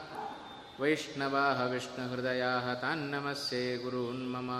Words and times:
वैष्णवाः 0.80 1.60
विष्णुहृदयाः 1.72 2.66
तान्नमस्ये 2.82 3.62
गुरून् 3.84 4.20
मम 4.32 4.50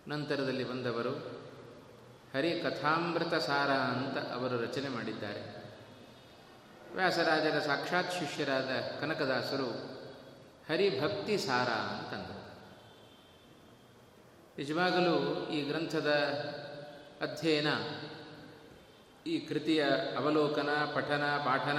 ನಂತರದಲ್ಲಿ 0.09 0.65
ಬಂದವರು. 0.65 1.40
ಹರಿಕಥಾಮೃತ 2.35 3.35
ಸಾರ 3.35 3.71
ಅಂತ 3.71 4.19
ಅವರು 4.19 4.63
ರಚನೆ 4.63 4.89
ಮಾಡಿದ್ದಾರೆ. 4.89 5.61
ವ್ಯಾಸರಾಜರ 6.95 7.59
ಸಾಕ್ಷಾತ್ 7.59 8.13
ಶಿಷ್ಯರಾದ 8.13 8.69
ಕನಕದಾಸರು 9.01 9.71
ಹರಿಭಕ್ತಿ 10.69 11.39
ಸಾರ 11.39 11.69
ಅಂತಂದರು. 11.69 12.41
ನಿಜವಾಗಲೂ 14.59 15.49
ಈ 15.53 15.63
ಗ್ರಂಥದ 15.63 16.11
ಅಧ್ಯಯನ, 17.21 17.67
ಈ 19.27 19.39
ಕೃತಿಯ 19.39 19.85
ಅವಲೋಕನ, 20.17 20.69
ಪಠನ, 20.95 21.25
ಪಾಠನ, 21.45 21.79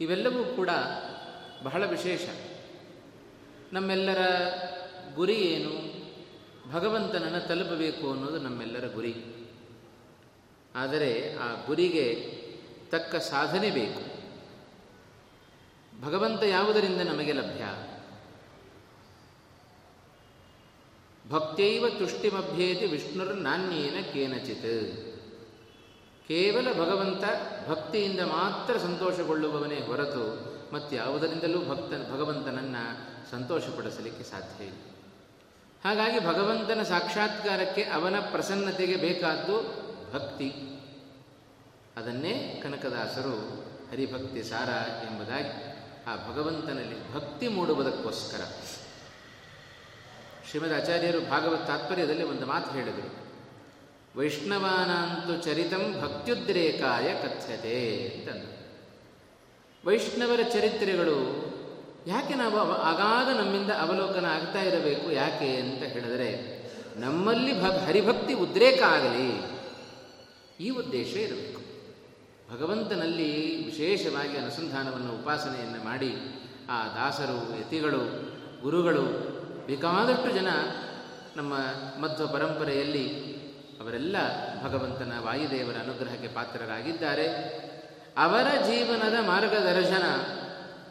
ಇವೆಲ್ಲವೂ 0.00 0.44
ಕೂಡ 0.44 0.70
ಬಹಳ 1.62 1.86
ವಿಶೇಷ. 1.86 2.28
ನಮ್ಮೆಲ್ಲರ 3.72 4.26
ಗುರಿ 5.14 5.34
ಏನು? 5.34 5.89
ಭಗವಂತನನ್ನು 6.72 7.48
ತಲುಪಬೇಕು 7.48 8.10
ಅನ್ನೋದು 8.10 8.38
ನಮ್ಮೆಲ್ಲರ 8.38 8.86
ಗುರಿ. 8.94 9.24
ಆದರೆ 10.74 11.36
ಆ 11.36 11.66
ಗುರಿಗೆ 11.66 12.36
ತಕ್ಕ 12.90 13.16
ಸಾಧನೆ 13.16 13.70
ಬೇಕು. 13.70 14.10
ಭಗವಂತ 16.04 16.42
ಯಾವುದರಿಂದ 16.42 17.00
ನಮಗೆ 17.00 17.32
ಲಭ್ಯ? 17.32 17.64
ಭಕ್ತೈವ 21.30 21.88
ತುಷ್ಟಿಮಭ್ಯೇತಿ 21.88 22.86
ವಿಷ್ಣುರ 22.86 23.32
ನಾಣ್ಯೇನ 23.32 24.12
ಕೇನಚಿತ್. 24.12 25.10
ಕೇವಲ 26.28 26.72
ಭಗವಂತ 26.72 27.24
ಭಕ್ತಿಯಿಂದ 27.68 28.20
ಮಾತ್ರ 28.20 28.78
ಸಂತೋಷಗೊಳ್ಳುವವನೇ 28.78 29.80
ಹೊರತು 29.80 30.50
ಮತ್ತಾವುದರಿಂದಲೂ 30.74 31.58
ಭಕ್ತ 31.64 32.12
ಭಗವಂತನನ್ನು 32.12 33.30
ಸಂತೋಷಪಡಿಸಲಿಕ್ಕೆ 33.30 34.24
ಸಾಧ್ಯ 34.24 34.64
ಹಾಗಾಗಿ 35.84 36.26
ಭಗವಂತನ 36.26 36.82
ಸಾಕ್ಷಾತ್ಕಾರಕ್ಕೆ 36.82 37.84
ಅವನ 37.84 38.20
ಪ್ರಸನ್ನತೆಗೆ 38.20 38.96
ಬೇಕಾದ್ದು 38.96 39.80
ಭಕ್ತಿ. 40.12 40.52
ಅದನ್ನೇ 41.96 42.60
ಕನಕದಾಸರು 42.62 43.36
ಹರಿಭಕ್ತಿ 43.90 44.42
ಸಾರ 44.42 44.68
ಎಂಬುದಾಗಿ 45.06 45.70
ಆ 46.06 46.32
ಭಗವಂತನಲ್ಲಿ 46.32 47.14
ಭಕ್ತಿ 47.14 47.48
ಮೂಡುವುದಕ್ಕೋಸ್ಕರ. 47.48 48.44
ಶ್ರೀಮದ್ 50.50 50.72
ಆಚಾರ್ಯರು 50.72 51.20
ಭಾಗವತ್ 51.20 51.66
ತಾತ್ಪರ್ಯದಲ್ಲಿ 51.66 52.22
ಒಂದು 52.22 52.46
ಮಾತು 52.46 52.70
ಹೇಳಿದರು. 52.70 53.20
ವೈಷ್ಣವಾನಂತು 54.18 55.42
ಚರಿತಂ 55.42 56.00
ಭಕ್ತ್ಯುದ್ರೇಕಾಯ 56.02 57.14
ಕಥ್ಯತೆ 57.14 58.08
ಅಂತಂದರು. 58.18 58.60
ವೈಷ್ಣವರ 59.84 60.40
ಚರಿತ್ರೆಗಳು 60.52 61.49
ಯಾಕೆ 62.06 62.34
ನಾವು 62.34 62.72
ಆಗಾಗ 62.72 63.36
ನಮ್ಮಿಂದ 63.36 63.70
ಅವಲೋಕನ 63.70 64.24
ಆಗ್ತಾ 64.24 64.62
ಇರಬೇಕು? 64.62 65.12
ಯಾಕೆ 65.12 65.56
ಅಂತ 65.56 65.82
ಹೇಳಿದರೆ, 65.82 66.60
ನಮ್ಮಲ್ಲಿ 66.96 67.62
ಭ 67.62 67.64
ಹರಿಭಕ್ತಿ 67.64 68.34
ಉದ್ರೇಕ 68.34 68.82
ಆಗಲಿ, 68.82 69.42
ಈ 70.60 70.70
ಉದ್ದೇಶ 70.70 71.16
ಇರಬೇಕು. 71.16 71.60
ಭಗವಂತನಲ್ಲಿ 72.54 73.64
ವಿಶೇಷವಾಗಿ 73.64 74.36
ಅನುಸಂಧಾನವನ್ನು, 74.36 75.12
ಉಪಾಸನೆಯನ್ನು 75.12 75.84
ಮಾಡಿ, 75.84 76.14
ಆ 76.70 76.84
ದಾಸರು, 76.86 77.60
ಯತಿಗಳು, 77.60 78.32
ಗುರುಗಳು, 78.62 79.04
ಬೇಕಾದಷ್ಟು 79.66 80.30
ಜನ 80.30 80.48
ನಮ್ಮ 81.36 81.54
ಮಧ್ವ 82.00 82.26
ಪರಂಪರೆಯಲ್ಲಿ 82.26 83.30
ಅವರೆಲ್ಲ 83.80 84.16
ಭಗವಂತನ 84.62 85.12
ವಾಯುದೇವರ 85.20 85.74
ಅನುಗ್ರಹಕ್ಕೆ 85.74 86.28
ಪಾತ್ರರಾಗಿದ್ದಾರೆ. 86.28 87.26
ಅವರ 88.16 88.46
ಜೀವನದ 88.66 89.26
ಮಾರ್ಗದರ್ಶನ 89.26 90.02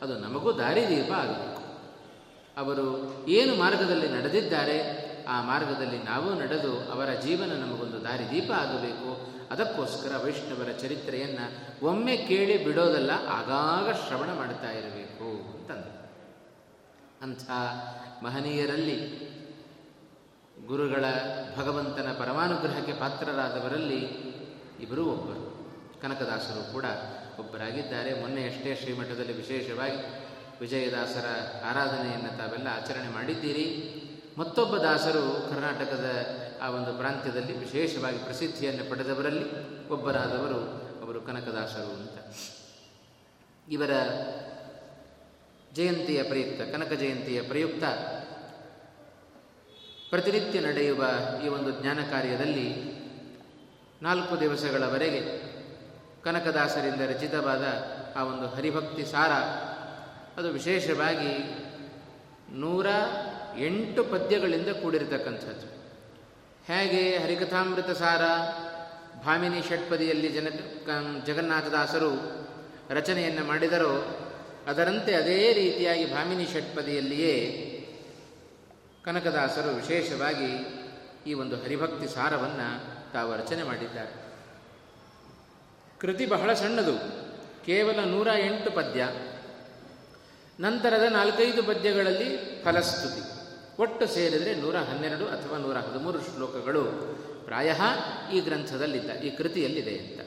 ಅದು 0.03 0.13
ನಮಗೂ 0.19 0.49
ದಾರಿದೀಪ 0.53 1.11
ಆಗಬೇಕು. 1.23 1.61
ಅವರು 2.57 2.85
ಏನು 3.29 3.53
ಮಾರ್ಗದಲ್ಲಿ 3.55 4.07
ನಡೆದಿದ್ದಾರೆ, 4.17 4.77
ಆ 5.27 5.35
ಮಾರ್ಗದಲ್ಲಿ 5.41 5.99
ನಾವು 6.03 6.29
ನಡೆದು 6.41 6.71
ಅವರ 6.93 7.09
ಜೀವನ 7.25 7.51
ನಮಗೊಂದು 7.63 7.97
ದಾರಿದೀಪ 8.03 8.49
ಆಗಬೇಕು. 8.51 9.09
ಅದಕ್ಕೋಸ್ಕರ 9.53 10.13
ವೈಷ್ಣವರ 10.23 10.71
ಚರಿತ್ರೆಯನ್ನು 10.81 11.45
ಒಮ್ಮೆ 11.87 12.15
ಕೇಳಿ 12.29 12.55
ಬಿಡೋದಲ್ಲ, 12.65 13.11
ಆಗಾಗ 13.29 13.87
ಶ್ರವಣ 14.01 14.29
ಮಾಡ್ತಾ 14.33 14.71
ಇರಬೇಕು 14.71 15.29
ಅಂತಂದು 15.57 15.91
ಅಂಥ 17.25 17.49
ಮಹನೀಯರಲ್ಲಿ 18.23 18.97
ಗುರುಗಳ 20.67 21.05
ಭಗವಂತನ 21.57 22.09
ಪರಮಾನುಗ್ರಹಕ್ಕೆ 22.19 22.93
ಪಾತ್ರರಾದವರಲ್ಲಿ 22.93 24.01
ಇಬ್ಬರೂ 24.83 25.03
ಒಬ್ಬರು. 25.05 25.43
ಕನಕದಾಸರು 26.01 26.61
ಕೂಡ 26.73 26.85
ಒಬ್ಬರಾಗಿದ್ದಾರೆ. 27.39 28.21
ಮೊನ್ನೆಯಷ್ಟೇ 28.21 28.75
ಶ್ರೀಮಠದಲ್ಲಿ 28.75 29.33
ವಿಶೇಷವಾಗಿ 29.33 29.97
ವಿಜಯದಾಸರ 30.59 31.25
ಆರಾಧನೆಯನ್ನು 31.65 32.37
ತಾವೆಲ್ಲ 32.37 32.67
ಆಚರಣೆ 32.67 33.09
ಮಾಡಿದ್ದೀರಿ. 33.13 33.67
ಮತ್ತೊಬ್ಬ 34.37 34.77
ದಾಸರು 34.77 35.49
ಕರ್ನಾಟಕದ 35.49 36.05
ಆ 36.61 36.69
ಒಂದು 36.69 36.93
ಪ್ರಾಂತ್ಯದಲ್ಲಿ 36.93 37.57
ವಿಶೇಷವಾಗಿ 37.57 38.17
ಪ್ರಸಿದ್ಧಿಯನ್ನು 38.17 38.89
ಪಡೆದವರಲ್ಲಿ 38.89 39.45
ಒಬ್ಬರಾದವರು 39.89 40.59
ಅವರು 41.05 41.21
ಕನಕದಾಸರು 41.21 41.91
ಅಂತ. 41.91 42.35
ಇವರ 43.69 43.91
ಜಯಂತಿಯ 45.73 46.23
ಪ್ರಯುಕ್ತ, 46.23 46.61
ಕನಕ 46.61 46.91
ಜಯಂತಿಯ 46.93 47.41
ಪ್ರಯುಕ್ತ 47.41 47.83
ಪ್ರತಿನಿತ್ಯ 50.09 50.59
ನಡೆಯುವ 50.59 51.05
ಈ 51.45 51.47
ಒಂದು 51.47 51.71
ಜ್ಞಾನ 51.71 51.99
ಕಾರ್ಯದಲ್ಲಿ 52.11 52.99
ನಾಲ್ಕು 54.01 54.39
ದಿವಸಗಳವರೆಗೆ 54.39 55.49
ಕನಕದಾಸರಿಂದ 56.23 57.01
ರಚಿತವಾದ 57.01 57.63
ಆ 58.15 58.23
ಒಂದು 58.23 58.47
ಹರಿಭಕ್ತಿ 58.47 59.05
ಸಾರ, 59.05 59.31
ಅದು 60.39 60.49
ವಿಶೇಷವಾಗಿ 60.49 61.33
ನೂರ 62.59 62.87
ಎಂಟು 63.57 64.03
ಪದ್ಯಗಳಿಂದ 64.03 64.69
ಕೂಡಿರತಕ್ಕಂಥದ್ದು. 64.69 65.67
ಹೇಗೆ 66.67 67.17
ಹರಿಕಥಾಮೃತ 67.17 67.89
ಸಾರ, 67.89 68.21
ಭಾಮಿನಿ 69.25 69.61
ಷಟ್ಪದಿಯಲ್ಲಿ 69.61 70.29
ಜನ 70.29 70.47
ಜಗನ್ನಾಥದಾಸರು 71.25 72.11
ರಚನೆಯನ್ನು 72.89 73.45
ಮಾಡಿದರೋ, 73.45 73.93
ಅದರಂತೆ 74.67 75.15
ಅದೇ 75.15 75.53
ರೀತಿಯಾಗಿ 75.53 76.13
ಭಾಮಿನಿ 76.13 76.45
ಷಟ್ಪದಿಯಲ್ಲಿಯೇ 76.45 77.35
ಕನಕದಾಸರು 79.03 79.75
ವಿಶೇಷವಾಗಿ 79.75 80.49
ಈ 81.29 81.33
ಒಂದು 81.33 81.55
ಹರಿಭಕ್ತಿ 81.55 82.07
ಸಾರವನ್ನು 82.07 82.67
ತಾವು 83.13 83.35
ರಚನೆ 83.35 83.63
ಮಾಡಿದ್ದಾರೆ. 83.63 84.28
ಕೃತಿ 85.99 86.25
ಬಹಳ 86.25 86.53
ಸಣ್ಣದು. 86.53 86.97
ಕೇವಲ 87.65 87.99
ನೂರ 88.05 88.27
ಎಂಟು 88.39 88.71
ಪದ್ಯ. 88.71 89.07
ನಂತರದ 90.59 91.11
ನಾಲ್ಕೈದು 91.11 91.63
ಪದ್ಯಗಳಲ್ಲಿ 91.63 92.61
ಫಲಸ್ತುತಿ. 92.63 93.21
ಒಟ್ಟು 93.81 94.07
ಸೇರಿದರೆ 94.07 94.55
ನೂರ 94.55 94.75
ಹನ್ನೆರಡು 94.75 95.25
ಅಥವಾ 95.25 95.57
ನೂರ 95.57 95.77
ಹದಿಮೂರು 95.77 96.21
ಶ್ಲೋಕಗಳು. 96.21 96.83
ಪ್ರಾಯ 97.45 97.75
ಈ 98.33 98.39
ಗ್ರಂಥದಲ್ಲಿದ್ದ, 98.39 99.11
ಈ 99.11 99.29
ಕೃತಿಯಲ್ಲಿದೆ 99.29 99.97
ಅಂತ. 99.97 100.19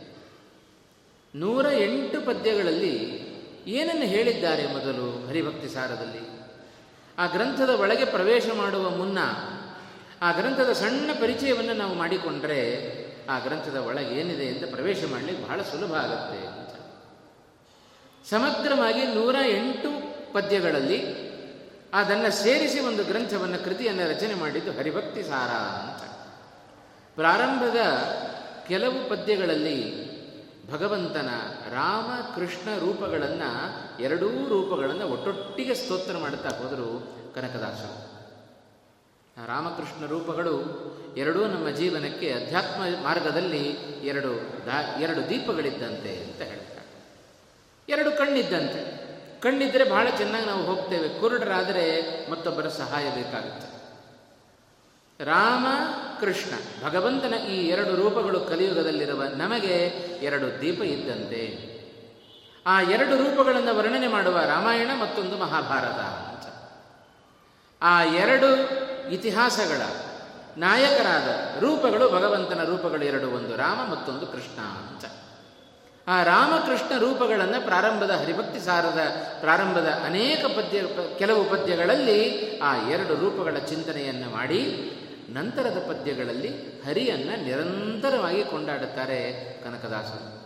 ನೂರ 1.35 1.67
ಎಂಟು 1.73 2.21
ಪದ್ಯಗಳಲ್ಲಿ 2.21 3.23
ಏನನ್ನು 3.67 4.03
ಹೇಳಿದ್ದಾರೆ 4.03 4.67
ಮೊದಲು 4.67 5.29
ಹರಿಭಕ್ತಿ 5.29 5.69
ಸಾರದಲ್ಲಿ? 5.69 6.41
ಆ 7.19 7.27
ಗ್ರಂಥದ 7.27 7.71
ಒಳಗೆ 7.71 8.05
ಪ್ರವೇಶ 8.05 8.47
ಮಾಡುವ 8.57 8.91
ಮುನ್ನ, 8.91 9.19
ಆ 10.23 10.33
ಗ್ರಂಥದ 10.33 10.73
ಸಣ್ಣ 10.73 11.11
ಪರಿಚಯವನ್ನು 11.13 11.73
ನಾವು 11.73 11.95
ಮಾಡಿಕೊಂಡ್ರೆ 11.95 13.02
ಆ 13.31 13.39
ಗ್ರಂಥದ 13.39 13.77
ಒಳಗೆ 13.77 14.21
ಏನಿದೆ 14.21 14.49
ಅಂತ 14.49 14.75
ಪ್ರವೇಶ 14.75 15.05
ಮಾಡಲಿಕ್ಕೆ 15.11 15.45
ಬಹಳ 15.45 15.63
ಸುಲಭ 15.63 15.95
ಆಗುತ್ತೆ. 15.95 16.53
ಸಮಗ್ರವಾಗಿ 18.31 19.07
ನೂರ 19.07 19.37
ಎಂಟು 19.49 19.89
ಪದ್ಯಗಳಲ್ಲಿ 20.33 21.33
ಅದನ್ನು 21.95 22.31
ಸೇರಿಸಿ 22.31 22.81
ಒಂದು 22.81 23.05
ಗ್ರಂಥವನ್ನು 23.05 23.65
ಕೃತಿಯನ್ನು 23.65 24.11
ರಚನೆ 24.11 24.35
ಮಾಡಿದ್ದು 24.35 24.73
ಹರಿಭಕ್ತಿ 24.73 25.23
ಸಾರ 25.23 25.51
ಅಂತ. 25.51 26.03
ಪ್ರಾರಂಭದ 27.15 27.77
ಕೆಲವು 28.69 29.11
ಪದ್ಯಗಳಲ್ಲಿ 29.11 30.13
ಭಗವಂತನ 30.71 31.29
ರಾಮ, 31.71 32.35
ಕೃಷ್ಣ 32.35 32.79
ರೂಪಗಳನ್ನು 32.79 33.73
ಎರಡೂ 34.03 34.29
ರೂಪಗಳನ್ನು 34.29 35.09
ಒಟ್ಟೊಟ್ಟಿಗೆ 35.09 35.75
ಸ್ತೋತ್ರ 35.75 36.19
ಮಾಡುತ್ತಾ 36.19 36.49
ಹೋದರು 36.49 37.17
ಕನಕದಾಸರು. 37.35 38.12
ರಾಮಕೃಷ್ಣ 39.39 40.07
ರೂಪಗಳು 40.07 40.63
ಎರಡೂ 41.17 41.47
ನಮ್ಮ 41.47 41.71
ಜೀವನಕ್ಕೆ 41.71 42.33
ಅಧ್ಯಾತ್ಮ 42.33 43.05
ಮಾರ್ಗದಲ್ಲಿ 43.05 43.69
ಎರಡು 44.03 44.29
ದಾ, 44.67 44.99
ಎರಡು 45.01 45.29
ದೀಪಗಳಿದ್ದಂತೆ 45.29 46.25
ಅಂತ 46.25 46.43
ಹೇಳ್ತಾರೆ. 46.43 46.87
ಎರಡು 47.89 48.11
ಕಣ್ಣಿದ್ದಂತೆ. 48.11 49.03
ಕಣ್ಣಿದ್ದರೆ 49.41 49.85
ಬಹಳ 49.85 50.09
ಚೆನ್ನಾಗಿ 50.17 50.47
ನಾವು 50.47 50.63
ಹೋಗ್ತೇವೆ. 50.63 51.09
ಕುರುಡರಾದರೆ 51.09 52.31
ಮತ್ತೊಬ್ಬರ 52.31 52.69
ಸಹಾಯ 52.69 53.11
ಬೇಕಾಗುತ್ತೆ. 53.11 53.83
ರಾಮ 55.25 55.67
ಕೃಷ್ಣ 56.21 56.51
ಭಗವಂತನ 56.89 57.35
ಈ 57.35 57.69
ಎರಡು 57.69 57.97
ರೂಪಗಳು 57.97 58.41
ಕಲಿಯುಗದಲ್ಲಿರುವ 58.41 59.23
ನಮಗೆ 59.37 59.77
ಎರಡು 60.23 60.61
ದೀಪ 60.61 60.83
ಇದ್ದಂತೆ. 60.83 61.73
ಆ 62.67 62.81
ಎರಡು 62.81 63.17
ರೂಪಗಳನ್ನು 63.17 63.77
ವರ್ಣನೆ 63.77 64.09
ಮಾಡುವ 64.09 64.41
ರಾಮಾಯಣ 64.41 64.91
ಮತ್ತೊಂದು 65.01 65.39
ಮಹಾಭಾರತ 65.39 65.99
ಅಂತ. 65.99 66.73
ಆ 67.83 68.03
ಎರಡು 68.03 68.82
ಇತಿಹಾಸಗಳ 69.11 69.83
ನಾಯಕರಾದ 70.57 71.59
ರೂಪಗಳು 71.61 72.11
ಭಗವಂತನ 72.11 72.65
ರೂಪಗಳು 72.65 73.05
ಎರಡು, 73.05 73.31
ಒಂದು 73.31 73.57
ರಾಮ 73.57 73.91
ಮತ್ತೊಂದು 73.91 74.27
ಕೃಷ್ಣ 74.27 74.61
ಅಂತ. 74.61 75.05
ಆ 76.09 76.23
ರಾಮಕೃಷ್ಣ 76.23 76.99
ರೂಪಗಳನ್ನು 76.99 77.65
ಪ್ರಾರಂಭದ 77.65 78.11
ಹರಿಭಕ್ತಿ 78.11 78.61
ಸಾರದ 78.61 79.01
ಪ್ರಾರಂಭದ 79.41 79.89
ಅನೇಕ 80.05 80.45
ಪದ್ಯ, 80.45 80.83
ಕೆಲವು 81.19 81.45
ಪದ್ಯಗಳಲ್ಲಿ 81.45 82.21
ಆ 82.59 82.89
ಎರಡು 82.89 83.15
ರೂಪಗಳ 83.15 83.57
ಚಿಂತನೆಯನ್ನು 83.59 84.31
ಮಾಡಿ 84.31 84.63
ನಂತರದ 85.29 85.85
ಪದ್ಯಗಳಲ್ಲಿ 85.89 86.83
ಹರಿಯನ್ನು 86.87 87.45
ನಿರಂತರವಾಗಿ 87.45 88.45
ಕೊಂಡಾಡುತ್ತಾರೆ 88.45 89.33
ಕನಕದಾಸರು. 89.65 90.43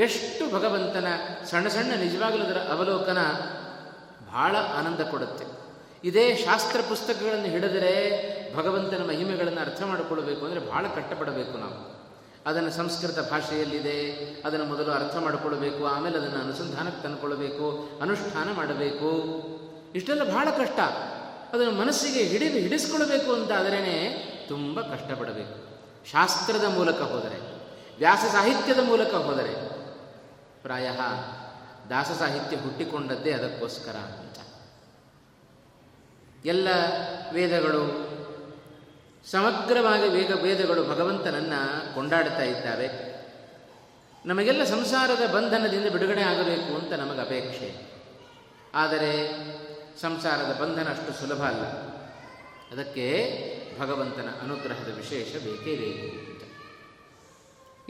ಎಷ್ಟು 0.00 0.54
ಭಗವಂತನ 0.54 1.06
ಸಣ್ಣ 1.44 1.68
ಸಣ್ಣ 1.68 1.94
ನಿಜವಾಗಲೂ 1.94 2.44
ಅವಲೋಕನ 2.68 3.18
ಬಹಳ 4.26 4.56
ಆನಂದ 4.56 5.00
ಕೊಡುತ್ತೆ. 5.00 5.47
ಇದೇ 6.04 6.36
ಶಾಸ್ತ್ರ 6.36 6.80
ಪುಸ್ತಕಗಳನ್ನು 6.88 7.46
ಹಿಡಿದರೆ 7.46 7.94
ಭಗವಂತನ 8.56 9.08
ಮಹಿಮೆಗಳನ್ನು 9.08 9.60
ಅರ್ಥ 9.60 9.82
ಮಾಡಿಕೊಳ್ಳಬೇಕು 9.82 10.46
ಅಂದರೆ 10.46 10.70
ಭಾಳ 10.70 10.86
ಕಷ್ಟಪಡಬೇಕು 10.86 11.58
ನಾವು. 11.58 11.98
ಅದನ್ನು 12.46 12.70
ಸಂಸ್ಕೃತ 12.70 13.18
ಭಾಷೆಯಲ್ಲಿದೆ, 13.18 14.12
ಅದನ್ನು 14.44 14.66
ಮೊದಲು 14.66 14.90
ಅರ್ಥ 14.90 15.16
ಮಾಡಿಕೊಳ್ಬೇಕು, 15.16 15.86
ಆಮೇಲೆ 15.86 16.18
ಅದನ್ನು 16.18 16.38
ಅನುಸಂಧಾನಕ್ಕೆ 16.38 17.02
ತಂದುಕೊಳ್ಬೇಕು, 17.02 17.88
ಅನುಷ್ಠಾನ 18.02 18.52
ಮಾಡಬೇಕು. 18.52 19.10
ಇಷ್ಟೆಲ್ಲ 19.94 20.24
ಬಹಳ 20.24 20.48
ಕಷ್ಟ. 20.50 20.80
ಅದನ್ನು 21.52 21.72
ಮನಸ್ಸಿಗೆ 21.72 22.22
ಹಿಡಿ 22.22 22.48
ಹಿಡಿಸ್ಕೊಳ್ಬೇಕು 22.48 23.32
ಅಂತಾದರೇ 23.32 23.94
ತುಂಬ 24.48 24.80
ಕಷ್ಟಪಡಬೇಕು. 24.80 25.68
ಶಾಸ್ತ್ರದ 26.10 26.64
ಮೂಲಕ 26.64 27.00
ಹೋದರೆ, 27.00 27.38
ವ್ಯಾಸ 27.98 28.32
ಸಾಹಿತ್ಯದ 28.32 28.78
ಮೂಲಕ 28.78 29.14
ಹೋದರೆ, 29.14 29.78
ಪ್ರಾಯ 30.62 30.90
ದಾಸ 31.90 32.18
ಸಾಹಿತ್ಯ 32.18 32.56
ಹುಟ್ಟಿಕೊಂಡದ್ದೇ 32.56 33.32
ಅದಕ್ಕೋಸ್ಕರ 33.32 33.96
ಅಂತ. 33.96 34.47
ಎಲ್ಲ 36.44 36.68
ವೇದಗಳು, 37.32 38.08
ಸಮಗ್ರವಾಗಿ 39.30 40.08
ವೇಗ 40.08 40.30
ವೇದಗಳು 40.42 40.84
ಭಗವಂತನನ್ನು 40.84 41.94
ಕೊಂಡಾಡ್ತಾ 41.94 42.42
ಇದ್ದಾವೆ. 42.42 43.08
ನಮಗೆಲ್ಲ 44.26 44.64
ಸಂಸಾರದ 44.64 45.34
ಬಂಧನದಿಂದ 45.34 45.88
ಬಿಡುಗಡೆ 45.88 46.22
ಆಗಬೇಕು 46.22 46.78
ಅಂತ 46.78 46.92
ನಮಗೆ 46.92 47.20
ಅಪೇಕ್ಷೆ. 47.20 47.92
ಆದರೆ 48.74 49.12
ಸಂಸಾರದ 50.00 50.58
ಬಂಧನ 50.60 50.90
ಅಷ್ಟು 50.90 51.12
ಸುಲಭ 51.20 51.42
ಅಲ್ಲ. 51.42 51.64
ಅದಕ್ಕೆ 52.72 53.06
ಭಗವಂತನ 53.80 54.28
ಅನುಗ್ರಹದ 54.42 54.96
ವಿಶೇಷ 54.96 55.32
ಬೇಕೇ 55.44 55.76
ಬೇಕು 55.76 56.28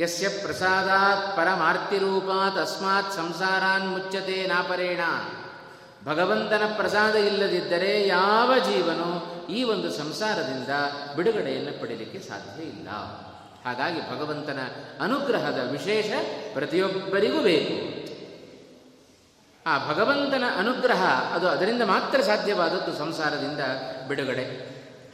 ಯಸ್ಯ 0.03 0.29
ಪ್ರಸಾದಾತ್ 0.29 1.37
ಪರಮಾರ್ತಿರೂಪಾತ್, 1.37 2.59
ಅಸ್ಮಾತ್ 2.59 3.13
ಸಂಸಾರಾನ್ 3.13 3.89
ಮುಚ್ಚತೆ 3.89 4.47
ನಾಪರೇಣ 4.47 5.01
ಭಗವಂತನ 6.09 6.63
ಪ್ರಸಾದ 6.77 7.15
ಇಲ್ಲದಿದ್ದರೆ 7.15 8.09
ಯಾವ 8.09 8.53
ಜೀವನು 8.59 9.29
ಈ 9.47 9.63
ಒಂದು 9.63 9.93
ಸಂಸಾರದಿಂದ 9.93 10.69
ಬಿಡುಗಡೆಯನ್ನು 11.17 11.81
ಪಡೆಯಲಿಕ್ಕೆ 11.81 12.19
ಸಾಧ್ಯ 12.19 12.63
ಇಲ್ಲ. 12.63 12.89
ಹಾಗಾಗಿ 13.65 14.01
ಭಗವಂತನ 14.01 14.59
ಅನುಗ್ರಹದ 15.01 15.69
ವಿಶೇಷ 15.71 16.11
ಪ್ರತಿಯೊಬ್ಬರಿಗೂ 16.55 17.41
ಬೇಕು. 17.41 17.99
ಆ 19.67 19.89
ಭಗವಂತನ 19.89 20.45
ಅನುಗ್ರಹ 20.57 21.03
ಅದು 21.35 21.49
ಅದರಿಂದ 21.49 21.83
ಮಾತ್ರ 21.83 22.21
ಸಾಧ್ಯವಾದದ್ದು 22.21 22.99
ಸಂಸಾರದಿಂದ 22.99 23.61
ಬಿಡುಗಡೆ. 24.09 24.45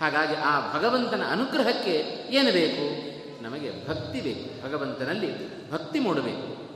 ಹಾಗಾಗಿ 0.00 0.34
ಆ 0.34 0.78
ಭಗವಂತನ 0.78 1.22
ಅನುಗ್ರಹಕ್ಕೆ 1.30 2.24
ಏನು 2.30 2.52
ಬೇಕು? 2.52 3.14
ನಮಗೆ 3.42 3.88
ಭಕ್ತಿ 3.88 4.20
ಬೇಕು. 4.20 4.68
ಭಗವಂತನಲ್ಲಿ 4.68 5.70
ಭಕ್ತಿ 5.70 5.98
ಮೂಡಬೇಕು. 5.98 6.70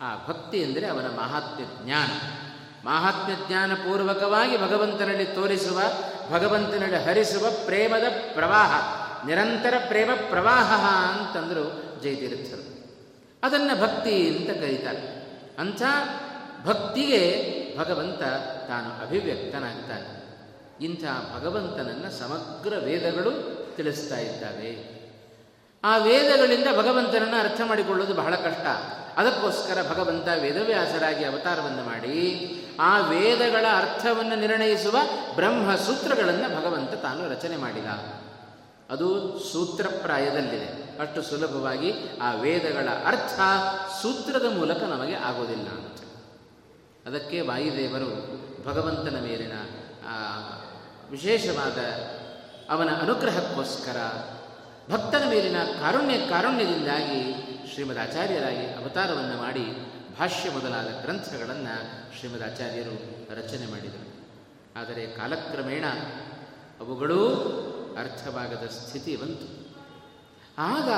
ಆ 0.00 0.26
ಭಕ್ತಿ 0.28 0.58
ಎಂದರೆ 0.58 0.86
ಅವನ 0.86 1.06
ಮಹಾತ್ಮ 1.06 1.84
ಜ್ಞಾನ. 1.84 2.08
ಮಹಾತ್ಮ್ಯ 2.84 3.46
ಜ್ಞಾನಪೂರ್ವಕವಾಗಿ 3.48 4.58
ಭಗವಂತನಲ್ಲಿ 4.58 5.24
ತೋರಿಸುವ, 5.24 5.80
ಭಗವಂತನಲ್ಲಿ 6.30 6.96
ಹರಿಸುವ 6.96 7.46
ಪ್ರೇಮದ 7.64 8.04
ಪ್ರವಾಹ, 8.34 9.00
ನಿರಂತರ 9.26 9.74
ಪ್ರೇಮ 9.88 10.10
ಪ್ರವಾಹ 10.28 10.72
ಅಂತಂದರು 11.16 11.84
ಜಯತೀರ್ಥರು. 12.02 12.80
ಅದನ್ನು 13.42 13.80
ಭಕ್ತಿ 13.80 14.36
ಅಂತ 14.36 14.50
ಕರೀತಾರೆ. 14.50 15.20
ಅಂಥ 15.58 15.82
ಭಕ್ತಿಗೆ 16.64 17.50
ಭಗವಂತ 17.78 18.22
ತಾನು 18.68 19.06
ಅಭಿವ್ಯಕ್ತನಾಗ್ತಾನೆ. 19.06 20.20
ಇಂಥ 20.84 21.04
ಭಗವಂತನನ್ನು 21.36 22.18
ಸಮಗ್ರ 22.18 22.74
ವೇದಗಳು 22.78 23.60
ತಿಳಿಸ್ತಾ 23.76 24.18
ಇದ್ದಾವೆ. 24.18 25.00
ಆ 25.84 25.96
ವೇದಗಳಿಂದ 25.96 26.66
ಭಗವಂತನನ್ನು 26.78 27.36
ಅರ್ಥ 27.36 27.60
ಮಾಡಿಕೊಳ್ಳೋದು 27.64 28.14
ಬಹಳ 28.14 28.34
ಕಷ್ಟ. 28.34 28.66
ಅದಕ್ಕೋಸ್ಕರ 29.16 29.86
ಭಗವಂತ 29.90 30.28
ವೇದವ್ಯಾಸರಾಗಿ 30.40 31.24
ಅವತಾರವನ್ನು 31.24 31.84
ಮಾಡಿ 31.84 32.56
ಆ 32.80 33.00
ವೇದಗಳ 33.00 33.66
ಅರ್ಥವನ್ನು 33.76 34.36
ನಿರ್ಣಯಿಸುವ 34.36 34.96
ಬ್ರಹ್ಮ 35.34 35.76
ಸೂತ್ರಗಳನ್ನು 35.76 36.60
ಭಗವಂತ 36.60 36.90
ತಾನು 36.90 37.30
ರಚನೆ 37.30 37.56
ಮಾಡಿದ. 37.56 37.86
ಅದು 38.90 39.38
ಸೂತ್ರಪ್ರಾಯದಲ್ಲಿದೆ. 39.38 40.98
ಅಷ್ಟು 41.00 41.22
ಸುಲಭವಾಗಿ 41.22 41.92
ಆ 42.22 42.34
ವೇದಗಳ 42.34 42.88
ಅರ್ಥ 43.04 43.40
ಸೂತ್ರದ 44.02 44.56
ಮೂಲಕ 44.58 44.82
ನಮಗೆ 44.82 45.14
ಆಗೋದಿಲ್ಲ 45.14 45.68
ಅಂತ. 45.68 46.00
ಅದಕ್ಕೆ 47.06 47.40
ವಾಯುದೇವರು 47.40 48.40
ಭಗವಂತನ 48.66 49.16
ಮೇಲಿನ 49.22 49.52
ವಿಶೇಷವಾದ 51.10 51.78
ಅವನ 52.70 52.88
ಅನುಗ್ರಹಕ್ಕೋಸ್ಕರ 52.94 53.96
ಭಕ್ತನ 54.90 55.28
ಮೇಲಿನ 55.28 55.56
ಕಾರುಣ್ಯ, 55.58 56.18
ಕಾರುಣ್ಯದಿಂದಾಗಿ 56.18 57.46
ಶ್ರೀಮದ್ 57.72 57.98
ಆಚಾರ್ಯರಾಗಿ 57.98 58.66
ಅವತಾರವನ್ನು 58.66 59.36
ಮಾಡಿ 59.36 59.92
ಭಾಷ್ಯ 60.18 60.50
ಮೊದಲಾದ 60.50 61.02
ಗ್ರಂಥಗಳನ್ನು 61.02 61.99
ಶ್ರೀಮದ್ 62.20 62.42
ಆಚಾರ್ಯರು 62.42 62.94
ರಚನೆ 63.38 63.70
ಮಾಡಿದರು. 63.70 64.10
ಆದರೆ 64.76 65.06
ಕಾಲಕ್ರಮೇಣ 65.06 65.84
ಅವುಗಳೂ 66.80 67.28
ಅರ್ಥವಾಗದ 67.98 68.66
ಸ್ಥಿತಿ 68.66 69.16
ಬಂತು. 69.16 69.74
ಆಗ 70.58 70.88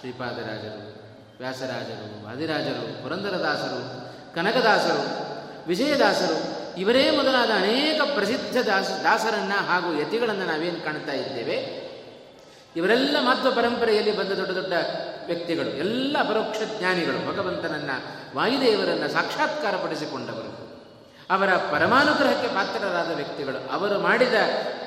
ಶ್ರೀಪಾದರಾಜರು, 0.00 1.02
ವ್ಯಾಸರಾಜರು, 1.38 2.26
ವಾದಿರಾಜರು, 2.26 3.02
ಪುರಂದರದಾಸರು, 3.02 4.04
ಕನಕದಾಸರು, 4.34 5.34
ವಿಜಯದಾಸರು 5.68 6.64
ಇವರೇ 6.80 7.10
ಮೊದಲಾದ 7.10 7.50
ಅನೇಕ 7.50 8.00
ಪ್ರಸಿದ್ಧ 8.14 8.56
ದಾಸ, 8.56 8.90
ದಾಸರನ್ನು 8.90 9.66
ಹಾಗೂ 9.66 10.00
ಯತಿಗಳನ್ನು 10.00 10.46
ನಾವೇನು 10.46 10.84
ಕಾಣ್ತಾ 10.84 11.12
ಇದ್ದೇವೆ? 11.12 11.83
ಇವರೆಲ್ಲ 12.76 13.16
ಮಾಧ್ವ 13.20 13.50
ಪರಂಪರೆಯಲ್ಲಿ 13.50 14.16
ಬಂದ 14.16 14.28
ದೊಡ್ಡ 14.28 14.50
ದೊಡ್ಡ 14.50 14.72
ವ್ಯಕ್ತಿಗಳು, 15.26 15.70
ಎಲ್ಲ 15.70 16.16
ಪರೋಕ್ಷ 16.28 16.78
ಜ್ಞಾನಿಗಳು, 16.78 17.32
ಭಗವಂತನನ್ನು, 17.32 17.96
ವಾಯುದೇವರನ್ನು 18.36 19.08
ಸಾಕ್ಷಾತ್ಕಾರಪಡಿಸಿಕೊಂಡವರು. 19.08 20.64
ಅವರ 21.30 21.54
ಪರಮಾನುಗ್ರಹಕ್ಕೆ 21.54 22.48
ಪಾತ್ರರಾದ 22.48 23.14
ವ್ಯಕ್ತಿಗಳು, 23.14 23.72
ಅವರು 23.72 24.00
ಮಾಡಿದ 24.00 24.34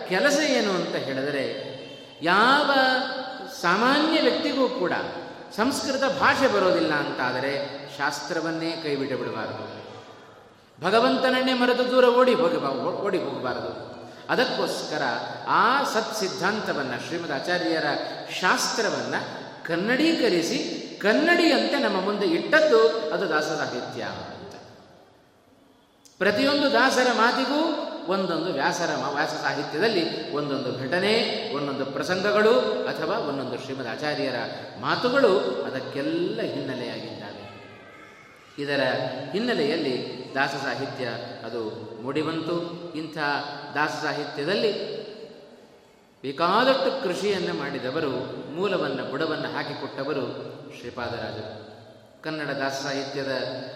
ಕೆಲಸ 0.10 0.40
ಏನು 0.40 0.72
ಅಂತ 0.72 0.96
ಹೇಳಿದರೆ, 0.96 1.78
ಯಾವ 2.22 2.72
ಸಾಮಾನ್ಯ 3.62 4.22
ವ್ಯಕ್ತಿಗೂ 4.22 4.70
ಕೂಡ 4.70 4.92
ಸಂಸ್ಕೃತ 5.56 6.20
ಭಾಷೆ 6.20 6.48
ಬರೋದಿಲ್ಲ 6.48 6.94
ಅಂತಾದರೆ 6.94 7.80
ಶಾಸ್ತ್ರವನ್ನೇ 7.98 8.72
ಕೈಬಿಟ್ಟು 8.84 9.18
ಬಿಡಬಾರದು. 9.18 9.78
ಭಗವಂತನನ್ನೇ 10.82 11.54
ಮರೆತು 11.54 11.92
ದೂರ 11.92 12.06
ಓಡಿ 12.06 12.34
ಹೋಗಿ 12.34 12.58
ಓಡಿ 13.06 13.18
ಹೋಗಬಾರದು. 13.18 13.87
ಅದಕ್ಕೋಸ್ಕರ 14.30 15.02
ಆ 15.48 15.84
ಸತ್ 15.84 16.18
ಸಿದ್ಧಾಂತವನ್ನು 16.18 17.08
ಶ್ರೀಮದ್ 17.08 17.32
ಆಚಾರ್ಯರ 17.32 17.86
ಶಾಸ್ತ್ರವನ್ನು 18.42 19.20
ಕನ್ನಡೀಕರಿಸಿ 19.66 20.84
ಕನ್ನಡಿಯಂತೆ 21.02 21.80
ನಮ್ಮ 21.80 22.02
ಮುಂದೆ 22.02 22.26
ಇಟ್ಟದ್ದು 22.26 23.12
ಅದು 23.12 23.30
ದಾಸರ 23.30 23.56
ಸಾಹಿತ್ಯ 23.56 24.02
ಅಂತ. 24.02 24.54
ಪ್ರತಿಯೊಂದು 26.18 26.74
ದಾಸರ 26.74 27.08
ಮಾತಿಗೂ 27.14 27.60
ಒಂದೊಂದು 28.14 28.54
ವ್ಯಾಸರ 28.54 28.90
ವ್ಯಾಸ 29.14 29.30
ಸಾಹಿತ್ಯದಲ್ಲಿ 29.30 30.32
ಒಂದೊಂದು 30.32 30.80
ಘಟನೆ, 30.80 31.14
ಒಂದೊಂದು 31.56 31.86
ಪ್ರಸಂಗಗಳು 31.86 32.60
ಅಥವಾ 32.86 33.18
ಒಂದೊಂದು 33.18 33.64
ಶ್ರೀಮದ್ 33.64 33.88
ಆಚಾರ್ಯರ 33.88 34.36
ಮಾತುಗಳು 34.82 35.38
ಅದಕ್ಕೆಲ್ಲ 35.64 36.42
ಹಿನ್ನೆಲೆಯಾಗಿದ್ದಾವೆ 36.42 37.17
ಇದರ 38.58 38.82
ಹಿನ್ನೆಲೆಯಲ್ಲಿ 39.32 40.26
ದಾಸ 40.36 40.50
ಸಾಹಿತ್ಯ 40.50 41.06
ಅದು 41.46 41.70
ಮೂಡಿಬಂತು 42.02 42.94
ಇಂಥ 42.94 43.18
ದಾಸ 43.76 43.90
ಸಾಹಿತ್ಯದಲ್ಲಿ 43.90 44.98
ಬೇಕಾದಷ್ಟು 46.22 47.04
ಕೃಷಿಯನ್ನು 47.04 47.54
ಮಾಡಿದವರು, 47.54 48.12
ಮೂಲವನ್ನು 48.52 49.12
ಬುಡವನ್ನು 49.12 49.54
ಹಾಕಿಕೊಟ್ಟವರು 49.54 50.26
ಶ್ರೀಪಾದರಾಜರು. 50.80 51.68
ಕನ್ನಡ 52.24 52.48
ದಾಸ 52.48 52.72
ಸಾಹಿತ್ಯದ 52.72 53.32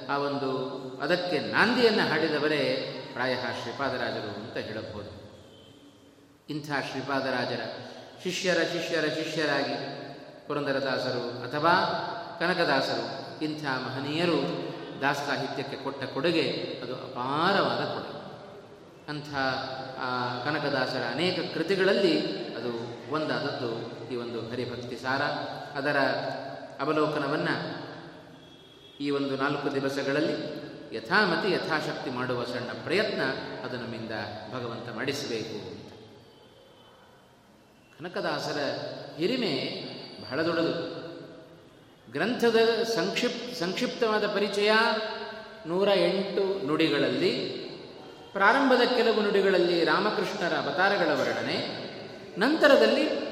ಆ 0.10 0.18
ಒಂದು 0.18 0.50
ಅದಕ್ಕೆ 1.02 1.40
ನಾಂದಿಯನ್ನು 1.40 2.10
ಹಾಡಿದವರೇ 2.10 2.94
ಪ್ರಾಯ 3.14 3.36
ಶ್ರೀಪಾದರಾಜರು 3.36 4.44
ಅಂತ 4.44 4.58
ಹೇಳಬಹುದು. 4.58 5.22
ಇಂಥ 6.50 6.66
ಶ್ರೀಪಾದರಾಜರ 6.66 7.62
ಶಿಷ್ಯರ 8.24 8.58
ಶಿಷ್ಯರ 8.58 9.06
ಶಿಷ್ಯರಾಗಿ 9.06 9.78
ಪುರಂದರದಾಸರು 10.48 11.50
ಅಥವಾ 11.50 11.74
ಕನಕದಾಸರು, 12.40 13.42
ಇಂಥ 13.46 13.64
ಮಹನೀಯರು 13.64 14.71
ದಾಸ 15.02 15.18
ಸಾಹಿತ್ಯಕ್ಕೆ 15.18 15.78
ಕೊಟ್ಟ 15.78 16.04
ಕೊಡುಗೆ 16.04 16.46
ಅದು 16.84 16.96
ಅಪಾರವಾದ 16.96 17.82
ಕೊಡುಗೆ. 17.94 18.22
ಅಂಥ 19.10 19.30
ಕನಕದಾಸರ 20.46 21.04
ಅನೇಕ 21.12 21.54
ಕೃತಿಗಳಲ್ಲಿ 21.54 22.16
ಅದು 22.56 22.72
ಒಂದಾದದ್ದು 23.14 23.70
ಈ 24.12 24.16
ಒಂದು 24.16 24.50
ಹರಿಭಕ್ತಿ 24.50 24.96
ಸಾರ. 24.96 25.22
ಅದರ 25.78 25.98
ಅವಲೋಕನವನ್ನು 26.80 27.56
ಈ 29.00 29.10
ಒಂದು 29.10 29.36
ನಾಲ್ಕು 29.36 29.76
ದಿವಸಗಳಲ್ಲಿ 29.76 30.36
ಯಥಾಮತಿ 30.96 31.52
ಯಥಾಶಕ್ತಿ 31.52 32.10
ಮಾಡುವ 32.10 32.44
ಸಣ್ಣ 32.44 32.72
ಪ್ರಯತ್ನ 32.84 33.22
ಅದು 33.66 33.78
ನಮ್ಮಿಂದ 33.78 34.12
ಭಗವಂತ 34.54 34.90
ಮಾಡಿಸಬೇಕು 34.96 35.58
ಕನಕದಾಸರ 38.00 38.60
ಹಿರಿಮೆ 39.18 39.54
ಬಹಳ 40.22 40.42
ದೊಡ್ಡದು. 40.42 41.01
ಗ್ರಂಥದ 42.12 42.84
ಸಂಕ್ಷಿಪ್, 42.96 43.56
ಸಂಕ್ಷಿಪ್ತವಾದ 43.60 44.28
ಪರಿಚಯ 44.28 44.72
ನೂರ 45.68 45.88
ಎಂಟು 45.88 46.68
ನುಡಿಗಳಲ್ಲಿ, 46.68 47.40
ಪ್ರಾರಂಭದ 48.34 48.96
ಕೆಲವು 48.96 49.22
ನುಡಿಗಳಲ್ಲಿ 49.22 49.86
ರಾಮಕೃಷ್ಣರ 49.86 50.54
ಅವತಾರಗಳ 50.54 51.14
ವರ್ಣನೆ, 51.14 51.58
ನಂತರದಲ್ಲಿ 52.38 53.32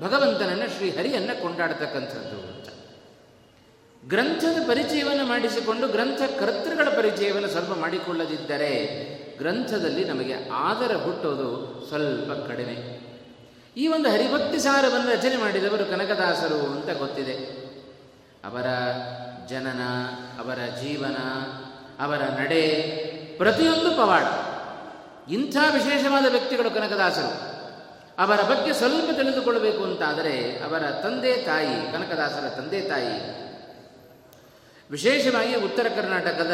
ಭಗವಂತನನ್ನು 0.00 0.76
ಶ್ರೀಹರಿಯನ್ನು 0.76 1.42
ಕೊಂಡಾಡತಕ್ಕಂಥದ್ದು 1.42 2.36
ಅಂತ. 2.40 2.68
ಗ್ರಂಥದ 4.08 4.68
ಪರಿಚಯವನ್ನು 4.68 5.24
ಮಾಡಿಸಿಕೊಂಡು 5.26 5.88
ಗ್ರಂಥ 5.88 6.22
ಕರ್ತೃಗಳ 6.38 6.88
ಪರಿಚಯವನ್ನು 6.96 7.48
ಸ್ವಲ್ಪ 7.48 7.72
ಮಾಡಿಕೊಳ್ಳದಿದ್ದರೆ 7.78 8.74
ಗ್ರಂಥದಲ್ಲಿ 9.38 10.04
ನಮಗೆ 10.04 10.48
ಆದರ 10.48 10.96
ಹುಟ್ಟೋದು 10.96 11.86
ಸ್ವಲ್ಪ 11.88 12.46
ಕಡಿಮೆ. 12.46 13.00
ಈ 13.76 13.88
ಒಂದು 13.88 14.08
ಹರಿಭಕ್ತಿ 14.08 14.58
ಸಾರವನ್ನು 14.58 15.10
ರಚನೆ 15.10 15.36
ಮಾಡಿದವರು 15.36 15.84
ಕನಕದಾಸರು 15.84 16.56
ಅಂತ 16.56 16.98
ಗೊತ್ತಿದೆ. 16.98 17.59
ಅವರ 18.44 18.66
ಜನನ, 19.46 19.82
ಅವರ 20.40 20.58
ಜೀವನ, 20.80 21.16
ಅವರ 22.04 22.18
ನಡೆ, 22.18 22.66
ಪ್ರತಿಯೊಂದು 23.38 23.96
ಪವಾಡ. 23.96 24.22
ಇಂಥ 25.30 25.56
ವಿಶೇಷವಾದ 25.72 26.30
ವ್ಯಕ್ತಿಗಳು 26.30 26.70
ಕನಕದಾಸರು. 26.70 27.50
ಅವರ 28.18 28.42
ಬಗ್ಗೆ 28.42 28.72
ಸ್ವಲ್ಪ 28.72 29.16
ತಿಳಿದುಕೊಳ್ಳಬೇಕು 29.16 29.84
ಅಂತಾದರೆ 29.84 30.62
ಅವರ 30.64 30.78
ತಂದೆ 30.78 31.36
ತಾಯಿ, 31.36 31.92
ಕನಕದಾಸರ 31.92 32.48
ತಂದೆ 32.48 32.80
ತಾಯಿ. 32.80 33.40
ವಿಶೇಷವಾಗಿ 34.90 35.54
ಉತ್ತರ 35.54 35.86
ಕರ್ನಾಟಕದ 35.96 36.52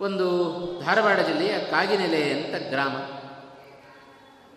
ಒಂದು 0.00 0.26
ಧಾರವಾಡ 0.84 1.20
ಜಿಲ್ಲೆಯ 1.20 1.58
ಕಾಗಿನೆಲೆ 1.58 2.30
ಅಂತ 2.30 2.68
ಗ್ರಾಮ. 2.68 2.96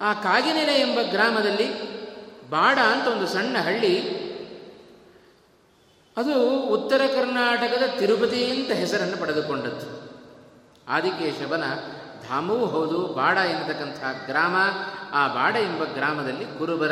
ಆ 0.02 0.14
ಕಾಗಿನೆಲೆ 0.14 0.74
ಎಂಬ 0.74 1.00
ಗ್ರಾಮದಲ್ಲಿ 1.12 2.00
ಬಾಡ 2.50 2.80
ಅಂತ 2.80 3.08
ಒಂದು 3.08 3.28
ಸಣ್ಣ 3.28 3.58
ಹಳ್ಳಿ 3.58 4.19
ಅದು 6.20 6.60
ಉತ್ತರ 6.60 7.02
ಕರ್ನಾಟಕದ 7.16 8.00
ತಿರುಪತಿ 8.00 8.46
ಅಂತ 8.46 8.72
ಹೆಸರನ್ನು 8.72 9.18
ಪಡೆದುಕೊಂಡದ್ದು. 9.18 10.10
ಆದಿಕೇಶವನ 10.88 11.64
ಧಾಮವೂ 12.28 12.66
ಹೌದು, 12.66 13.08
ಬಾಡ 13.08 13.38
ಎನ್ನತಕ್ಕಂಥ 13.38 14.00
ಗ್ರಾಮ, 14.26 14.56
ಆ 15.12 15.28
ಬಾಡ 15.28 15.56
ಎಂಬ 15.56 15.84
ಗ್ರಾಮದಲ್ಲಿ 15.84 16.58
ಕುರುಬರ, 16.58 16.92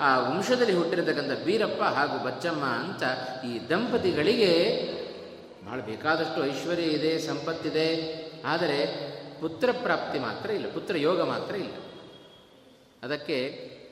ಆ 0.00 0.18
ವಂಶದಲ್ಲಿ 0.18 0.74
ಹುಟ್ಟಿರತಕ್ಕಂಥ 0.74 1.44
ಬೀರಪ್ಪ 1.44 1.82
ಹಾಗೂ 1.82 2.24
ಬಚ್ಚಮ್ಮ 2.24 2.64
ಅಂತ 2.64 3.02
ಈ 3.44 3.68
ದಂಪತಿಗಳಿಗೆ 3.68 4.52
ಬಹಳ 5.66 5.80
ಬೇಕಾದಷ್ಟು 5.80 6.46
ಐಶ್ವರ್ಯ 6.46 6.82
ಇದೆ, 6.82 7.18
ಸಂಪತ್ತಿದೆ. 7.18 7.88
ಆದರೆ 8.46 8.78
ಪುತ್ರ 9.40 9.68
ಪ್ರಾಪ್ತಿ 9.82 10.18
ಮಾತ್ರ 10.18 10.50
ಇಲ್ಲ, 10.50 10.72
ಪುತ್ರ 10.72 10.96
ಯೋಗ 10.96 11.22
ಮಾತ್ರ 11.22 11.54
ಇಲ್ಲ. 11.54 11.74
ಅದಕ್ಕೆ 13.02 13.38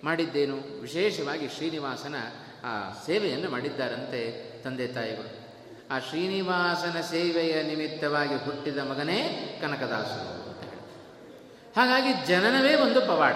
ಮಾಡಿದ್ದೇನು? 0.04 0.80
ವಿಶೇಷವಾಗಿ 0.80 1.48
ಶ್ರೀನಿವಾಸನ 1.48 2.14
ಆ 2.64 2.92
ಸೇವೆಯನ್ನು 3.06 3.50
ಮಾಡಿದ್ದಾರಂತೆ. 3.50 4.55
ತಂದೆ 4.64 4.86
ತಾಯಿಗಳು. 4.86 5.46
ಆ 5.90 5.98
ಶ್ರೀನಿವಾಸನ 5.98 7.00
ಸೇವೆಯ 7.00 7.62
ನಿಮಿತ್ತವಾಗಿ 7.62 8.34
ಹುಟ್ಟಿದ 8.34 8.78
ಮಗನೇ 8.78 9.18
ಕನಕದಾಸರು 9.62 10.50
ಅಂತ 10.50 10.72
ಹಾಗಾಗಿ 11.78 12.26
ಜನನವೇ 12.26 12.74
ಒಂದು 12.74 13.00
ಪವಾಡ. 13.00 13.34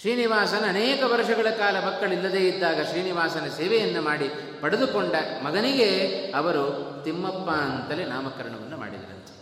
ಶ್ರೀನಿವಾಸನ 0.00 0.64
ಅನೇಕ 0.68 1.02
ವರ್ಷಗಳ 1.04 1.50
ಕಾಲ 1.50 1.80
ಮಕ್ಕಳಿಲ್ಲದೇ 1.86 2.48
ಇದ್ದಾಗ 2.48 2.82
ಶ್ರೀನಿವಾಸನ 2.82 3.48
ಸೇವೆಯನ್ನು 3.48 4.02
ಮಾಡಿ 4.02 4.30
ಪಡೆದುಕೊಂಡ 4.60 5.14
ಮಗನಿಗೆ 5.42 6.08
ಅವರು 6.32 6.64
ತಿಮ್ಮಪ್ಪ 7.04 7.50
ಅಂತಲೇ 7.50 8.04
ನಾಮಕರಣವನ್ನು 8.04 8.76
ಮಾಡಿದರಂತೆ. 8.76 9.34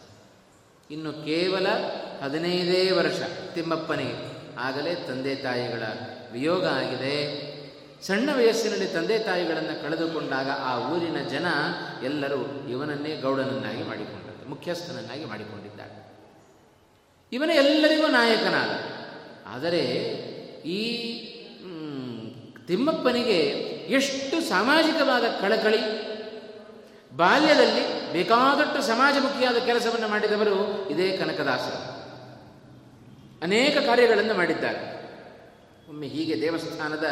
ಇನ್ನು 0.91 1.13
ಕೇವಲ 1.13 1.67
ಹದಿನೈದೇ 2.25 2.91
ವರ್ಷ 2.91 3.21
ತಿಮ್ಮಪ್ಪನಿಗೆ. 3.55 4.37
ಆಗಲೇ 4.59 4.95
ತಂದೆ 4.95 5.35
ತಾಯಿಗಳ 5.35 5.83
ವಿಯೋಗ 6.33 6.67
ಆಗಿದೆ. 6.67 7.56
ಸಣ್ಣ 8.07 8.31
ವಯಸ್ಸಿನಲ್ಲಿ 8.37 8.87
ತಂದೆ 8.87 9.19
ತಾಯಿಗಳನ್ನು 9.19 9.83
ಕಳೆದುಕೊಂಡಾಗ 9.83 10.49
ಆ 10.51 10.91
ಊರಿನ 10.91 11.29
ಜನ 11.29 11.47
ಎಲ್ಲರೂ 12.03 12.69
ಇವನನ್ನೇ 12.71 13.17
ಗೌಡನನ್ನಾಗಿ 13.17 13.83
ಮಾಡಿಕೊಂಡರು, 13.83 14.51
ಮುಖ್ಯಸ್ಥನನ್ನಾಗಿ 14.51 15.25
ಮಾಡಿಕೊಂಡಿದ್ದಾರೆ. 15.25 15.97
ಇವನ 17.33 17.51
ಎಲ್ಲರಿಗೂ 17.55 18.07
ನಾಯಕನಾದ. 18.07 18.71
ಆದರೆ 19.47 19.83
ಈ 20.67 20.83
ತಿಮ್ಮಪ್ಪನಿಗೆ 22.67 23.39
ಎಷ್ಟು 23.89 24.49
ಸಾಮಾಜಿಕವಾದ 24.49 25.23
ಕಳಕಳಿ. 25.23 25.83
ಬಾಲ್ಯದಲ್ಲಿ 27.17 28.13
ಬೇಕಾದಷ್ಟು 28.13 28.83
ಸಮಾಜಮುಖಿಯಾದ 28.83 29.57
ಕೆಲಸವನ್ನು 29.57 30.09
ಮಾಡಿದವರು 30.09 30.89
ಇದೇ 30.91 31.17
ಕನಕದಾಸರು. 31.17 31.81
ಅನೇಕ 33.43 33.79
ಕಾರ್ಯಗಳನ್ನು 33.79 34.35
ಮಾಡಿದ್ದಾರೆ. 34.35 34.97
ಒಮ್ಮೆ 35.89 36.07
ಹೀಗೆ 36.07 36.41
ದೇವಸ್ಥಾನದ 36.41 37.07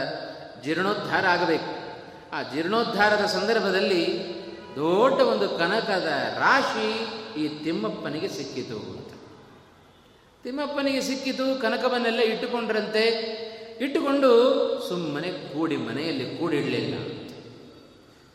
ಜೀರ್ಣೋದ್ಧಾರ 0.63 1.27
ಆಗಬೇಕು. 1.27 1.85
ಆ 2.33 2.43
ಜೀರ್ಣೋದ್ಧಾರದ 2.43 3.27
ಸಂದರ್ಭದಲ್ಲಿ 3.27 4.35
ದೊಡ್ಡ 4.77 5.21
ಒಂದು 5.21 5.49
ಕನಕದ 5.49 6.09
ರಾಶಿ 6.39 7.07
ಈ 7.41 7.65
ತಿಮ್ಮಪ್ಪನಿಗೆ 7.65 8.29
ಸಿಕ್ಕಿತು 8.29 8.77
ಅಂತ. 8.77 9.13
ತಿಮ್ಮಪ್ಪನಿಗೆ 10.43 11.01
ಸಿಕ್ಕಿತು, 11.01 11.61
ಕನಕವನ್ನೆಲ್ಲ 11.61 12.21
ಇಟ್ಟುಕೊಂಡ್ರಂತೆ. 12.21 13.05
ಇಟ್ಟುಕೊಂಡು 13.81 14.31
ಸುಮ್ಮನೆ 14.89 15.31
ಕೂಡಿ 15.31 15.77
ಮನೆಯಲ್ಲಿ 15.77 16.37
ಕೂಡಿಡಲಿಲ್ಲ. 16.37 16.95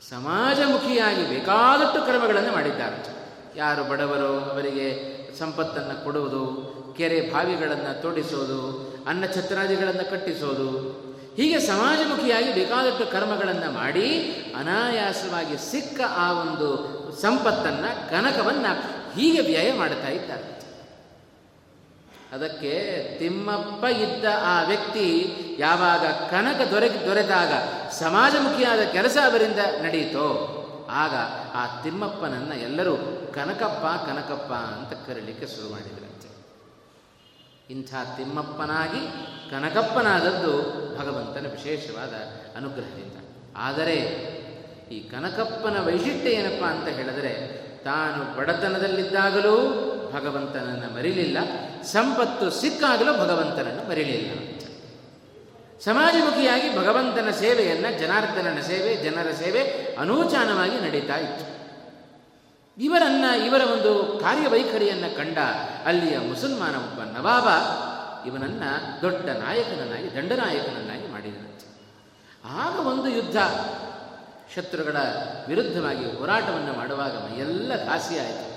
ಸಮಾಜಮುಖಿಯಾಗಿ 0.10 1.30
ಬೇಕಾದಷ್ಟು 1.30 2.06
ಕ್ರಮಗಳನ್ನು 2.06 2.52
ಮಾಡಿದ್ದಾರೆ. 2.52 3.30
ಯಾರು 3.56 3.84
ಬಡವರು, 3.84 4.52
ಅವರಿಗೆ 4.52 5.20
ಸಂಪತ್ತನ್ನು 5.38 6.04
ಕೊಡುವುದು, 6.04 6.70
ಕೆರೆ 6.98 7.22
ಬಾವಿಗಳನ್ನು 7.22 8.02
ತೋಡಿಸೋದು, 8.02 8.90
ಅನ್ನ 9.08 9.26
ಛತ್ರಾದಿಗಳನ್ನು 9.26 10.12
ಕಟ್ಟಿಸೋದು 10.12 11.09
ಹೀಗೆ 11.40 11.60
ಸಮಾಜಮುಖಿಯಾಗಿ 11.60 12.54
ಬೇಕಾದಷ್ಟು 12.54 13.12
ಕರ್ಮಗಳನ್ನು 13.12 13.72
ಮಾಡಿ 13.72 14.08
ಅನಾಯಾಸವಾಗಿ 14.60 15.72
ಸಿಕ್ಕ 15.72 16.02
ಆ 16.18 16.32
ಒಂದು 16.32 16.68
ಸಂಪತ್ತನ್ನು, 17.22 18.10
ಕನಕವನ್ನು 18.10 18.72
ಹೀಗೆ 19.12 19.42
ವ್ಯಯ 19.42 19.74
ಮಾಡ್ತಾ 19.74 20.10
ಇದ್ದಾರೆ. 20.10 20.46
ಅದಕ್ಕೆ 22.32 22.74
ತಿಮ್ಮಪ್ಪ 23.20 23.84
ಇದ್ದ 23.86 24.26
ಆ 24.46 24.64
ವ್ಯಕ್ತಿ 24.64 25.06
ಯಾವಾಗ 25.60 26.06
ಕನಕ 26.32 26.62
ದೊರೆ 26.72 26.90
ದೊರೆತಾಗ 27.06 27.52
ಸಮಾಜಮುಖಿಯಾದ 27.92 28.82
ಕೆಲಸ 28.92 29.18
ಅವರಿಂದ 29.26 29.60
ನಡೆಯಿತೋ 29.84 30.28
ಆಗ 30.90 31.16
ಆ 31.54 31.82
ತಿಮ್ಮಪ್ಪನನ್ನು 31.82 32.56
ಎಲ್ಲರೂ 32.56 32.96
ಕನಕಪ್ಪ 33.36 33.86
ಕನಕಪ್ಪ 34.10 34.54
ಅಂತ 34.54 35.08
ಕರೀಲಿಕ್ಕೆ 35.08 35.48
ಶುರು 35.48 35.70
ಮಾಡಿದರಂತೆ 35.72 36.09
ಇಂಥ 37.70 37.94
ತಿಮ್ಮಪ್ಪನಾಗಿ 38.18 39.02
ಕನಕಪ್ಪನಾದದ್ದು 39.52 40.54
ಭಗವಂತನ 41.00 41.46
ವಿಶೇಷವಾದ 41.52 42.14
ಅನುಗ್ರಹದಿಂದ. 42.58 43.18
ಆದರೆ 43.58 43.98
ಈ 44.92 45.00
ಕನಕಪ್ಪನ 45.00 45.86
ವೈಶಿಷ್ಟ್ಯ 45.86 46.30
ಏನಪ್ಪ 46.30 46.64
ಅಂತ 46.66 46.88
ಹೇಳಿದರೆ, 46.88 47.34
ತಾನು 47.84 48.38
ಬಡತನದಲ್ಲಿದ್ದಾಗಲೂ 48.38 49.56
ಭಗವಂತನನ್ನು 50.14 50.96
ಮರಿಲಿಲ್ಲ, 50.96 51.38
ಸಂಪತ್ತು 51.84 52.50
ಸಿಕ್ಕಾಗಲೂ 52.50 53.14
ಭಗವಂತನನ್ನು 53.14 53.90
ಮರಿಲಿಲ್ಲ. 53.90 54.32
ಸಮಾಜಮುಖಿಯಾಗಿ 55.86 56.78
ಭಗವಂತನ 56.78 57.30
ಸೇವೆಯನ್ನು 57.32 58.00
ಜನಾರ್ದನನ 58.00 58.62
ಸೇವೆ, 58.62 58.96
ಜನರ 58.96 59.32
ಸೇವೆ 59.32 59.62
ಅನೂಚಾನವಾಗಿ 60.00 60.78
ನಡೀತಾ 60.86 61.18
ಇತ್ತು. 61.18 61.59
ಇವರನ್ನ, 62.80 63.44
ಇವರ 63.46 63.62
ಒಂದು 63.62 64.20
ಕಾರ್ಯವೈಖರಿಯನ್ನು 64.20 65.18
ಕಂಡ 65.18 65.38
ಅಲ್ಲಿಯ 65.86 66.20
ಮುಸಲ್ಮಾನ 66.20 66.76
ಒಬ್ಬ 66.76 67.02
ನವಾಬ 67.18 67.48
ಇವನನ್ನ 68.28 68.64
ದೊಡ್ಡ 69.02 69.30
ನಾಯಕನನ್ನಾಗಿ, 69.30 70.16
ದಂಡನಾಯಕನನ್ನಾಗಿ 70.16 71.12
ಮಾಡಿದನಂತೆ 71.12 71.68
ಆಗ 72.46 72.88
ಒಂದು 72.88 73.10
ಯುದ್ಧ. 73.10 73.38
ಶತ್ರುಗಳ 74.56 74.98
ವಿರುದ್ಧವಾಗಿ 75.48 76.18
ಹೋರಾಟವನ್ನು 76.18 76.74
ಮಾಡುವಾಗ 76.74 77.40
ಎಲ್ಲ 77.40 77.72
ಆಯಿತು. 78.20 78.50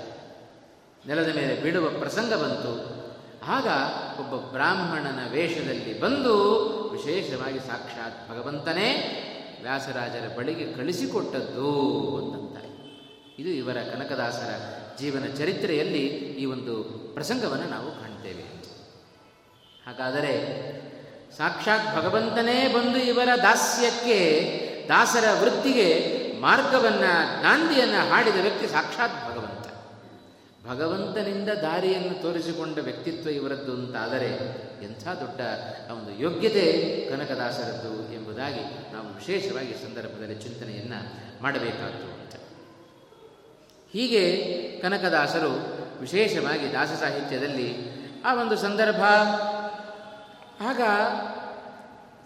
ನೆಲದ 1.07 1.35
ಮೇಲೆ 1.35 1.63
ಬೀಳುವ 1.63 1.89
ಪ್ರಸಂಗ 1.89 2.33
ಬಂತು. 2.33 3.03
ಆಗ 3.47 3.67
ಒಬ್ಬ 4.19 4.51
ಬ್ರಾಹ್ಮಣನ 4.51 5.19
ವೇಷದಲ್ಲಿ 5.31 5.99
ಬಂದು 5.99 6.35
ವಿಶೇಷವಾಗಿ 6.91 7.59
ಸಾಕ್ಷಾತ್ 7.59 8.29
ಭಗವಂತನೇ 8.31 8.89
ವ್ಯಾಸರಾಜರ 9.63 10.37
ಬಳಿಗೆ 10.37 10.73
ಕಳಿಸಿಕೊಟ್ಟದ್ದು 10.73 11.69
ಅಂತಂತಾರೆ 12.17 12.52
ಇದು 13.39 13.49
ಇವರ 13.49 13.73
ಕನಕದಾಸರ 13.73 14.51
ಜೀವನ 14.99 15.25
ಚರಿತ್ರೆಯಲ್ಲಿ 15.37 16.05
ಈ 16.15 16.45
ಒಂದು 16.45 16.83
ಪ್ರಸಂಗವನ್ನು 17.13 17.69
ನಾವು 17.69 17.91
ಕಾಣ್ತೇವೆ. 17.91 18.43
ಹಾಗಾದರೆ 19.85 20.33
ಸಾಕ್ಷಾತ್ 21.37 21.95
ಭಗವಂತನೇ 21.95 22.67
ಬಂದು 22.67 22.99
ಇವರ 22.99 23.29
ದಾಸ್ಯಕ್ಕೆ, 23.37 24.19
ದಾಸರ 24.87 25.25
ವೃತ್ತಿಗೆ 25.41 25.87
ಮಾರ್ಗವನ್ನು 26.41 27.41
ನಾಂದಿಯನ್ನು 27.43 28.09
ಹಾಡಿದ 28.09 28.35
ವ್ಯಕ್ತಿ 28.41 28.67
ಸಾಕ್ಷಾತ್ 28.67 29.31
ಭಗವಂತ. 29.31 29.49
ಭಗವಂತನಿಂದ 30.67 31.49
ದಾರಿಯನ್ನು 31.49 32.21
ತೋರಿಸಿಕೊಂಡ 32.21 32.77
ವ್ಯಕ್ತಿತ್ವ 32.77 33.29
ಇವರದ್ದು 33.29 33.71
ಅಂತಾದರೆ 33.71 34.29
ಎಂಥ 34.83 35.07
ದೊಡ್ಡ 35.07 35.41
ಒಂದು 35.91 36.21
ಯೋಗ್ಯತೆ 36.21 36.65
ಕನಕದಾಸರದ್ದು 37.09 38.13
ಎಂಬುದಾಗಿ 38.13 38.93
ನಾವು 38.93 39.07
ವಿಶೇಷವಾಗಿ 39.07 39.73
ಸಂದರ್ಭದಲ್ಲಿ 39.73 40.35
ಚಿಂತನೆಯನ್ನು 40.35 40.99
ಮಾಡಬೇಕಾದ್ದು 41.43 42.23
ಹೀಗೆ 43.93 44.23
ಕನಕದಾಸರು 44.81 45.51
ವಿಶೇಷವಾಗಿ 45.99 46.73
ದಾಸ 46.73 46.87
ಸಾಹಿತ್ಯದಲ್ಲಿ 46.87 47.75
ಆ 48.25 48.35
ಒಂದು 48.41 48.57
ಸಂದರ್ಭ. 48.57 49.03
ಆಗ 50.61 50.81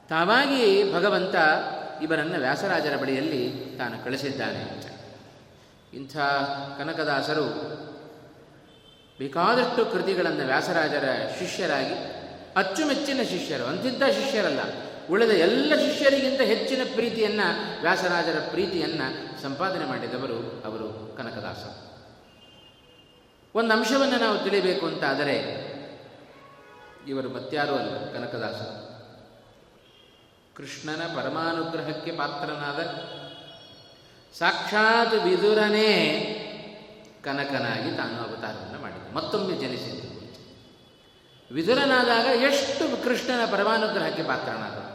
ತಾವಾಗಿ 0.10 0.94
ಭಗವಂತ 0.94 1.36
ಇವರನ್ನು 2.04 2.40
ವ್ಯಾಸರಾಜರ 2.40 2.96
ಬಳಿಯಲ್ಲಿ 2.96 3.76
ತಾನು 3.78 4.04
ಕಳಿಸಿದ್ದಾನೆ. 4.04 4.60
ಅಂತ 4.60 4.86
ಇಂಥ 5.94 6.18
ಕನಕದಾಸರು 6.78 7.46
ಬೇಕಾದಷ್ಟು 9.18 9.86
ಕೃತಿಗಳನ್ನು 9.86 10.46
ವ್ಯಾಸರಾಜರ 10.46 11.10
ಶಿಷ್ಯರಾಗಿ 11.40 11.96
ಅಚ್ಚುಮೆಚ್ಚಿನ 12.56 13.22
ಶಿಷ್ಯರು 13.24 13.64
ಅಂತಿದ್ದ 13.64 14.04
ಶಿಷ್ಯರಲ್ಲ, 14.04 14.60
ಉಳಿದ 15.10 15.30
ಎಲ್ಲ 15.30 15.76
ಶಿಷ್ಯರಿಗಿಂತ 15.76 16.42
ಹೆಚ್ಚಿನ 16.42 16.82
ಪ್ರೀತಿಯನ್ನು 16.94 17.82
ವ್ಯಾಸರಾಜರ 17.82 18.40
ಪ್ರೀತಿಯನ್ನು 18.50 19.27
ಸಂಪಾದನೆ 19.48 19.86
ಮಾಡಿದವರು 19.86 20.62
ಅವರು 20.66 21.18
ಕನಕದಾಸ. 21.18 21.64
ಒಂದು 23.56 23.74
ಅಂಶವನ್ನು 23.74 24.18
ನಾವು 24.20 24.38
ತಿಳಿಬೇಕು 24.40 24.86
ಅಂತಾದರೆ 24.86 25.36
ಇವರು 27.08 27.30
ಮತ್ಯಾರೂ 27.30 27.76
ಅಲ್ಲ, 27.76 28.14
ಕನಕದಾಸ. 28.14 28.62
ಕೃಷ್ಣನ 30.58 31.16
ಪರಮಾನುಗ್ರಹಕ್ಕೆ 31.16 32.12
ಪಾತ್ರನಾದ 32.12 32.80
ಸಾಕ್ಷಾತ್ 34.38 35.14
ವಿದುರನೇ 35.14 35.90
ಕನಕನಾಗಿ 37.24 37.98
ತಾನು 37.98 38.18
ಅವತಾರವನ್ನು 38.18 38.82
ಮಾಡಿದ. 38.82 39.14
ಮತ್ತೊಮ್ಮೆ 39.14 39.58
ಜನಿಸಿದ್ದು. 39.58 40.08
ವಿದುರನಾದಾಗ 41.54 42.42
ಎಷ್ಟು 42.42 43.04
ಕೃಷ್ಣನ 43.04 43.52
ಪರಮಾನುಗ್ರಹಕ್ಕೆ 43.52 44.24
ಪಾತ್ರನಾದ 44.24 44.87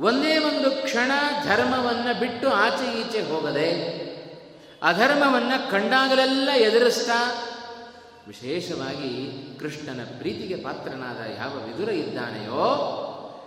ಒಂದೇ 0.00 0.38
ಒಂದು 0.38 0.70
ಕ್ಷಣ 0.70 1.12
ಧರ್ಮವನ್ನು 1.44 2.20
ಬಿಟ್ಟು 2.20 2.48
ಆಚೆ 2.48 3.00
ಈಚೆ 3.00 3.20
ಹೋಗದೆ 3.20 4.00
ಅಧರ್ಮವನ್ನು 4.82 5.70
ಕಂಡಾಗಲೆಲ್ಲ 5.70 6.50
ಎದುರಿಸ್ತಾ 6.56 7.32
ವಿಶೇಷವಾಗಿ 8.28 9.10
ಕೃಷ್ಣನ 9.58 10.00
ಪ್ರೀತಿಗೆ 10.18 10.56
ಪಾತ್ರನಾದ 10.56 11.38
ಯಾವ 11.38 11.50
ವಿದುರ 11.50 11.88
ಇದ್ದಾನೆಯೋ 11.88 12.66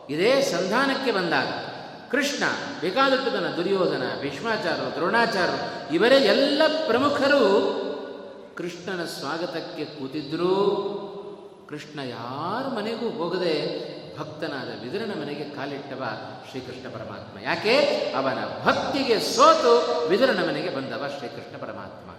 ಇದೇ 0.10 0.42
ಸಂಧಾನಕ್ಕೆ 0.42 1.12
ಬಂದಾಗ 1.12 1.48
ಕೃಷ್ಣ 2.12 2.44
ಬೇಕಾದಟ್ಟುದನ 2.82 3.48
ದುರ್ಯೋಧನ, 3.58 4.04
ಭೀಷ್ಮಾಚಾರ್ಯರು, 4.22 4.96
ದ್ರೋಣಾಚಾರ್ಯರು, 4.96 5.94
ಇವರೇ 5.94 6.16
ಎಲ್ಲ 6.16 6.62
ಪ್ರಮುಖರು 6.88 7.42
ಕೃಷ್ಣನ 8.58 9.06
ಸ್ವಾಗತಕ್ಕೆ 9.06 9.86
ಕೂತಿದ್ರೂ. 9.86 10.56
ಕೃಷ್ಣ 11.70 12.00
ಯಾರ 12.00 12.68
ಮನೆಗೂ 12.68 13.10
ಹೋಗದೆ 13.10 13.93
ಭಕ್ತನಾದ 14.18 14.84
ವಿದುರನ 14.84 15.22
ಮನೆಗೆ 15.22 15.44
ಕಾಲಿಟ್ಟವ 15.44 16.04
ಶ್ರೀಕೃಷ್ಣ 16.50 16.90
ಪರಮಾತ್ಮ. 16.90 17.40
ಯಾಕೆ? 17.44 17.78
ಅವನ 18.18 18.66
ಭಕ್ತಿಗೆ 18.66 19.20
ಸೋತು 19.20 20.08
ವಿದುರನ 20.08 20.50
ಮನೆಗೆ 20.50 20.76
ಬಂದವ 20.76 21.06
ಶ್ರೀಕೃಷ್ಣ 21.18 21.58
ಪರಮಾತ್ಮ. 21.58 22.10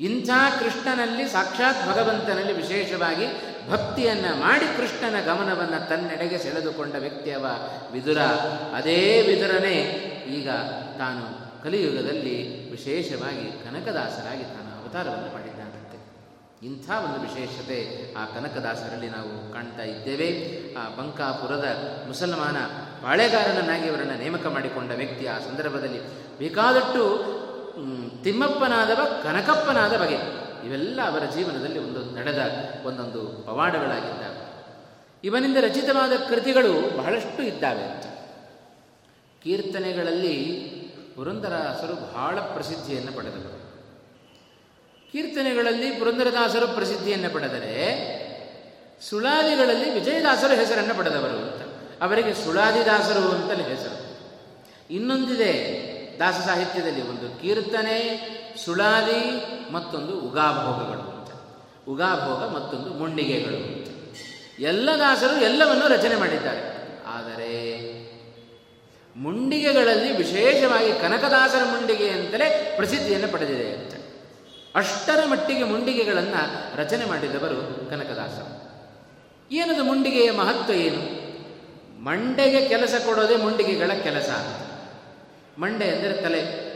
ಇಂಥ 0.00 0.30
ಕೃಷ್ಣನಲ್ಲಿ, 0.60 1.28
ಸಾಕ್ಷಾತ್ 1.28 1.88
ಭಗವಂತನಲ್ಲಿ 1.88 2.52
ವಿಶೇಷವಾಗಿ 2.52 3.26
ಭಕ್ತಿಯನ್ನು 3.70 4.40
ಮಾಡಿ 4.40 4.76
ಕೃಷ್ಣನ 4.76 5.20
ಗಮನವನ್ನು 5.20 5.88
ತನ್ನೆಡೆಗೆ 5.88 6.38
ಸೆಳೆದುಕೊಂಡ 6.38 6.94
ವ್ಯಕ್ತಿಯವ 6.94 7.46
ವಿದುರ. 7.92 8.18
ಅದೇ 8.74 9.22
ವಿದುರನೇ 9.22 9.76
ಈಗ 10.28 10.50
ತಾನು 10.98 11.48
ಕಲಿಯುಗದಲ್ಲಿ 11.64 12.70
ವಿಶೇಷವಾಗಿ 12.70 13.52
ಕನಕದಾಸರಾಗಿ 13.52 14.42
ತಾನು 14.42 14.82
ಅವತಾರವನ್ನು 14.82 15.22
ಮಾಡಿದ್ದಾನಂತೆ 15.22 15.47
ಇಂಥ 16.62 16.90
ಒಂದು 16.90 17.20
ವಿಶೇಷತೆ 17.20 17.78
ಆ 18.14 18.24
ಕನಕದಾಸರಲ್ಲಿ 18.24 19.10
ನಾವು 19.10 19.52
ಕಾಣ್ತಾ 19.52 19.82
ಇದ್ದೇವೆ. 19.82 20.28
ಆ 20.74 20.88
ಬಂಕಾಪುರದ 20.96 21.64
ಮುಸಲ್ಮಾನ 22.08 22.56
ಪಾಳೆಗಾರನನ್ನಾಗಿ 23.02 23.88
ಅವರನ್ನು 23.88 24.18
ನೇಮಕ 24.18 24.46
ಮಾಡಿಕೊಂಡ 24.46 24.92
ವ್ಯಕ್ತಿ 24.92 25.26
ಆ 25.26 25.38
ಸಂದರ್ಭದಲ್ಲಿ 25.38 26.00
ಬೇಕಾದಟ್ಟು 26.38 27.04
ತಿಮ್ಮಪ್ಪನಾದವ 28.24 29.20
ಕನಕಪ್ಪನಾದ 29.22 29.96
ಬಗೆ 29.96 30.18
ಇವೆಲ್ಲ 30.66 31.00
ಅವರ 31.06 31.24
ಜೀವನದಲ್ಲಿ 31.24 31.78
ಒಂದು 31.78 32.16
ನಡೆದ 32.16 32.38
ಒಂದೊಂದು 32.84 33.46
ಪವಾಡಗಳಾಗಿದ್ದಾವೆ 33.46 34.48
ಇವನಿಂದ 35.24 35.56
ರಚಿತವಾದ 35.60 36.12
ಕೃತಿಗಳು 36.28 36.98
ಬಹಳಷ್ಟು 36.98 37.42
ಇದ್ದಾವೆ 37.42 37.82
ಅಂತ. 37.82 38.04
ಕೀರ್ತನೆಗಳಲ್ಲಿ 39.42 40.34
ಪುರಂದರಾಸರು 41.16 41.94
ಬಹಳ 41.94 42.40
ಪ್ರಸಿದ್ಧಿಯನ್ನು 42.40 43.12
ಪಡೆದವರು. 43.12 43.57
ಕೀರ್ತನೆಗಳಲ್ಲಿ 45.12 45.90
ಪುರಂದರದಾಸರು 45.90 46.68
ಪ್ರಸಿದ್ಧಿಯನ್ನು 46.68 47.30
ಪಡೆದರೆ 47.30 48.18
ಸುಳಾದಿಗಳಲ್ಲಿ 49.10 49.90
ವಿಜಯದಾಸರು 49.90 50.54
ಹೆಸರನ್ನು 50.54 50.94
ಪಡೆದವರು 50.94 51.36
ಅಂತ. 51.36 51.62
ಅವರಿಗೆ 52.02 52.34
ಸುಳಾದಿದಾಸರು 52.34 53.30
ಅಂತಲೇ 53.30 53.62
ಹೆಸರು. 53.62 54.18
ಇನ್ನೊಂದಿದೆ 54.90 55.52
ದಾಸ 56.18 56.34
ಸಾಹಿತ್ಯದಲ್ಲಿ 56.34 57.02
ಒಂದು 57.08 57.42
ಕೀರ್ತನೆ, 57.42 57.98
ಸುಳಾದಿ, 58.64 59.20
ಮತ್ತೊಂದು 59.72 60.20
ಉಗಾಭೋಗಗಳು 60.20 61.18
ಉಗಾಭೋಗ, 61.92 62.48
ಮತ್ತೊಂದು 62.48 62.90
ಮುಂಡಿಗೆಗಳು 62.90 63.88
ಎಲ್ಲ 64.60 64.90
ದಾಸರು 64.98 65.40
ಎಲ್ಲವನ್ನೂ 65.40 65.88
ರಚನೆ 65.88 66.16
ಮಾಡಿದ್ದಾರೆ. 66.16 66.62
ಆದರೆ 67.06 67.52
ಮುಂಡಿಗೆಗಳಲ್ಲಿ 69.16 70.16
ವಿಶೇಷವಾಗಿ 70.16 70.92
ಕನಕದಾಸರ 71.00 71.64
ಮುಂಡಿಗೆ 71.64 72.08
ಅಂತಲೇ 72.08 72.72
ಪ್ರಸಿದ್ಧಿಯನ್ನು 72.76 73.28
ಪಡೆದಿದೆ 73.28 73.97
ಅಷ್ಟರ 74.74 75.26
ಮಟ್ಟಿಗೆ 75.26 75.64
ಮುಂಡಿಗೆಗಳನ್ನು 75.64 76.76
ರಚನೆ 76.76 77.04
ಮಾಡಿದವರು 77.04 77.90
ಕನಕದಾಸ. 77.90 78.68
ಏನದು 79.52 79.84
ಮುಂಡಿಗೆಯ 79.84 80.30
ಮಹತ್ವ 80.30 80.72
ಏನು? 80.72 81.18
ಮಂಡೆಗೆ 82.04 82.68
ಕೆಲಸ 82.68 82.94
ಕೊಡೋದೇ 83.04 83.36
ಮುಂಡಿಗೆಗಳ 83.36 83.92
ಕೆಲಸ. 83.92 84.28
ಮಂಡೆ 85.58 85.90
ಅಂದರೆ 85.90 86.22
ತಲೆ. 86.22 86.68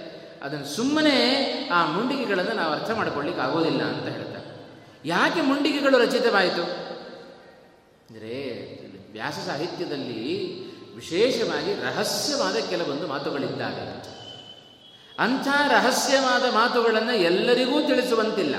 ಅದನ್ನು 0.43 0.67
ಸುಮ್ಮನೆ 0.67 1.39
ಆ 1.73 1.85
ಮುಂಡಿಗೆಗಳನ್ನು 1.85 2.53
ನಾವು 2.53 2.75
ಅರ್ಥ 2.75 2.91
ಮಾಡಿಕೊಳ್ಳಿಕ್ಕೆ 2.91 3.43
ಆಗೋದಿಲ್ಲ 3.43 3.83
ಅಂತ 3.83 4.09
ಹೇಳ್ತಾರೆ. 4.09 4.67
ಯಾಕೆ 5.05 5.41
ಮುಂಡಿಗೆಗಳು 5.41 5.99
ರಚಿತವಾಯಿತು? 5.99 6.63
ಅಂದರೆ 8.11 8.63
ವ್ಯಾಸ 9.13 9.35
ಸಾಹಿತ್ಯದಲ್ಲಿ 9.47 10.63
ವಿಶೇಷವಾಗಿ 10.95 11.73
ರಹಸ್ಯವಾದ 11.73 12.57
ಕೆಲವೊಂದು 12.57 13.07
ಮಾತುಗಳಿದ್ದಾವೆ. 13.07 14.12
ಅಂಥ 15.19 15.49
ರಹಸ್ಯವಾದ 15.69 16.55
ಮಾತುಗಳನ್ನು 16.55 17.13
ಎಲ್ಲರಿಗೂ 17.13 17.87
ತಿಳಿಸುವಂತಿಲ್ಲ. 17.87 18.55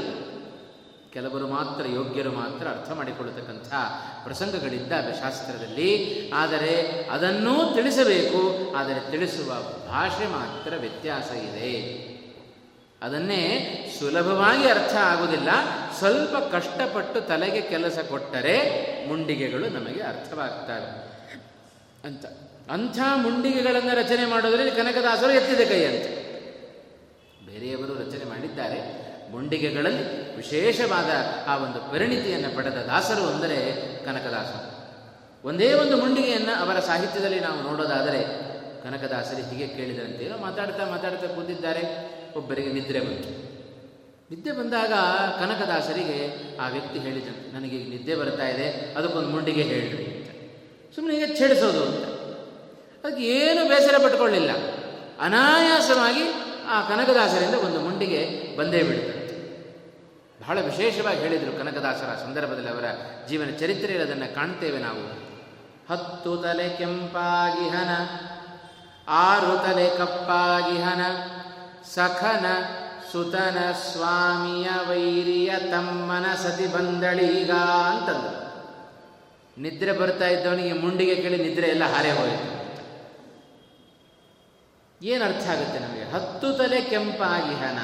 ಕೆಲವರು 1.13 1.47
ಮಾತ್ರ 1.47 1.87
ಯೋಗ್ಯರು 1.87 2.31
ಮಾತ್ರ 2.31 2.67
ಅರ್ಥ 2.67 2.91
ಮಾಡಿಕೊಳ್ಳತಕ್ಕಂಥ 2.91 3.73
ಪ್ರಸಂಗಗಳಿದ್ದಾವೆ 4.23 5.19
ಶಾಸ್ತ್ರದಲ್ಲಿ. 5.19 6.31
ಆದರೆ 6.35 7.05
ಅದನ್ನೂ 7.11 7.73
ತಿಳಿಸಬೇಕು. 7.73 8.73
ಆದರೆ 8.75 9.11
ತಿಳಿಸುವ 9.11 9.53
ಭಾಷೆ 9.87 10.27
ಮಾತ್ರ 10.27 10.73
ವ್ಯತ್ಯಾಸ 10.77 11.31
ಇದೆ. 11.31 12.03
ಅದನ್ನೇ 13.01 13.95
ಸುಲಭವಾಗಿ 13.99 14.69
ಅರ್ಥ 14.69 14.95
ಆಗುವುದಿಲ್ಲ. 14.95 15.49
ಸ್ವಲ್ಪ 15.99 16.55
ಕಷ್ಟಪಟ್ಟು 16.55 17.21
ತಲೆಗೆ 17.21 17.61
ಕೆಲಸ 17.61 17.99
ಕೊಟ್ಟರೆ 18.09 18.83
ಮುಂಡಿಗೆಗಳು 19.07 19.69
ನಮಗೆ 19.69 20.01
ಅರ್ಥವಾಗ್ತವೆ. 20.01 21.03
ಅಂತ. 22.07 22.25
ಅಂಥ 22.71 22.99
ಮುಂಡಿಗೆಗಳನ್ನು 23.15 23.95
ರಚನೆ 23.95 24.25
ಮಾಡೋದ್ರಲ್ಲಿ 24.25 24.71
ಕನಕದಾಸರು 24.71 25.31
ಎತ್ತಿದೆ 25.31 25.65
ಕೈ 25.65 25.85
ಅಂತ. 25.85 26.22
ಬೇರೆಯವರು 27.53 27.93
ರಚನೆ 28.03 28.25
ಮಾಡಿದ್ದಾರೆ. 28.29 28.79
ಮುಂಡಿಗೆಗಳಲ್ಲಿ 29.31 30.05
ವಿಶೇಷವಾದ 30.37 31.11
ಆ 31.51 31.53
ಒಂದು 31.65 31.79
ಪರಿಣಿತಿಯನ್ನು 31.91 32.49
ಪಡೆದ 32.55 32.79
ದಾಸರು 32.89 33.23
ಅಂದರೆ 33.33 33.57
ಕನಕದಾಸರು. 34.05 34.69
ಒಂದೇ 35.43 35.69
ಒಂದು 35.73 35.95
ಮುಂಡಿಗೆಯನ್ನು 35.97 36.53
ಅವರ 36.63 36.77
ಸಾಹಿತ್ಯದಲ್ಲಿ 36.79 37.39
ನಾವು 37.39 37.59
ನೋಡೋದಾದರೆ 37.69 38.21
ಕನಕದಾಸರು 38.83 39.41
ಹೀಗೆ 39.49 39.67
ಕೇಳಿದಂತೆ 39.67 40.25
ಮಾತಾಡ್ತಾ 40.41 40.83
ಮಾತಾಡ್ತಾ 40.91 41.27
ಕೂತಿದ್ದಾರೆ. 41.27 41.83
ಒಬ್ಬರಿಗೆ 42.37 42.71
ನಿದ್ರೆ 42.73 42.99
ಬಂತು. 42.99 43.31
ನಿದ್ದೆ 44.31 44.51
ಬಂದಾಗ 44.51 44.93
ಕನಕದಾಸರಿಗೆ 45.39 46.19
ಆ 46.57 46.67
ವ್ಯಕ್ತಿ 46.67 46.99
ಹೇಳಿದರು 46.99 47.35
ನನಗೆ 47.55 47.75
ಈಗ 47.75 47.87
ನಿದ್ದೆ 47.89 48.15
ಬರ್ತಾ 48.15 48.45
ಇದೆ, 48.47 48.67
ಅದಕ್ಕೊಂದು 48.97 49.29
ಮುಂಡಿಗೆ 49.29 49.63
ಹೇಳ್ರಿ 49.71 50.05
ಸುಮ್ಮನೆ 50.95 51.13
ಈಗ 51.17 51.27
ಛೇಡಿಸೋದು 51.39 51.81
ಅಂತ. 51.83 52.03
ಅದಕ್ಕೆ 53.03 53.23
ಏನು 53.37 53.61
ಬೇಸರ 53.69 53.97
ಪಟ್ಕೊಳ್ಳಿಲ್ಲ. 54.03 54.51
ಅನಾಯಾಸವಾಗಿ 55.19 56.23
ಆ 56.69 56.82
ಕನಕದಾಸರಿಂದ 56.82 57.54
ಒಂದು 57.54 57.80
ಮುಂಡಿಗೆ 57.80 58.21
ಬಂದೇ 58.58 58.84
ಬಿಡುತ್ತೆ 58.84 59.23
ಬಹಳ 60.41 60.62
ವಿಶೇಷವಾಗಿ 60.62 61.19
ಹೇಳಿದರು 61.19 61.60
ಕನಕದಾಸರ 61.60 62.15
ಸಂದರ್ಭದಲ್ಲಿ 62.15 62.69
ಅವರ 62.69 62.84
ಜೀವನ 63.28 63.49
ಚರಿತ್ರೆಯಲ್ಲಿ 63.60 64.12
ಅದನ್ನು 64.12 64.36
ಕಾಣ್ತೇವೆ 64.36 64.78
ನಾವು. 64.78 65.34
ಹತ್ತು 65.89 66.38
ತಲೆ 66.38 66.69
ಕೆಂಪಾಗಿಹನ 66.69 67.89
ಆರು 69.08 69.58
ತಲೆ 69.58 69.97
ಕಪ್ಪಾಗಿಹನ 69.97 71.02
ಸಖನ 71.95 72.45
ಸುತನ 73.12 73.71
ಸ್ವಾಮಿಯ 73.71 74.69
ವೈರಿಯ 74.89 75.60
ತಮ್ಮನ 75.60 76.36
ಸತಿ 76.36 76.67
ಬಂದಳೀಗ 76.67 77.52
ಅಂತಂದು 77.91 78.43
ನಿದ್ರೆ 79.62 79.91
ಬರ್ತಾ 79.91 80.28
ಇದ್ದವನಿಗೆ 80.28 80.73
ಮುಂಡಿಗೆ 80.73 81.15
ಕೇಳಿ 81.15 81.38
ನಿದ್ರೆ 81.38 81.67
ಎಲ್ಲ 81.67 81.84
ಹಾರೇ 81.84 82.12
ಹೋಯಿತು. 82.12 82.63
ಏನು 85.06 85.26
ಅರ್ಥ 85.26 85.47
ಆಗುತ್ತೆ 85.49 85.80
ನಮಗೆ? 85.80 86.02
ಹತ್ತು 86.13 86.54
ತಲೆ 86.54 86.82
ಕೆಂಪಾಗಿ 86.82 87.56
ಹನ 87.56 87.80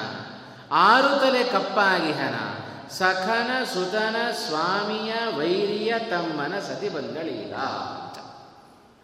ಆರು 0.72 1.20
ತಲೆ 1.20 1.44
ಕಪ್ಪಾಗಿಹನ 1.44 2.36
ಸಖನ, 2.90 3.64
ಸುತನ, 3.74 4.16
ಸ್ವಾಮಿಯ, 4.32 5.14
ವೈರಿಯ, 5.38 5.94
ತಮ್ಮನ 6.00 6.60
ಸತಿ 6.60 6.90
ಬಂದಳೀಲ 6.90 7.56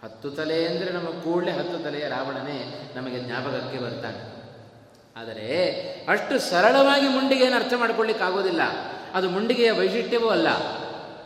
ಹತ್ತು 0.03 0.31
ತಲೆ 0.31 0.67
ಅಂದರೆ 0.67 0.93
ನಮ್ಮ 0.93 1.07
ಕೂಡಲೇ 1.07 1.51
ಹತ್ತು 1.51 1.83
ತಲೆಯ 1.83 2.07
ರಾವಣನೇ 2.07 2.91
ನಮಗೆ 2.95 3.19
ಜ್ಞಾಪಕಕ್ಕೆ 3.19 3.77
ಬರ್ತಾನೆ. 3.77 4.35
ಆದರೆ 5.17 5.47
ಅಷ್ಟು 6.09 6.39
ಸರಳವಾಗಿ 6.39 7.07
ಮುಂಡಿಗೆಯನ್ನು 7.07 7.59
ಅರ್ಥ 7.59 7.73
ಮಾಡ್ಕೊಳ್ಳಿಕ್ಕಾಗೋದಿಲ್ಲ. 7.77 8.61
ಅದು 9.13 9.29
ಮುಂಡಿಗೆಯ 9.29 9.71
ವೈಶಿಷ್ಟ್ಯವೂ 9.71 10.29
ಅಲ್ಲ. 10.29 10.47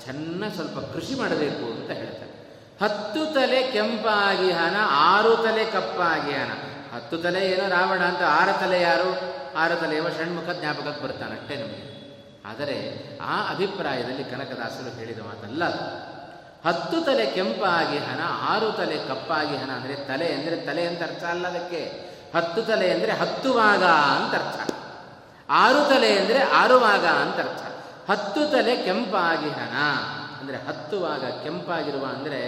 ಚೆನ್ನಾಗಿ 0.05 0.55
ಸ್ವಲ್ಪ 0.55 0.79
ಕೃಷಿ 0.79 1.15
ಮಾಡಬೇಕು 1.15 1.71
ಅಂತ 1.71 1.91
ಹೇಳ್ತಾರೆ 1.91 2.33
ಹತ್ತು 2.81 3.33
ತಲೆ 3.33 3.71
ಕೆಂಪಾಗಿ 3.71 4.51
ಹನ 4.51 4.75
ಆರು 4.89 5.35
ತಲೆ 5.37 5.65
ಕಪ್ಪಾಗಿ 5.65 6.31
ಹನ 6.31 6.68
ಹತ್ತು 6.93 7.17
ತಲೆ 7.17 7.41
ಏನೋ 7.51 7.65
ರಾವಣ 7.69 8.01
ಅಂತ 8.01 8.23
ಆರು 8.39 8.53
ತಲೆ 8.61 8.81
ಯಾರು? 8.81 9.09
ತಲೆ 9.55 9.75
ತಲೆಯವ 9.75 10.09
ಷಣ್ಮುಖ 10.09 10.49
ಜ್ಞಾಪಕಕ್ಕೆ 10.59 11.03
ಬರ್ತಾನೆ 11.03 11.33
ಅಷ್ಟೇ 11.39 11.55
ನಮಗೆ. 11.55 11.85
ಆದರೆ 12.45 12.77
ಆ 13.21 13.49
ಅಭಿಪ್ರಾಯದಲ್ಲಿ 13.49 14.23
ಕನಕದಾಸರು 14.23 14.99
ಹೇಳಿದ 14.99 15.19
ಮಾತಲ್ಲ 15.19 15.63
ಹತ್ತು 16.65 17.01
ತಲೆ 17.01 17.25
ಕೆಂಪಾಗಿ 17.25 17.97
ಹಣ, 17.97 18.21
ಆರು 18.51 18.71
ತಲೆ 18.71 18.97
ಕಪ್ಪಾಗಿ 19.07 19.55
ಹಣ 19.57 19.71
ಅಂದರೆ 19.71 19.95
ತಲೆ 19.95 20.33
ಅಂದರೆ 20.33 20.55
ತಲೆ 20.55 20.87
ಅಂತ 20.87 21.01
ಅರ್ಥ 21.03 21.23
ಅಲ್ಲ 21.23 21.47
ಅದಕ್ಕೆ. 21.47 21.81
ಹತ್ತು 22.35 22.61
ತಲೆ 22.61 22.91
ಅಂದರೆ 22.93 23.11
ಹತ್ತು 23.11 23.53
ಭಾಗ 23.53 23.83
ಅಂತ 24.17 24.33
ಅರ್ಥ. 24.35 24.71
ಆರು 25.49 25.89
ತಲೆ 25.89 26.17
ಅಂದರೆ 26.17 26.41
ಆರುವಾಗ 26.43 27.05
ಅಂತ 27.05 27.39
ಅರ್ಥ. 27.39 27.63
ಹತ್ತು 28.09 28.51
ತಲೆ 28.51 28.75
ಕೆಂಪಾಗಿ 28.75 29.49
ಹಣ 29.49 29.75
ಅಂದರೆ 30.39 30.57
ಹತ್ತು 30.57 30.99
ಭಾಗ 30.99 31.23
ಕೆಂಪಾಗಿರುವ 31.43 32.05
ಅಂದರೆ 32.05 32.41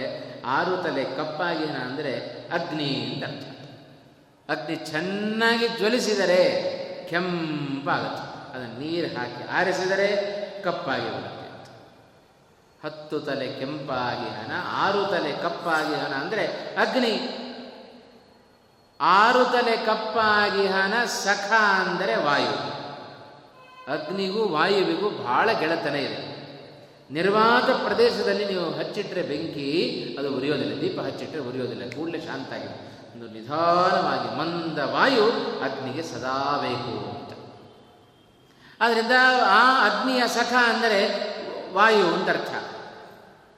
ಆರು 0.46 0.76
ತಲೆ 0.76 1.04
ಕಪ್ಪಾಗಿ 1.04 1.64
ಹಣ 1.64 1.76
ಅಂದರೆ 1.76 2.12
ಅಗ್ನಿ 2.52 3.20
ಅಂತ 3.24 3.51
ಅಗ್ನಿ 4.52 4.76
ಚೆನ್ನಾಗಿ 4.76 5.68
ಜ್ವಲಿಸಿದರೆ 5.68 6.42
ಕೆಂಪಾಗುತ್ತೆ. 7.10 8.24
ಅದನ್ನು 8.54 8.78
ನೀರು 8.78 9.08
ಹಾಕಿ 9.16 9.42
ಆರಿಸಿದರೆ 9.50 10.08
ಕಪ್ಪಾಗಿ 10.64 11.08
ಬರುತ್ತೆ 11.14 11.38
ಹತ್ತು 12.84 13.20
ತಲೆ 13.20 13.46
ಕೆಂಪಾಗಿ 13.58 14.28
ಹಣ, 14.38 14.52
ಆರು 14.66 15.02
ತಲೆ 15.10 15.32
ಕಪ್ಪಾಗಿ 15.42 15.94
ಹಣ 15.94 16.12
ಅಂದರೆ 16.22 16.44
ಅಗ್ನಿ 16.76 17.14
ಆರು 19.00 19.44
ತಲೆ 19.44 19.76
ಕಪ್ಪಾಗಿ 19.86 20.66
ಹಣ 20.66 20.94
ಸಖ 21.04 21.52
ಅಂದರೆ 21.84 22.16
ವಾಯು. 22.16 22.56
ಅಗ್ನಿಗೂ 23.92 24.42
ವಾಯುವಿಗೂ 24.48 25.10
ಬಹಳ 25.10 25.48
ಗೆಳೆತನ 25.52 25.94
ಇದೆ. 25.94 26.18
ನಿರ್ವಾತ 27.10 27.70
ಪ್ರದೇಶದಲ್ಲಿ 27.86 28.44
ನೀವು 28.44 28.66
ಹಚ್ಚಿಟ್ರೆ 28.70 29.22
ಬೆಂಕಿ, 29.22 29.68
ಅದು 30.18 30.28
ಉರಿಯೋದಿಲ್ಲ. 30.36 30.74
ದೀಪ 30.80 31.00
ಹಚ್ಚಿಟ್ರೆ 31.00 31.40
ಉರಿಯೋದಿಲ್ಲ. 31.40 31.90
ಕೂಡಲೇ 31.96 32.20
ಶಾಂತ 32.20 32.52
ಆಗಿದೆ. 32.52 32.91
ಒಂದು 33.14 33.26
ನಿಧಾನವಾಗಿ 33.28 34.28
ಮಂದ 34.36 34.78
ವಾಯು 34.78 35.26
ಅಗ್ನಿಗೆ 35.62 36.02
ಸದಾ 36.02 36.58
ಬೇಕು 36.62 36.94
ಅಂತ. 37.14 37.32
ಆದ್ದರಿಂದ 38.80 39.12
ಆ 39.46 39.64
ಅಗ್ನಿಯ 39.88 40.22
ಸಖ 40.26 40.52
ಅಂದರೆ 40.68 41.00
ವಾಯು 41.72 42.14
ಅಂತ 42.14 42.28
ಅರ್ಥ. 42.28 42.54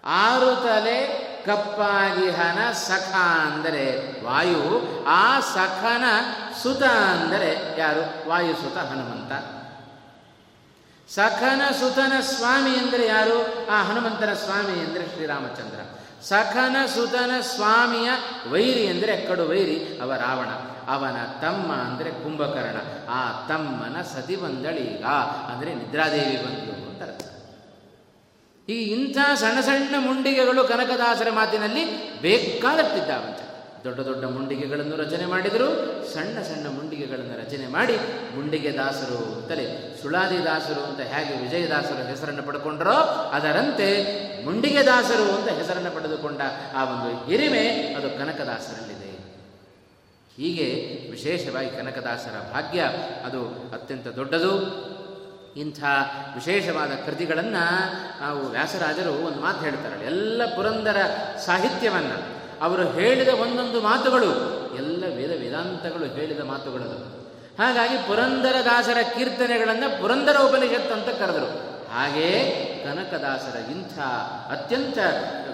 ಆರು 0.04 0.50
ತಲೆ 0.56 0.98
ಕಪ್ಪಾಗಿ 1.46 2.30
ಹನ 2.30 2.72
ಸಖ 2.72 3.14
ಅಂದರೆ 3.46 3.84
ವಾಯು, 4.24 4.62
ಆ 5.06 5.40
ಸಖನ 5.40 6.04
ಸುತ 6.62 6.82
ಅಂದರೆ 6.82 7.78
ಯಾರು? 7.78 8.28
ವಾಯುಸುತ 8.28 8.76
ಹನುಮಂತ. 8.76 9.32
ಸಖನ 11.08 11.62
ಸುತನ 11.80 12.12
ಸ್ವಾಮಿ 12.20 12.78
ಅಂದರೆ 12.78 13.06
ಯಾರು? 13.06 13.68
ಆ 13.70 13.82
ಹನುಮಂತನ 13.82 14.32
ಸ್ವಾಮಿ 14.34 14.80
ಅಂದರೆ 14.80 15.04
ಶ್ರೀರಾಮಚಂದ್ರ. 15.14 15.80
ಸಖನ 16.28 16.76
ಸುತನ 16.94 17.30
ಸ್ವಾಮಿಯ 17.40 18.10
ವೈರಿ 18.50 18.86
ಅಂದರೆ 18.86 19.16
ಕಡು 19.26 19.44
ವೈರಿ, 19.48 19.98
ಅವ 20.02 20.12
ರಾವಣ. 20.12 20.50
ಅವನ 20.88 21.16
ತಮ್ಮ 21.40 21.72
ಅಂದರೆ 21.72 22.10
ಕುಂಭಕರ್ಣ. 22.10 22.78
ಆ 23.08 23.20
ತಮ್ಮನ 23.48 24.02
ಸತಿ 24.02 24.36
ಬಂದಳೀಗ 24.36 25.04
ಅಂದರೆ 25.52 25.74
ನಿದ್ರಾದೇವಿ 25.74 26.36
ಬಂದಳು 26.36 26.74
ಅಂತ 26.88 27.02
ಅರ್ಥ. 27.02 27.22
ಈ 28.68 28.76
ಇಂಥ 28.94 29.18
ಸಣ್ಣ 29.34 29.60
ಸಣ್ಣ 29.60 29.94
ಮುಂಡಿಗೆಗಳು 29.98 30.64
ಕನಕದಾಸರ 30.64 31.30
ಮಾತಿನಲ್ಲಿ 31.30 31.84
ಬೇಕಾದಷ್ಟಿದ್ದಾವಂತೆ. 32.20 33.43
ದೊಡ್ಡ 33.84 34.00
ದೊಡ್ಡ 34.00 34.24
ಮುಂಡಿಗೆಗಳನ್ನು 34.24 34.96
ರಚನೆ 34.96 35.26
ಮಾಡಿದರು. 35.26 35.68
ಸಣ್ಣ 36.14 36.42
ಸಣ್ಣ 36.42 36.66
ಮುಂಡಿಗೆಗಳನ್ನು 36.66 37.38
ರಚನೆ 37.38 37.66
ಮಾಡಿ 37.66 37.96
ಮುಂಡಿಗೆ 38.36 38.72
ದಾಸರು 38.72 39.16
ಅಂತಲೇ 39.16 39.98
ಸುಳಾದಿ 40.02 40.44
ದಾಸರು 40.44 40.84
ಅಂತ 40.84 41.00
ಹೇಗೆ 41.00 41.42
ವಿಜಯದಾಸರು 41.42 42.06
ಹೆಸರನ್ನು 42.06 42.42
ಪಡ್ಕೊಂಡ್ರೋ, 42.42 42.94
ಅದರಂತೆ 43.32 43.88
ಮುಂಡಿಗೆ 44.44 44.82
ದಾಸರು 44.82 45.36
ಅಂತ 45.36 45.48
ಹೆಸರನ್ನು 45.48 45.90
ಪಡೆದುಕೊಂಡ 45.90 46.40
ಆ 46.74 46.84
ಒಂದು 46.84 47.24
ಹಿರಿಮೆ 47.24 47.94
ಅದು 47.94 48.10
ಕನಕದಾಸರಲ್ಲಿದೆ. 48.10 49.04
ಹೀಗೆ 50.36 50.68
ವಿಶೇಷವಾಗಿ 51.10 51.70
ಕನಕದಾಸರ 51.70 52.52
ಭಾಗ್ಯ 52.52 52.80
ಅದು 53.26 53.46
ಅತ್ಯಂತ 53.48 54.06
ದೊಡ್ಡದು. 54.06 54.84
ಇಂಥ 55.56 55.84
ವಿಶೇಷವಾದ 56.34 56.90
ಕೃತಿಗಳನ್ನು 57.06 57.64
ನಾವು 58.20 58.46
ವ್ಯಾಸರಾಜರು 58.46 59.12
ಒಂದು 59.12 59.40
ಮಾತು 59.40 59.60
ಹೇಳ್ತಾರೆ 59.60 60.06
ಎಲ್ಲ 60.06 60.56
ಪುರಂದರ 60.56 60.96
ಸಾಹಿತ್ಯವನ್ನು 61.46 62.34
ಅವರು 62.60 62.88
ಹೇಳಿದ 62.88 63.28
ಒಂದೊಂದು 63.28 63.80
ಮಾತುಗಳು, 63.80 64.30
ಎಲ್ಲ 64.76 65.04
ವೇದ 65.16 65.40
ವೇದಾಂತಗಳು 65.40 66.04
ಹೇಳಿದ 66.04 66.40
ಮಾತುಗಳದು. 66.40 67.24
ಹಾಗಾಗಿ 67.58 67.96
ಪುರಂದರದಾಸರ 67.96 68.96
ಕೀರ್ತನೆಗಳನ್ನು 69.14 70.02
ಪುರಂದರ 70.02 70.36
ಉಪನಿಷತ್ 70.36 70.92
ಅಂತ 70.92 71.08
ಕರೆದರು. 71.08 71.74
ಹಾಗೆಯೇ 71.92 72.70
ಕನಕದಾಸರ 72.84 73.70
ಇಂಥ 73.70 73.98
ಅತ್ಯಂತ 74.50 74.98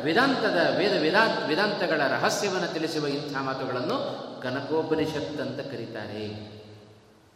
ವೇದಾಂತದ 0.04 0.74
ವೇದ 0.78 1.00
ವೇದಾ 1.00 1.44
ವೇದಾಂತಗಳ 1.46 2.00
ರಹಸ್ಯವನ್ನು 2.08 2.72
ತಿಳಿಸುವ 2.72 3.06
ಇಂಥ 3.06 3.36
ಮಾತುಗಳನ್ನು 3.36 4.30
ಕನಕೋಪನಿಷತ್ 4.42 5.40
ಅಂತ 5.40 5.60
ಕರೀತಾರೆ. 5.60 6.60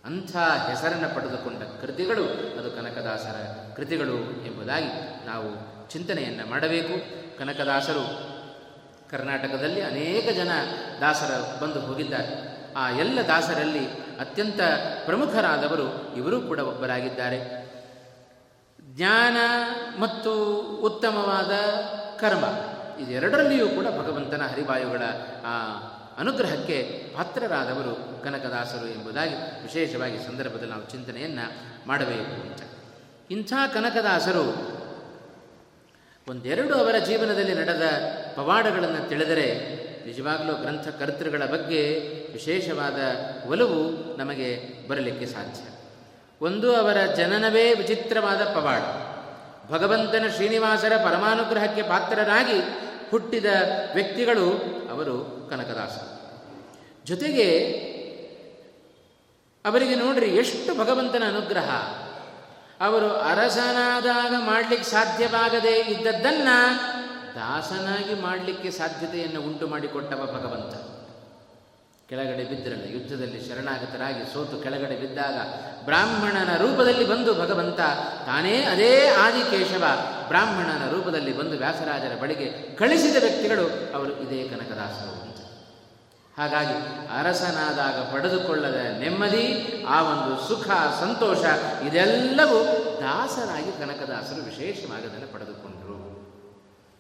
ಅಂಥ 0.05 0.37
ಹೆಸರನ್ನು 0.37 1.15
ಪಡೆದುಕೊಂಡ 1.15 1.63
ಕೃತಿಗಳು 1.81 2.25
ಅದು 2.59 2.71
ಕನಕದಾಸರ 2.71 3.37
ಕೃತಿಗಳು 3.77 4.17
ಎಂಬುದಾಗಿ 4.47 5.27
ನಾವು 5.27 5.49
ಚಿಂತನೆಯನ್ನು 5.91 6.51
ಮಾಡಬೇಕು. 6.51 7.25
ಕನಕದಾಸರು 7.39 8.34
ಕರ್ನಾಟಕದಲ್ಲಿ 9.15 9.81
ಅನೇಕ 9.81 10.27
ಜನ 10.37 10.53
ದಾಸರ 11.01 11.33
ಬಂದು 11.63 11.81
ಹೋಗಿದ್ದಾರೆ. 11.81 12.31
ಆ 12.77 12.85
ಎಲ್ಲ 12.91 13.19
ದಾಸರಲ್ಲಿ 13.27 13.85
ಅತ್ಯಂತ 14.21 14.61
ಪ್ರಮುಖರಾದವರು 15.05 15.87
ಇವರೂ 16.17 16.41
ಕೂಡ 16.41 16.59
ಒಬ್ಬರಾಗಿದ್ದಾರೆ. 16.59 17.39
ಜ್ಞಾನ 18.97 19.37
ಮತ್ತು 20.01 20.33
ಉತ್ತಮವಾದ 20.87 21.53
ಕರ್ಮ, 22.21 22.45
ಇದೆರಡರಲ್ಲಿಯೂ 23.03 23.69
ಕೂಡ 23.69 23.87
ಭಗವಂತನ 23.87 24.43
ಹರಿವಾಯುಗಳ 24.43 25.03
ಆ 25.47 25.55
ಅನುಗ್ರಹಕ್ಕೆ 26.19 26.79
ಪಾತ್ರರಾದವರು 27.17 28.23
ಕನಕದಾಸರು 28.25 28.87
ಎಂಬುದಾಗಿ 28.89 29.35
ವಿಶೇಷವಾಗಿ 29.63 30.19
ಸಂದರ್ಭದಲ್ಲಿ 30.19 30.71
ನಾವು 30.71 30.87
ಚಿಂತನೆಯನ್ನು 30.91 31.47
ಮಾಡಬೇಕು 31.89 32.33
ಅಂತ. 32.43 32.61
ಇಂಥ 33.31 33.53
ಕನಕದಾಸರು 33.75 34.45
ಒಂದೆರಡು 36.29 36.75
ಅವರ 36.75 36.99
ಜೀವನದಲ್ಲಿ 36.99 37.55
ನಡೆದ 37.55 37.83
ಪವಾಡಗಳನ್ನು 38.37 39.09
ತಿಳಿದರೆ 39.09 39.55
ನಿಜವಾಗಲೂ 40.07 40.55
ಗ್ರಂಥಕರ್ತೃಗಳ 40.55 41.43
ಬಗ್ಗೆ 41.47 42.01
ವಿಶೇಷವಾದ 42.33 42.99
ಒಲವು 43.49 43.91
ನಮಗೆ 44.17 44.59
ಬರಲಿಕ್ಕೆ 44.89 45.27
ಸಾಧ್ಯ. 45.27 45.61
ಒಂದು 46.41 46.77
ಅವರ 46.77 47.07
ಜನನವೇ 47.17 47.75
ವಿಚಿತ್ರವಾದ 47.75 48.45
ಪವಾಡ. 48.45 48.81
ಭಗವಂತನ 49.73 50.25
ಶ್ರೀನಿವಾಸರ 50.35 50.93
ಪರಮಾನುಗ್ರಹಕ್ಕೆ 50.97 51.83
ಪಾತ್ರರಾಗಿ 51.83 52.59
ಹುಟ್ಟಿದ 53.11 53.45
ವ್ಯಕ್ತಿಗಳು 53.95 54.51
ಅವರು 54.91 55.47
ಕನಕದಾಸ. 55.51 56.25
ಜೊತೆಗೆ 57.07 57.71
ಅವರಿಗೆ 59.65 59.95
ನೋಡ್ರಿ, 59.95 60.27
ಎಷ್ಟು 60.27 60.79
ಭಗವಂತನ 60.79 61.23
ಅನುಗ್ರಹ. 61.29 61.71
ಅವರು 62.85 63.09
ಅರಸನಾದಾಗ 63.21 64.35
ಮಾಡಲಿಕ್ಕೆ 64.39 64.91
ಸಾಧ್ಯವಾಗದೇ 64.91 65.77
ಇದ್ದದ್ದನ್ನ 65.89 66.49
ದಾಸನಾಗಿ 67.35 68.15
ಮಾಡಲಿಕ್ಕೆ 68.15 68.71
ಸಾಧ್ಯತೆಯನ್ನು 68.71 69.41
ಉಂಟು 69.41 69.69
ಮಾಡಿಕೊಟ್ಟವ 69.69 70.17
ಭಗವಂತ. 70.17 70.75
ಕೆಳಗಡೆ 72.09 72.45
ಬಿದ್ದರಲ್ಲ, 72.45 72.85
ಯುದ್ಧದಲ್ಲಿ 72.89 73.49
ಶರಣಾಗತರಾಗಿ 73.49 74.33
ಸೋತು 74.33 74.63
ಕೆಳಗಡೆ 74.63 74.97
ಬಿದ್ದಾಗ 75.01 75.37
ಬ್ರಾಹ್ಮಣನ 75.85 76.57
ರೂಪದಲ್ಲಿ 76.57 77.05
ಬಂದು 77.09 77.35
ಭಗವಂತ, 77.35 77.81
ತಾನೇ 78.27 78.63
ಅದೇ 78.63 79.09
ಆದಿಕೇಶವ. 79.09 79.85
ಬ್ರಾಹ್ಮಣನ 80.29 80.91
ರೂಪದಲ್ಲಿ 80.91 81.39
ಬಂದು 81.39 81.59
ವ್ಯಾಸರಾಜರ 81.59 82.23
ಬಳಿಗೆ 82.23 82.77
ಕಳಿಸಿದ 82.77 83.17
ವ್ಯಕ್ತಿಗಳು 83.21 83.95
ಅವರು 83.95 84.13
ಇದೇ 84.21 84.49
ಕನಕದಾಸರು. 84.49 85.24
ಹಾಗಾಗಿ 86.39 87.07
ಅರಸನಾದಾಗ 87.19 88.15
ಪಡೆದುಕೊಳ್ಳದ 88.15 88.75
ನೆಮ್ಮದಿ, 88.75 89.47
ಆ 89.89 90.03
ಒಂದು 90.03 90.49
ಸುಖ, 90.49 90.67
ಸಂತೋಷ, 91.01 91.39
ಇದೆಲ್ಲವೂ 91.83 92.65
ದಾಸರಾಗಿ 93.01 93.73
ಕನಕದಾಸರು 93.73 94.45
ವಿಶೇಷವಾಗಿ 94.45 95.07
ಅದನ್ನು 95.07 95.33
ಪಡೆದುಕೊಂಡರು. 95.33 95.99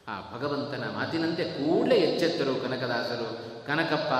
ಆ 0.09 0.37
ಭಗವಂತನ 0.37 0.85
ಮಾತಿನಂತೆ 0.95 1.45
ಕೂಡಲೇ 1.45 1.95
ಎಚ್ಚೆತ್ತರು 1.95 2.55
ಕನಕದಾಸರು. 2.55 3.55
ಕನಕಪ್ಪ, 3.67 4.13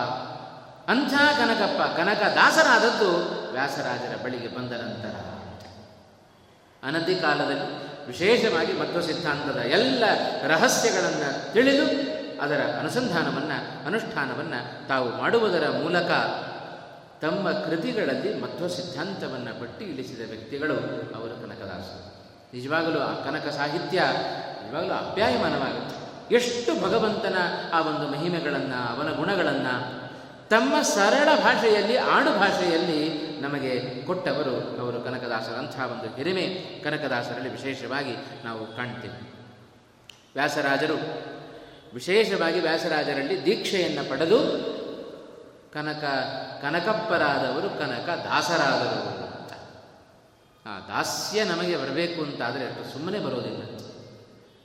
ಅಂಥ 0.91 1.13
ಕನಕಪ್ಪ, 1.13 1.97
ಕನಕದಾಸರಾದದ್ದು 1.97 3.11
ವ್ಯಾಸರಾಜರ 3.53 4.25
ಬಳಿಗೆ 4.25 4.49
ಬಂದ 4.49 4.73
ನಂತರ. 4.73 5.15
ಅನತಿ 6.87 7.15
ಕಾಲದಲ್ಲಿ 7.15 8.07
ವಿಶೇಷವಾಗಿ 8.07 8.73
ಮಧ್ವ 8.73 9.01
ಸಿದ್ಧಾಂತದ 9.01 9.57
ಎಲ್ಲ 9.57 10.05
ರಹಸ್ಯಗಳನ್ನು 10.43 11.53
ತಿಳಿದು 11.53 12.14
ಅದರ 12.41 12.61
ಅನುಸಂಧಾನವನ್ನು, 12.79 13.87
ಅನುಷ್ಠಾನವನ್ನು 13.87 14.89
ತಾವು 14.89 15.09
ಮಾಡುವುದರ 15.17 15.69
ಮೂಲಕ 15.71 16.11
ತಮ್ಮ 17.23 17.51
ಕೃತಿಗಳಲ್ಲಿ 17.51 18.41
ಮಧ್ವ 18.41 18.69
ಸಿದ್ಧಾಂತವನ್ನು 18.69 19.61
ಬಟ್ಟಿ 19.61 19.85
ಇಳಿಸಿದ 19.85 20.31
ವ್ಯಕ್ತಿಗಳು 20.31 20.75
ಅವರು 21.15 21.35
ಕನಕದಾಸರು. 21.43 22.15
ನಿಜವಾಗಲೂ 22.55 23.01
ಆ 23.01 23.25
ಕನಕ 23.25 23.49
ಸಾಹಿತ್ಯ 23.49 24.03
ನಿಜವಾಗಲೂ 24.65 24.95
ಅಪ್ಯಾಯಮಾನವಾಗುತ್ತೆ. 24.95 26.05
ಎಷ್ಟು 26.35 26.83
ಭಗವಂತನ 26.83 27.37
ಆ 27.73 27.81
ಒಂದು 27.81 28.11
ಮಹಿಮೆಗಳನ್ನು, 28.11 28.97
ಅವನ 28.97 29.13
ಗುಣಗಳನ್ನು 29.13 30.05
ತಮ್ಮ 30.49 30.83
ಸರಳ 30.83 31.29
ಭಾಷೆಯಲ್ಲಿ 31.45 31.97
ಆಡು 31.97 32.39
ಭಾಷೆಯಲ್ಲಿ 32.39 33.25
ನಮಗೆ 33.41 34.03
ಕೊಟ್ಟವರು 34.07 34.81
ಅವರು 34.81 35.01
ಕನಕದಾಸರಂಥ 35.01 35.81
ಒಂದು 35.81 36.17
ಹಿರಿಮೆ 36.17 36.43
ಕನಕದಾಸರಲ್ಲಿ 36.85 37.49
ವಿಶೇಷವಾಗಿ 37.49 38.17
ನಾವು 38.45 38.77
ಕಾಣ್ತೇವೆ. 38.77 39.35
ವ್ಯಾಸರಾಜರು 40.35 40.95
ವಿಶೇಷವಾಗಿ 41.95 42.61
ವ್ಯಾಸರಾಜರಲ್ಲಿ 42.61 43.37
ದೀಕ್ಷೆಯನ್ನು 43.47 44.05
ಪಡೆದು 44.11 44.39
ಕನಕ, 45.75 46.05
ಕನಕಪ್ಪರಾದವರು, 46.63 47.69
ಕನಕ 47.81 48.09
ದಾಸರಾದರು 48.27 48.99
ಅಂತ. 49.11 49.53
ಆ 50.67 50.75
ದಾಸ್ಯ 50.91 51.45
ನಮಗೆ 51.45 51.75
ಬರಬೇಕು 51.77 52.21
ಅಂತಾದರೆ 52.23 52.65
ಅಷ್ಟು 52.67 52.85
ಸುಮ್ಮನೆ 52.93 53.19
ಬರೋದಿಲ್ಲ. 53.27 53.63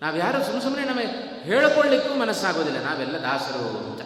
ನಾವ್ಯಾರು 0.02 0.40
ಸುಮ್ಮ 0.48 0.60
ಸುಮ್ಮನೆ 0.66 0.84
ನಮಗೆ 0.92 1.10
ಹೇಳಿಕೊಳ್ಳಿಕ್ಕೂ 1.50 2.12
ಮನಸ್ಸಾಗೋದಿಲ್ಲ, 2.24 2.80
ನಾವೆಲ್ಲ 2.90 3.18
ದಾಸರು 3.28 3.64
ಅಂತ. 3.80 4.02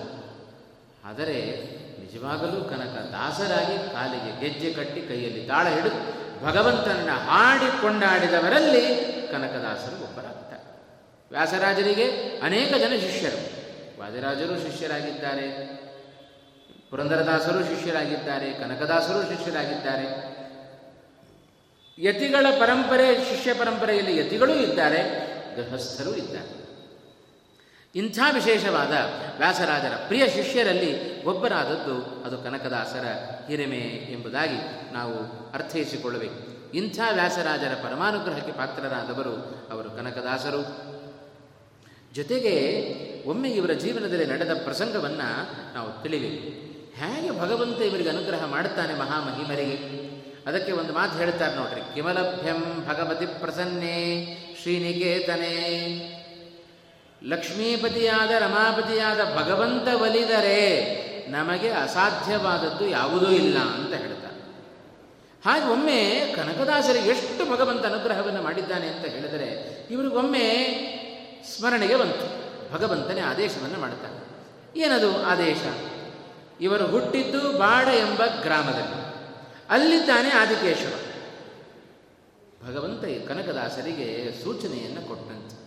ಆದರೆ 1.10 1.38
ನಿಜವಾಗಲೂ 2.04 2.58
ಕನಕ 2.72 2.96
ದಾಸರಾಗಿ 3.18 3.76
ಕಾಲಿಗೆ 3.94 4.32
ಗೆಜ್ಜೆ 4.42 4.70
ಕಟ್ಟಿ 4.74 5.02
ಕೈಯಲ್ಲಿ 5.10 5.42
ತಾಳ 5.52 5.66
ಹಿಡಿದು 5.76 6.00
ಭಗವಂತನನ್ನು 6.46 7.18
ಹಾಡಿ 7.30 7.70
ಕೊಂಡಾಡಿದವರಲ್ಲಿ 7.82 8.86
ಕನಕದಾಸರು 9.32 9.96
ಒಬ್ಬರಾಗ್ತಾರೆ. 10.08 10.43
ವ್ಯಾಸರಾಜರಿಗೆ 11.34 12.06
ಅನೇಕ 12.44 12.70
ಜನ 12.70 12.94
ಶಿಷ್ಯರು. 12.96 13.64
ವಾದಿರಾಜರು 14.02 14.72
ಶಿಷ್ಯರಾಗಿದ್ದಾರೆ. 14.72 15.68
ಪುರಂದರದಾಸರು 16.90 17.64
ಶಿಷ್ಯರಾಗಿದ್ದಾರೆ. 17.64 18.54
ಕನಕದಾಸರು 18.54 19.38
ಶಿಷ್ಯರಾಗಿದ್ದಾರೆ. 19.38 20.34
ಯತಿಗಳ 21.98 22.46
ಪರಂಪರೆ, 22.60 23.16
ಶಿಷ್ಯ 23.16 23.54
ಪರಂಪರೆಯಲ್ಲಿ 23.54 24.18
ಯತಿಗಳೂ 24.18 24.54
ಇದ್ದಾರೆ, 24.54 25.04
ಗೃಹಸ್ಥರೂ 25.56 26.16
ಇದ್ದಾರೆ. 26.16 26.64
ಇಂಥ 27.96 28.20
ವಿಶೇಷವಾದ 28.32 28.92
ವ್ಯಾಸರಾಜರ 29.38 29.94
ಪ್ರಿಯ 30.08 30.28
ಶಿಷ್ಯರಲ್ಲಿ 30.28 31.24
ಒಬ್ಬರಾದದ್ದು 31.24 32.24
ಅದು 32.26 32.38
ಕನಕದಾಸರ 32.38 33.06
ಹಿರಿಮೆ 33.48 34.12
ಎಂಬುದಾಗಿ 34.12 34.94
ನಾವು 34.94 35.50
ಅರ್ಥೈಸಿಕೊಳ್ಳಬೇಕು. 35.54 36.72
ಇಂಥ 36.74 37.00
ವ್ಯಾಸರಾಜರ 37.14 37.74
ಪರಮಾನುಗ್ರಹಕ್ಕೆ 37.84 38.52
ಪಾತ್ರರಾದವರು 38.52 39.68
ಅವರು 39.72 39.92
ಕನಕದಾಸರು. 39.92 40.93
ಜೊತೆಗೆ 42.14 42.94
ಒಮ್ಮೆ 43.26 43.50
ಇವರ 43.50 43.72
ಜೀವನದಲ್ಲಿ 43.72 44.26
ನಡೆದ 44.26 44.54
ಪ್ರಸಂಗವನ್ನು 44.64 45.74
ನಾವು 45.74 46.04
ತಿಳಿಬೇಕು. 46.04 46.74
ಹೇಗೆ 46.96 47.40
ಭಗವಂತ 47.40 47.82
ಇವರಿಗೆ 47.82 48.10
ಅನುಗ್ರಹ 48.10 48.46
ಮಾಡುತ್ತಾನೆ 48.46 48.94
ಮಹಾಮಹಿಮರಿಗೆ? 48.94 50.04
ಅದಕ್ಕೆ 50.46 50.72
ಒಂದು 50.72 50.94
ಮಾತು 50.94 51.18
ಹೇಳ್ತಾರೆ 51.18 51.56
ನೋಡ್ರಿ. 51.56 51.82
ಕಿಮಲಭ್ಯಂ 51.96 52.86
ಭಗವತಿ 52.88 53.26
ಪ್ರಸನ್ನೇ 53.26 54.38
ಶ್ರೀನಿಕೇತನೇ. 54.62 55.50
ಲಕ್ಷ್ಮೀಪತಿಯಾದ 57.24 58.30
ರಮಾಪತಿಯಾದ 58.30 59.18
ಭಗವಂತ 59.18 60.02
ಒಲಿದರೆ 60.02 61.04
ನಮಗೆ 61.32 61.70
ಅಸಾಧ್ಯವಾದದ್ದು 61.70 62.88
ಯಾವುದೂ 62.88 63.32
ಇಲ್ಲ 63.32 63.58
ಅಂತ 63.58 63.94
ಹೇಳ್ತಾರೆ. 63.94 64.36
ಹಾಗೆ 65.46 65.72
ಒಮ್ಮೆ 65.72 66.34
ಕನಕದಾಸರಿಗೆ 66.36 67.10
ಎಷ್ಟು 67.10 67.54
ಭಗವಂತ 67.54 67.86
ಅನುಗ್ರಹವನ್ನು 67.86 68.42
ಮಾಡಿದ್ದಾನೆ 68.42 68.88
ಅಂತ 68.88 69.06
ಹೇಳಿದರೆ, 69.06 69.78
ಇವರಿಗೊಮ್ಮೆ 69.92 70.50
ಸ್ಮರಣೆಗೆ 71.48 71.96
ಬಂತು. 71.96 72.44
ಭಗವಂತನೇ 72.74 73.22
ಆದೇಶವನ್ನು 73.22 73.80
ಮಾಡುತ್ತಾನೆ. 73.80 74.24
ಏನದು 74.80 75.24
ಆದೇಶ? 75.24 75.58
ಇವರು 76.62 76.88
ಹುಟ್ಟಿದ್ದು 76.88 77.58
ಬಾಡ 77.58 77.88
ಎಂಬ 77.88 78.22
ಗ್ರಾಮದಲ್ಲಿ. 78.42 79.04
ಅಲ್ಲಿದ್ದಾನೆ 79.70 80.30
ಆದಿಕೇಶವ. 80.30 80.96
ಭಗವಂತ 82.68 83.28
ಕನಕದಾಸರಿಗೆ 83.28 84.44
ಸೂಚನೆಯನ್ನು 84.44 85.08
ಕೊಟ್ಟಂತೆ. 85.08 85.64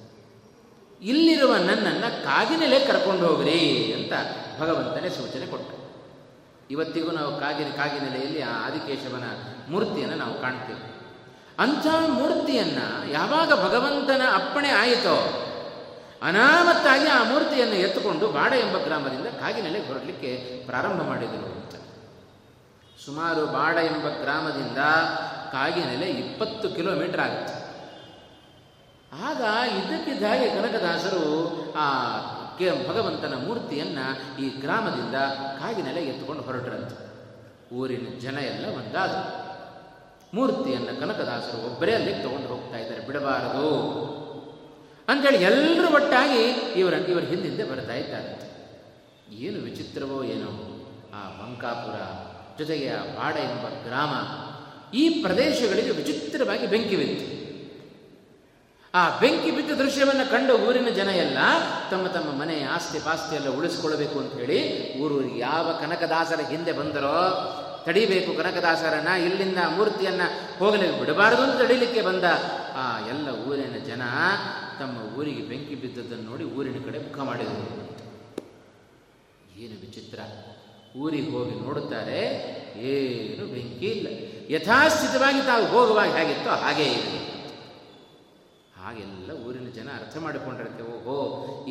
ಇಲ್ಲಿರುವ 1.07 1.57
ನನ್ನನ್ನು 1.57 2.25
ಕಾಗಿನೆಲೆ 2.25 2.85
ಕರ್ಕೊಂಡು 2.85 3.27
ಹೋಗ್ರಿ 3.27 3.93
ಅಂತ 3.93 4.13
ಭಗವಂತನೇ 4.61 5.09
ಸೂಚನೆ 5.09 5.47
ಕೊಟ್ಟ. 5.47 5.75
ಇವತ್ತಿಗೂ 6.71 7.11
ನಾವು 7.11 7.41
ಕಾಗಿನ 7.41 7.69
ಕಾಗಿನೆಲೆಯಲ್ಲಿ 7.69 8.43
ಆ 8.43 8.67
ಆದಿಕೇಶವನ 8.67 9.25
ಮೂರ್ತಿಯನ್ನು 9.73 10.17
ನಾವು 10.17 10.41
ಕಾಣ್ತೇವೆ. 10.41 10.97
ಅಂಥ 11.59 11.87
ಮೂರ್ತಿಯನ್ನು 12.09 13.13
ಯಾವಾಗ 13.13 13.53
ಭಗವಂತನ 13.53 14.23
ಅಪ್ಪಣೆ 14.35 14.69
ಆಯಿತೋ 14.69 15.43
ಅನಾಮತ್ತಾಗಿ 16.23 17.07
ಆ 17.07 17.23
ಮೂರ್ತಿಯನ್ನು 17.23 17.75
ಎತ್ತುಕೊಂಡು 17.75 18.29
ಬಾಡ 18.29 18.53
ಎಂಬ 18.53 18.79
ಗ್ರಾಮದಿಂದ 18.79 19.27
ಕಾಗಿನೆಲೆಗೆ 19.27 19.87
ಹೊರಡಲಿಕ್ಕೆ 19.87 20.63
ಪ್ರಾರಂಭ 20.67 21.03
ಮಾಡಿದರು 21.03 21.47
ಅಂತ. 21.47 21.75
ಸುಮಾರು 23.05 23.47
ಬಾಡ 23.47 23.77
ಎಂಬ 23.77 24.09
ಗ್ರಾಮದಿಂದ 24.09 24.79
ಕಾಗಿನೆಲೆ 25.53 26.07
ಇಪ್ಪತ್ತು 26.07 26.69
ಕಿಲೋಮೀಟರ್ 26.69 27.21
ಆಗುತ್ತೆ. 27.21 27.67
ಆಗ 29.23 29.71
ಇದ್ದಕ್ಕಿದ್ದಾಗೆ 29.71 30.51
ಕನಕದಾಸರು 30.51 31.25
ಆ 31.79 32.19
ಕೆ 32.59 32.89
ಭಗವಂತನ 32.89 33.35
ಮೂರ್ತಿಯನ್ನು 33.47 34.37
ಈ 34.41 34.49
ಗ್ರಾಮದಿಂದ 34.49 35.15
ಕಾಗಿನೆಲೆ 35.61 36.03
ಎತ್ತುಕೊಂಡು 36.03 36.43
ಹೊರಟರಂತೆ. 36.43 37.07
ಊರಿನ 37.75 38.19
ಜನ 38.21 38.39
ಎಲ್ಲ 38.39 38.77
ಒಂದಾದರು. 38.77 39.47
ಮೂರ್ತಿಯನ್ನು 40.35 41.01
ಕನಕದಾಸರು 41.01 41.67
ಒಬ್ಬರೇ 41.67 41.95
ಅಲ್ಲಿಗೆ 41.95 42.23
ತಗೊಂಡು 42.23 42.49
ಹೋಗ್ತಾ 42.49 42.79
ಇದ್ದಾರೆ, 42.79 43.07
ಬಿಡಬಾರದು. 43.07 44.16
ಅಂಥೇಳಿ 45.09 45.37
ಎಲ್ಲರೂ 45.37 45.95
ಒಟ್ಟಾಗಿ 45.95 46.43
ಇವರ 46.81 46.93
ಇವರ 46.93 47.23
ಹಿಂದಿಂದೆ 47.23 47.65
ಬರ್ತಾ 47.65 47.95
ಇದ್ದಾರೆ. 47.95 48.47
ಏನು 49.31 49.61
ವಿಚಿತ್ರವೋ 49.61 50.23
ಏನೋ. 50.23 50.51
ಆ 51.15 51.23
ಬಂಕಾಪುರ 51.31 51.97
ಜೊತೆಗೆ 52.59 52.89
ಆ 52.91 53.03
ಬಾಡ 53.03 53.37
ಎಂಬ 53.37 53.69
ಗ್ರಾಮ 53.69 54.13
ಈ 54.97 55.09
ಪ್ರದೇಶಗಳಿಗೆ 55.09 55.91
ವಿಚಿತ್ರವಾಗಿ 55.91 56.67
ಬೆಂಕಿ 56.67 56.97
ಬಿತ್ತು. 56.97 57.37
ಆ 58.95 59.19
ಬೆಂಕಿ 59.19 59.51
ಬಿದ್ದ 59.51 59.71
ದೃಶ್ಯವನ್ನು 59.71 60.31
ಕಂಡು 60.31 60.59
ಊರಿನ 60.59 60.89
ಜನ 60.89 61.09
ಎಲ್ಲ 61.09 61.39
ತಮ್ಮ 61.91 62.07
ತಮ್ಮ 62.07 62.41
ಮನೆ 62.41 62.63
ಆಸ್ತಿ 62.63 62.99
ಪಾಸ್ತಿ 62.99 63.37
ಎಲ್ಲ 63.37 63.49
ಉಳಿಸ್ಕೊಳ್ಬೇಕು 63.49 64.19
ಅಂತ 64.19 64.33
ಹೇಳಿ 64.33 64.59
ಊರು 64.99 65.37
ಯಾವ 65.37 65.73
ಕನಕದಾಸರ 65.73 66.41
ಹಿಂದೆ 66.41 66.73
ಬಂದರೋ 66.73 67.17
ತಡಿಬೇಕು 67.87 68.35
ಕನಕದಾಸರನ್ನ, 68.35 69.09
ಇಲ್ಲಿಂದ 69.09 69.59
ಮೂರ್ತಿಯನ್ನ 69.77 70.21
ಹೋಗಲಿ 70.59 71.01
ಬಿಡಬಾರದು 71.01 71.43
ಅಂತ 71.43 71.63
ತಡಿಲಿಕ್ಕೆ 71.63 72.03
ಬಂದ 72.03 72.25
ಆ 72.77 73.07
ಎಲ್ಲ 73.09 73.29
ಊರಿನ 73.29 73.85
ಜನ 73.85 74.03
ತಮ್ಮ 74.81 75.19
ಊರಿಗೆ 75.19 75.43
ಬೆಂಕಿ 75.51 75.77
ಬಿದ್ದದ್ದನ್ನು 75.83 76.27
ನೋಡಿ 76.31 76.45
ಊರಿನ 76.57 76.79
ಕಡೆ 76.87 76.99
ಮುಖ 77.07 77.19
ಮಾಡಿದರು. 77.29 77.67
ಏನು 79.63 79.77
ವಿಚಿತ್ರ. 79.85 80.21
ಊರಿಗೆ 81.03 81.31
ಹೋಗಿ 81.37 81.55
ನೋಡುತ್ತಾರೆ, 81.65 82.21
ಏನು 82.91 83.45
ಬೆಂಕಿ 83.55 83.89
ಇಲ್ಲ. 83.95 84.07
ಯಥಾಸ್ಥಿತವಾಗಿ 84.55 85.41
ತಾವು 85.51 85.65
ಹೋಗುವಾಗ 85.75 86.11
ಹೇಗಿತ್ತೋ 86.19 86.53
ಹಾಗೇ 86.65 86.87
ಇದೆ. 86.99 87.21
ಹಾಗೆಲ್ಲ 88.81 89.31
ಊರಿನ 89.47 89.69
ಜನ 89.77 89.89
ಅರ್ಥ 90.01 90.17
ಮಾಡಿಕೊಂಡಿರುತ್ತೆ 90.25 90.83
ಓಹೋ, 90.95 91.17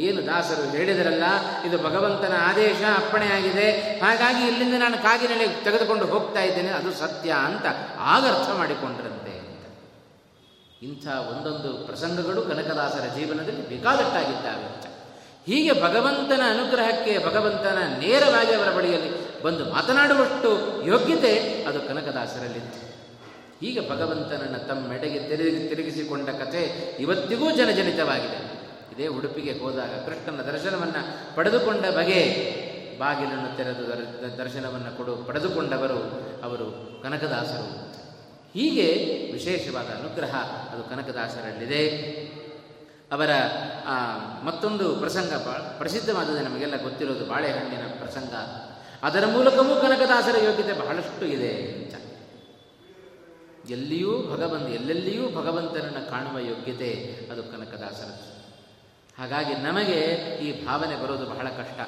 ಏನು 0.06 0.20
ದಾಸರು 0.30 0.64
ಹೇಳಿದರಲ್ಲ, 0.78 1.26
ಇದು 1.68 1.78
ಭಗವಂತನ 1.88 2.34
ಆದೇಶ 2.48 2.82
ಅಪ್ಪಣೆಯಾಗಿದೆ 3.02 3.68
ಹಾಗಾಗಿ 4.04 4.42
ಇಲ್ಲಿಂದ 4.48 4.76
ನಾನು 4.86 4.98
ಕಾಗಿನೆಲೆ 5.08 5.48
ತೆಗೆದುಕೊಂಡು 5.68 6.06
ಹೋಗ್ತಾ 6.14 6.42
ಇದ್ದೇನೆ, 6.50 6.72
ಅದು 6.80 6.92
ಸತ್ಯ 7.04 7.30
ಅಂತ 7.48 7.66
ಆಗ 8.14 8.24
ಅರ್ಥ 8.34 8.50
ಮಾಡಿಕೊಂಡ್ರಂತೆ. 8.62 9.12
ಅಂತ 9.12 9.25
ಇಂಥ 10.86 11.08
ಒಂದೊಂದು 11.08 11.86
ಪ್ರಸಂಗಗಳು 11.88 12.42
ಕನಕದಾಸರ 12.42 13.06
ಜೀವನದಲ್ಲಿ 13.16 13.70
ಬೇಕಾದಟ್ಟಾಗಿದ್ದಾವೆ 13.70 14.96
ಹೀಗೆ 15.48 15.82
ಭಗವಂತನ 15.82 16.42
ಅನುಗ್ರಹಕ್ಕೆ 16.50 17.26
ಭಗವಂತನ 17.26 17.78
ನೇರವಾಗಿ 18.00 18.54
ಅವರ 18.54 18.78
ಬಳಿಯಲ್ಲಿ 18.78 19.44
ಬಂದು 19.44 19.66
ಮಾತನಾಡುವಷ್ಟು 19.66 20.50
ಯೋಗ್ಯತೆ 20.88 21.64
ಅದು 21.64 21.82
ಕನಕದಾಸರಲ್ಲಿತ್ತು 21.82 22.82
ಹೀಗೆ 23.62 23.90
ಭಗವಂತನನ್ನು 23.90 24.68
ತಮ್ಮೆಡೆಗೆ 24.68 25.20
ತಿರುಗಿ, 25.20 25.68
ತಿರುಗಿಸಿಕೊಂಡ 25.68 26.30
ಕಥೆ 26.30 26.62
ಇವತ್ತಿಗೂ 27.00 27.52
ಜನಜನಿತವಾಗಿದೆ. 27.52 28.40
ಇದೇ 28.94 29.08
ಉಡುಪಿಗೆ 29.08 29.54
ಹೋದಾಗ 29.60 29.94
ಕೃಷ್ಣನ 30.06 30.42
ದರ್ಶನವನ್ನು 30.42 31.36
ಪಡೆದುಕೊಂಡ 31.36 31.86
ಬಗೆ 31.86 32.22
ಬಾಗಿಲನ್ನು 33.00 33.58
ತೆರೆದು 33.58 33.88
ದರ್ಶನವನ್ನು 34.38 34.98
ಕೊಡು, 34.98 35.16
ಪಡೆದುಕೊಂಡವರು 35.16 36.00
ಅವರು 36.44 36.68
ಕನಕದಾಸರು. 37.04 37.85
ಹೀಗೆ 38.56 38.88
ವಿಶೇಷವಾದ 39.34 39.86
ಅನುಗ್ರಹ 39.86 40.36
ಅದು 40.74 40.84
ಕನಕದಾಸರಲ್ಲಿದೆ. 40.84 41.90
ಅವರ 43.12 43.30
ಮತ್ತೊಂದು 44.44 44.96
ಪ್ರಸಂಗ 44.96 45.34
ಪ್ರಸಿದ್ಧವಾದದ್ದು 45.78 46.40
ನಮಗೆಲ್ಲ 46.40 46.84
ಗೊತ್ತಿರೋದು 46.84 47.26
ಬಾಳೆಹಣ್ಣಿನ 47.26 47.86
ಪ್ರಸಂಗ. 47.88 48.34
ಅದರ 49.04 49.26
ಮೂಲಕವೂ 49.26 49.82
ಕನಕದಾಸರ 49.82 50.38
ಯೋಗ್ಯತೆ 50.44 50.74
ಬಹಳಷ್ಟು 50.74 51.26
ಇದೆ 51.26 51.54
ಅಂತ. 51.58 51.96
ಎಲ್ಲಿಯೂ 53.70 54.12
ಭಗವಂತ, 54.34 54.68
ಎಲ್ಲೆಲ್ಲಿಯೂ 54.70 55.30
ಭಗವಂತನನ್ನು 55.30 56.10
ಕಾಣುವ 56.10 56.40
ಯೋಗ್ಯತೆ 56.40 57.20
ಅದು 57.32 57.44
ಕನಕದಾಸರ. 57.44 58.12
ಹಾಗಾಗಿ 59.20 59.54
ನಮಗೆ 59.54 60.02
ಈ 60.44 60.66
ಭಾವನೆ 60.66 60.96
ಬರೋದು 61.04 61.26
ಬಹಳ 61.26 61.48
ಕಷ್ಟ. 61.50 61.80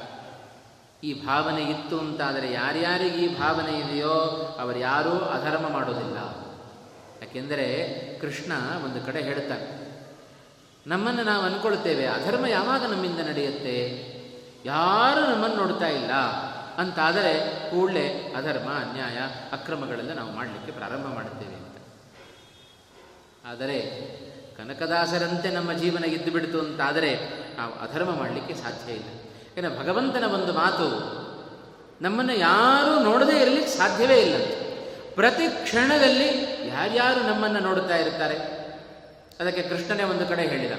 ಈ 1.03 1.25
ಭಾವನೆ 1.25 1.63
ಇತ್ತು 1.63 1.99
ಅಂತಾದರೆ 1.99 2.53
ಯಾರ್ಯಾರಿಗೆ 2.53 3.17
ಈ 3.17 3.39
ಭಾವನೆ 3.39 3.79
ಇದೆಯೋ, 3.79 4.13
ಅವರು 4.59 4.79
ಯಾರೂ 4.79 5.11
ಅಧರ್ಮ 5.11 5.69
ಮಾಡೋದಿಲ್ಲ. 5.69 6.46
ಯಾಕೆಂದರೆ 7.21 7.65
ಕೃಷ್ಣ 8.21 8.51
ಒಂದು 8.85 8.99
ಕಡೆ 9.05 9.21
ಹೇಳ್ತಾನೆ, 9.21 9.67
ನಮ್ಮನ್ನು 10.87 11.23
ನಾವು 11.23 11.43
ಅಂದ್ಕೊಳ್ತೇವೆ 11.43 12.05
ಅಧರ್ಮ 12.07 12.45
ಯಾವಾಗ 12.47 12.83
ನಮ್ಮಿಂದ 12.91 13.19
ನಡೆಯುತ್ತೆ? 13.19 13.75
ಯಾರು 14.65 15.21
ನಮ್ಮನ್ನು 15.31 15.57
ನೋಡ್ತಾ 15.57 15.87
ಇಲ್ಲ 15.87 16.13
ಅಂತಾದರೆ 16.77 17.33
ಕೂಡಲೇ 17.71 18.05
ಅಧರ್ಮ, 18.37 18.69
ಅನ್ಯಾಯ, 18.83 19.17
ಅಕ್ರಮಗಳೆಲ್ಲ 19.51 20.13
ನಾವು 20.13 20.31
ಮಾಡಲಿಕ್ಕೆ 20.31 20.71
ಪ್ರಾರಂಭ 20.71 21.07
ಮಾಡುತ್ತೇವೆ 21.07 21.55
ಅಂತ. 21.55 21.77
ಆದರೆ 23.45 23.77
ಕನಕದಾಸರಂತೆ 24.57 25.49
ನಮ್ಮ 25.49 25.71
ಜೀವನ 25.73 26.05
ಇದ್ದು 26.05 26.31
ಬಿಡ್ತು 26.31 26.57
ಅಂತಾದರೆ 26.59 27.11
ನಾವು 27.57 27.73
ಅಧರ್ಮ 27.85 28.11
ಮಾಡಲಿಕ್ಕೆ 28.11 28.53
ಸಾಧ್ಯ 28.53 28.89
ಇಲ್ಲ. 28.91 29.09
ಏನೋ 29.57 29.69
ಭಗವಂತನ 29.81 30.25
ಒಂದು 30.33 30.53
ಮಾತು, 30.53 30.87
ನಮ್ಮನ್ನು 32.01 32.33
ಯಾರೂ 32.33 32.93
ನೋಡದೇ 33.03 33.35
ಇರಲಿಕ್ಕೆ 33.41 33.71
ಸಾಧ್ಯವೇ 33.77 34.17
ಇಲ್ಲ 34.21 34.37
ಪ್ರತಿ 35.15 35.45
ಕ್ಷಣದಲ್ಲಿ 35.63 36.29
ಯಾರ್ಯಾರು 36.65 37.21
ನಮ್ಮನ್ನು 37.21 37.59
ನೋಡುತ್ತಾ 37.59 37.95
ಇರ್ತಾರೆ? 37.95 38.37
ಅದಕ್ಕೆ 39.39 39.61
ಕೃಷ್ಣನೇ 39.61 40.03
ಒಂದು 40.03 40.25
ಕಡೆ 40.25 40.41
ಹೇಳಿದ 40.41 40.71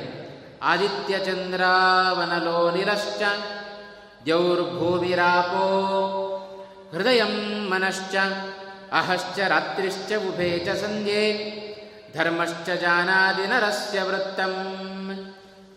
ಆದಿತ್ಯ 0.63 1.19
ಚಂದ್ರಾವನಲೋ 1.19 2.71
ನಿರಶ್ಚ 2.71 3.23
ದ್ಯೌರ್ಭೂಮಿರಾಪೋ 4.25 5.65
ಹೃದಯ 6.93 7.23
ಮನಶ್ಚ, 7.69 8.17
ಅಹಶ್ಚ 8.93 9.39
ರಾತ್ರಿಶ್ಚ 9.39 10.13
ಉಭೇ 10.13 10.59
ಚ 10.59 10.69
ಸಂಧ್ಯೆ, 10.69 11.21
ಧರ್ಮಶ್ಚ 12.15 12.71
ಜಾನಾದಿ 12.71 13.47
ನರಸ್ಯ 13.47 14.03
ವೃತ್ತಂ. 14.03 14.55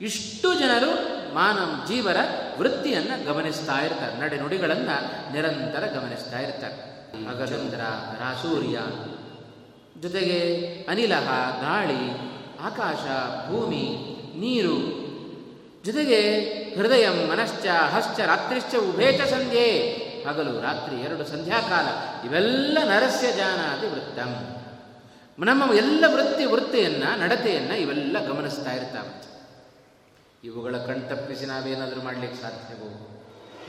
ಇಷ್ಟು 0.02 0.60
ಜನರು 0.60 0.92
ಮಾನವ 1.36 1.86
ಜೀವರ 1.88 2.18
ವೃತ್ತಿಯನ್ನು 2.60 3.34
ಗಮನಿಸ್ತಾ 3.34 3.80
ಇರ್ತಾರೆ, 3.80 4.22
ನಡೆ 4.22 4.38
ನುಡಿಗಳನ್ನು 4.38 5.32
ನಿರಂತರ 5.34 5.84
ಗಮನಿಸ್ತಾ 5.86 6.40
ಇರ್ತಾರೆ. 6.40 6.92
ಅಗಚಂದ್ರ 7.30 7.80
ರಾಸೂರ್ಯ 8.20 8.80
ಜೊತೆಗೆ 10.02 10.40
ಅನಿಲ 10.90 11.14
ಗಾಳಿ, 11.62 12.02
ಆಕಾಶ, 12.62 13.04
ಭೂಮಿ, 13.50 13.86
ನೀರು. 14.40 14.78
ಜೊತೆಗೆ 15.86 16.20
ಹೃದಯ 16.76 17.10
ಮನಶ್ಚ 17.10 17.66
ಹಶ್ಚ 17.68 18.20
ರಾತ್ರಿಶ್ಚ 18.20 18.76
ಉಭೇಚ 18.76 19.22
ಸಂಧ್ಯೆ. 19.22 19.68
ಹಗಲು, 20.28 20.62
ರಾತ್ರಿ 20.62 20.96
ಎರಡು 21.02 21.24
ಸಂಧ್ಯಾಕಾಲ, 21.26 21.88
ಇವೆಲ್ಲ 22.28 22.78
ನರಸ್ಯ 22.84 23.32
ಜಾನಾತಿ 23.32 23.88
ವೃತ್ತಂ. 23.88 24.32
ನಮ್ಮ 25.38 25.74
ಎಲ್ಲ 25.74 26.04
ವೃತ್ತಿ 26.08 26.46
ವೃತ್ತಿಯನ್ನು, 26.46 27.20
ನಡತೆಯನ್ನು 27.20 27.76
ಇವೆಲ್ಲ 27.76 28.18
ಗಮನಿಸ್ತಾ 28.28 28.72
ಇರ್ತಾವೆ. 28.72 29.14
ಇವುಗಳ 30.44 30.76
ಕಣ್ತಪ್ಪಿಸಿ 30.78 31.46
ನಾವೇನಾದರೂ 31.46 32.02
ಮಾಡಲಿಕ್ಕೆ 32.02 32.42
ಸಾಧ್ಯವೋ? 32.42 32.90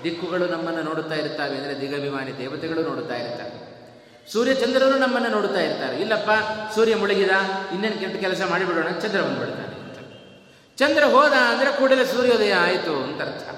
ದಿಕ್ಕುಗಳು 0.04 0.46
ನಮ್ಮನ್ನು 0.46 0.82
ನೋಡುತ್ತಾ 0.82 1.14
ಇರ್ತಾವೆ, 1.14 1.56
ಅಂದರೆ 1.56 1.80
ದಿಗಭಿಮಾನಿ 1.80 2.38
ದೇವತೆಗಳು 2.38 2.82
ನೋಡುತ್ತಾ 2.82 3.14
ಇರ್ತಾರೆ 3.14 3.71
ಸೂರ್ಯಚಂದ್ರರು 4.30 4.98
ನಮ್ಮನ್ನು 4.98 5.28
ನೋಡ್ತಾ 5.28 5.60
ಇರ್ತಾರೆ. 5.60 5.96
ಇಲ್ಲಪ್ಪ, 5.96 6.30
ಸೂರ್ಯ 6.74 6.96
ಮುಳುಗಿದ, 6.96 7.30
ಇನ್ನೇನು 7.72 8.00
ಕೆಟ್ಟ 8.00 8.16
ಕೆಲಸ 8.16 8.40
ಮಾಡಿಬಿಡೋಣ 8.50 8.88
ಚಂದ್ರ 8.88 9.20
ಬಂದ್ಬಿಡ್ತಾನೆ 9.20 9.80
ಅಂತ. 9.80 9.98
ಚಂದ್ರ 10.76 11.04
ಹೋದ 11.04 11.32
ಅಂದರೆ 11.32 11.78
ಕೂಡಲೇ 11.78 12.04
ಸೂರ್ಯೋದಯ 12.04 12.54
ಆಯಿತು 12.54 13.02
ಅಂತ 13.02 13.22
ಅರ್ಥ. 13.22 13.48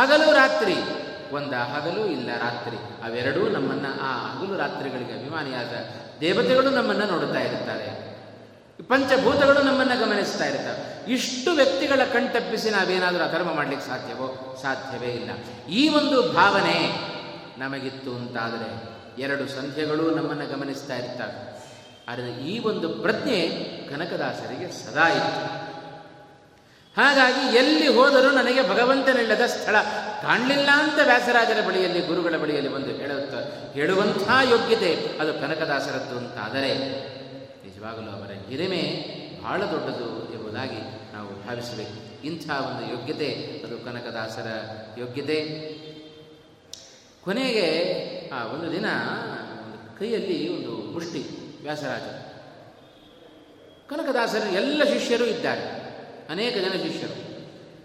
ಹಗಲು 0.00 0.32
ರಾತ್ರಿ. 0.32 0.74
ಒಂದ 1.32 1.52
ಹಗಲು, 1.52 2.06
ಇಲ್ಲ 2.06 2.28
ರಾತ್ರಿ. 2.28 2.76
ಅವೆರಡೂ 2.76 3.48
ನಮ್ಮನ್ನು, 3.48 4.02
ಆ 4.02 4.26
ಹಗಲು 4.26 4.58
ರಾತ್ರಿಗಳಿಗೆ 4.58 5.12
ಅಭಿಮಾನಿಯಾದ 5.12 5.72
ದೇವತೆಗಳು 6.20 6.70
ನಮ್ಮನ್ನು 6.70 7.06
ನೋಡುತ್ತಾ 7.06 7.40
ಇರುತ್ತಾರೆ 7.40 8.14
ಪಂಚಭೂತಗಳು 8.88 9.62
ನಮ್ಮನ್ನು 9.62 10.00
ಗಮನಿಸ್ತಾ 10.00 10.44
ಇರ್ತವೆ. 10.44 11.12
ಇಷ್ಟು 11.12 11.52
ವ್ಯಕ್ತಿಗಳ 11.52 12.00
ಕಣ್ತಪ್ಪಿಸಿ 12.12 12.70
ನಾವೇನಾದರೂ 12.70 13.24
ಅಧರ್ಮ 13.24 13.54
ಮಾಡಲಿಕ್ಕೆ 13.54 13.86
ಸಾಧ್ಯವೋ? 13.86 14.58
ಸಾಧ್ಯವೇ 14.62 15.06
ಇಲ್ಲ. 15.06 15.30
ಈ 15.68 15.88
ಒಂದು 15.88 16.32
ಭಾವನೆ 16.32 16.90
ನಮಗಿತ್ತು 17.58 18.10
ಅಂತಾದರೆ 18.10 18.93
ಎರಡು 19.18 19.48
ಸಂಧ್ಯೆಗಳು 19.48 20.10
ನಮ್ಮನ್ನು 20.10 20.46
ಗಮನಿಸ್ತಾ 20.46 20.96
ಇರ್ತವೆ. 20.96 21.54
ಆದರೆ 22.08 22.46
ಈ 22.46 22.58
ಒಂದು 22.58 22.88
ಪ್ರಜ್ಞೆ 22.88 23.40
ಕನಕದಾಸರಿಗೆ 23.90 24.72
ಸದಾ 24.72 25.08
ಇತ್ತು. 25.08 25.64
ಹಾಗಾಗಿ 26.96 27.56
ಎಲ್ಲಿ 27.56 27.88
ಹೋದರೂ 27.88 28.30
ನನಗೆ 28.30 28.68
ಭಗವಂತನಿಲ್ಲದ 28.68 29.40
ಸ್ಥಳ 29.46 29.76
ಕಾಣಲಿಲ್ಲ 30.22 30.68
ಅಂತ 30.72 30.98
ವ್ಯಾಸರಾಜರ 31.04 31.66
ಬಳಿಯಲ್ಲಿ, 31.66 32.00
ಗುರುಗಳ 32.00 32.36
ಬಳಿಯಲ್ಲಿ 32.36 32.74
ಬಂದು 32.74 32.90
ಹೇಳುತ್ತ, 32.90 33.34
ಹೇಳುವಂಥ 33.74 34.28
ಯೋಗ್ಯತೆ 34.50 35.18
ಅದು 35.20 35.34
ಕನಕದಾಸರದ್ದು 35.34 36.18
ಅಂತಾದರೆ 36.18 36.74
ನಿಜವಾಗಲೂ 37.66 38.10
ಅವರ 38.10 38.48
ಹಿರಿಮೆ 38.48 39.14
ಬಹಳ 39.42 39.62
ದೊಡ್ಡದು 39.62 40.34
ಎಂಬುದಾಗಿ 40.34 41.12
ನಾವು 41.12 41.46
ಭಾವಿಸಬೇಕು. 41.46 42.26
ಇಂಥ 42.26 42.50
ಒಂದು 42.50 42.92
ಯೋಗ್ಯತೆ 42.92 43.62
ಅದು 43.66 43.84
ಕನಕದಾಸರ 43.84 44.46
ಯೋಗ್ಯತೆ. 44.98 45.38
ಕೊನೆಗೆ 47.24 48.13
ಆ, 48.30 48.46
ಒಂದು 48.46 48.72
ದಿನ 48.72 48.86
ಕೈಯಲ್ಲಿ 49.98 50.48
ಒಂದು 50.48 50.92
ಮುಷ್ಟಿ, 50.92 51.24
ವ್ಯಾಸರಾಜ. 51.62 52.02
ಕನಕದಾಸರ 53.90 54.46
ಎಲ್ಲ 54.54 54.84
ಶಿಷ್ಯರು 54.84 55.26
ಇದ್ದಾರೆ. 55.26 55.84
ಅನೇಕ 56.30 56.54
ಜನ 56.54 56.72
ಶಿಷ್ಯರು. 56.72 57.34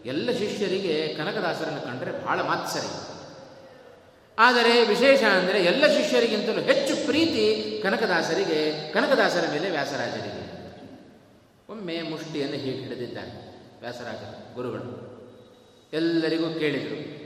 ಎಲ್ಲ 0.06 0.32
ಶಿಷ್ಯರಿಗೆ 0.32 1.16
ಕನಕದಾಸರನ್ನು 1.18 1.82
ಕಂಡರೆ 1.82 2.24
ಬಹಳ 2.24 2.42
ಮಾತ್ಸರಿ 2.42 3.10
ಆದರೆ 4.40 4.88
ವಿಶೇಷ 4.88 5.24
ಅಂದರೆ 5.24 5.64
ಎಲ್ಲ 5.64 5.88
ಶಿಷ್ಯರಿಗಿಂತಲೂ 5.88 6.62
ಹೆಚ್ಚು 6.62 7.06
ಪ್ರೀತಿ 7.06 7.80
ಕನಕದಾಸರಿಗೆ, 7.84 8.92
ಕನಕದಾಸರ 8.94 9.46
ಮೇಲೆ 9.52 9.70
ವ್ಯಾಸರಾಜರಿಗೆ. 9.70 10.50
ಒಮ್ಮೆ 11.70 12.02
ಮುಷ್ಟಿಯನ್ನು 12.02 12.56
ಹೀಗೆ 12.56 12.78
ಹಿಡಿದಿದ್ದಾರೆ 12.78 13.32
ವ್ಯಾಸರಾಜ, 13.82 14.56
ಗುರುಗಳು. 14.56 15.10
ಎಲ್ಲರಿಗೂ 15.94 16.60
ಕೇಳಿದರು, 16.60 17.20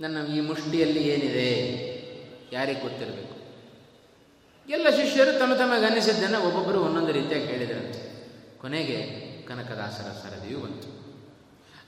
ನನ್ನ 0.00 0.34
ಈ 0.36 0.40
ಮುಷ್ಟಿಯಲ್ಲಿ 0.40 1.08
ಏನಿದೆ? 1.08 1.91
ಯಾರಿಗೆ 2.52 2.80
ಗೊತ್ತಿರಬೇಕು 2.80 3.42
ಎಲ್ಲ 4.72 4.90
ಶಿಷ್ಯರು 4.90 5.38
ತಮ್ಮ 5.38 5.54
ತಮಗೆ 5.54 5.86
ಅನ್ನಿಸಿದ್ದನ್ನು 5.86 6.42
ಒಬ್ಬೊಬ್ಬರು 6.46 6.80
ಒಂದೊಂದು 6.80 7.12
ರೀತಿಯಾಗಿ 7.12 7.46
ಹೇಳಿದರಂತೆ. 7.46 8.12
ಕೊನೆಗೆ 8.58 8.96
ಕನಕದಾಸರ 9.48 10.10
ಸರದಿಯು 10.12 10.60
ಬಂತು. 10.60 11.02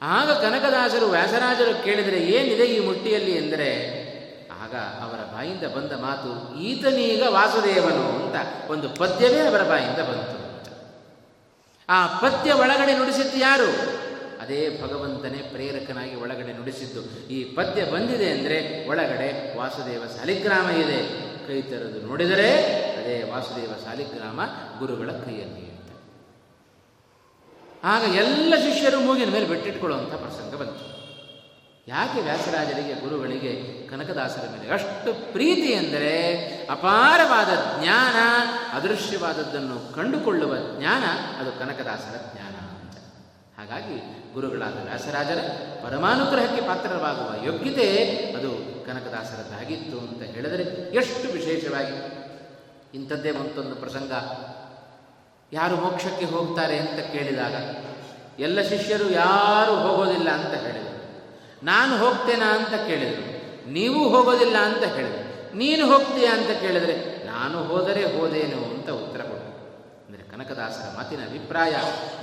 ಆಗ 0.03 0.31
ಕನಕದಾಸರು 0.31 1.07
ವ್ಯಾಸರಾಜರು 1.07 1.85
ಕೇಳಿದರೆ, 1.85 2.17
ಏನಿದೆ 2.17 2.65
ಈ 2.65 2.79
ಮುಟ್ಟಿಯಲ್ಲಿ? 2.79 3.31
ಎಂದರೆ, 3.31 3.71
ಆಗ 4.63 4.75
ಅವರ 4.75 5.35
ಬಾಯಿಂದ 5.35 5.63
ಬಂದ 5.63 5.93
ಮಾತು, 5.93 6.59
ಈತನೀಗ 6.61 7.23
ವಾಸುದೇವನು 7.29 8.11
ಅಂತ 8.11 8.71
ಒಂದು 8.71 8.89
ಪದ್ಯವೇ 8.89 9.41
ಅವರ 9.41 9.63
ಬಾಯಿಂದ 9.63 9.99
ಬಂತು 9.99 10.45
ಆ 11.89 12.07
ಪದ್ಯ 12.07 12.53
ಒಳಗಡೆ 12.53 12.99
ನುಡಿಸಿದ್ದು 12.99 13.39
ಯಾರು? 13.39 14.04
ಅದೇ 14.45 14.83
ಭಗವಂತನೇ 14.83 15.41
ಪ್ರೇರಕನಾಗಿ 15.53 16.15
ಒಳಗಡೆ 16.15 16.53
ನುಡಿಸಿದ್ದು. 16.53 17.29
ಈ 17.29 17.45
ಪದ್ಯ 17.45 17.85
ಬಂದಿದೆ 17.85 18.31
ಅಂದರೆ 18.31 18.89
ಒಳಗಡೆ 18.89 19.59
ವಾಸುದೇವ 19.59 20.05
ಸಾಲಿಗ್ರಾಮ 20.17 20.69
ಇದೆ. 20.71 21.01
ಕೈ 21.47 21.63
ತೆರೆದು 21.63 22.07
ನೋಡಿದರೆ 22.07 22.51
ಅದೇ 22.99 23.17
ವಾಸುದೇವ 23.33 23.73
ಸಾಲಿಗ್ರಾಮ 23.85 24.41
ಗುರುಗಳ 24.79 25.11
ಕೈಯಲ್ಲಿ 25.11 25.65
ಅಂತ. 25.71 25.91
ಆಗ 27.85 28.03
ಎಲ್ಲ 28.15 28.55
ಶಿಷ್ಯರು 28.57 29.01
ಮೂಗಿನ 29.01 29.31
ಮೇಲೆ 29.31 29.47
ಬಿಟ್ಟಿಟ್ಕೊಳ್ಳುವಂಥ 29.47 30.15
ಪ್ರಸಂಗ 30.15 30.55
ಬಂತು. 30.61 30.85
ಯಾಕೆ 31.89 32.21
ವ್ಯಾಸರಾಜರಿಗೆ 32.21 32.95
ಗುರುಗಳಿಗೆ 33.01 33.53
ಕನಕದಾಸರ 33.89 34.45
ಮೇಲೆ 34.53 34.71
ಅಷ್ಟು 34.71 35.33
ಪ್ರೀತಿ 35.33 35.69
ಎಂದರೆ 35.73 36.15
ಅಪಾರವಾದ 36.71 37.51
ಜ್ಞಾನ, 37.75 38.17
ಅದೃಶ್ಯವಾದದ್ದನ್ನು 38.77 39.95
ಕಂಡುಕೊಳ್ಳುವ 39.95 40.55
ಜ್ಞಾನ 40.79 41.05
ಅದು 41.41 41.53
ಕನಕದಾಸರ 41.59 42.17
ಜ್ಞಾನ. 42.33 42.54
ಹಾಗಾಗಿ 43.71 44.33
ಗುರುಗಳಾದ 44.35 44.75
ವ್ಯಾಸರಾಜರ 44.85 45.39
ಪರಮಾನುಗ್ರಹಕ್ಕೆ 45.85 46.67
ಪಾತ್ರವಾಗುವ 46.67 47.47
ಯೋಗ್ಯತೆ 47.47 48.05
ಅದು 48.39 48.51
ಕನಕದಾಸರದ್ದಾಗಿತ್ತು 48.87 49.99
ಅಂತ 49.99 50.23
ಹೇಳಿದರೆ 50.23 50.95
ಎಷ್ಟು 50.95 51.33
ವಿಶೇಷವಾಗಿ? 51.33 51.97
ಇಂಥದ್ದೇ 52.95 53.31
ಮತ್ತೊಂದು 53.31 53.77
ಪ್ರಸಂಗ. 53.77 54.13
ಯಾರು 55.53 55.77
ಮೋಕ್ಷಕ್ಕೆ 55.77 56.25
ಹೋಗ್ತಾರೆ 56.25 56.79
ಅಂತ 56.79 57.01
ಕೇಳಿದಾಗ, 57.13 57.55
ಎಲ್ಲ 58.41 58.63
ಶಿಷ್ಯರು 58.63 59.11
ಯಾರು 59.11 59.75
ಹೋಗೋದಿಲ್ಲ 59.77 60.31
ಅಂತ 60.31 60.55
ಹೇಳಿದರು. 60.55 61.05
ನಾನು 61.65 61.99
ಹೋಗ್ತೇನಾ 61.99 62.57
ಅಂತ 62.57 62.89
ಕೇಳಿದರು. 62.89 63.25
ನೀವು 63.73 64.09
ಹೋಗೋದಿಲ್ಲ 64.09 64.57
ಅಂತ 64.57 64.85
ಹೇಳಿದರು. 64.85 65.57
ನೀನು 65.57 65.87
ಹೋಗ್ತೀಯಾ 65.87 66.33
ಅಂತ 66.37 66.61
ಕೇಳಿದರೆ, 66.61 67.27
ನಾನು 67.27 67.65
ಹೋದರೆ 67.65 68.19
ಹೋದೇನು 68.19 68.75
ಅಂತ 68.75 68.91
ಉತ್ತರ 68.91 69.21
ಕನಕದಾಸರ 70.35 70.87
ಮಾತಿನ 70.97 71.21
ಅಭಿಪ್ರಾಯ, 71.31 71.75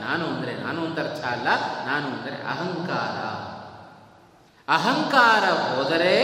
ನಾನು 0.05 0.23
ಅಂದರೆ 0.31 0.53
ನಾನು 0.63 0.79
ಅಂತ 0.85 0.99
ಅರ್ಥ 0.99 1.21
ಅಲ್ಲ, 1.35 1.49
ನಾನು 1.89 2.07
ಅಂದರೆ 2.15 2.37
ಅಹಂಕಾರ. 2.53 3.17
ಅಹಂಕಾರ 4.67 5.45
ಹೋದರೆ 5.67 6.15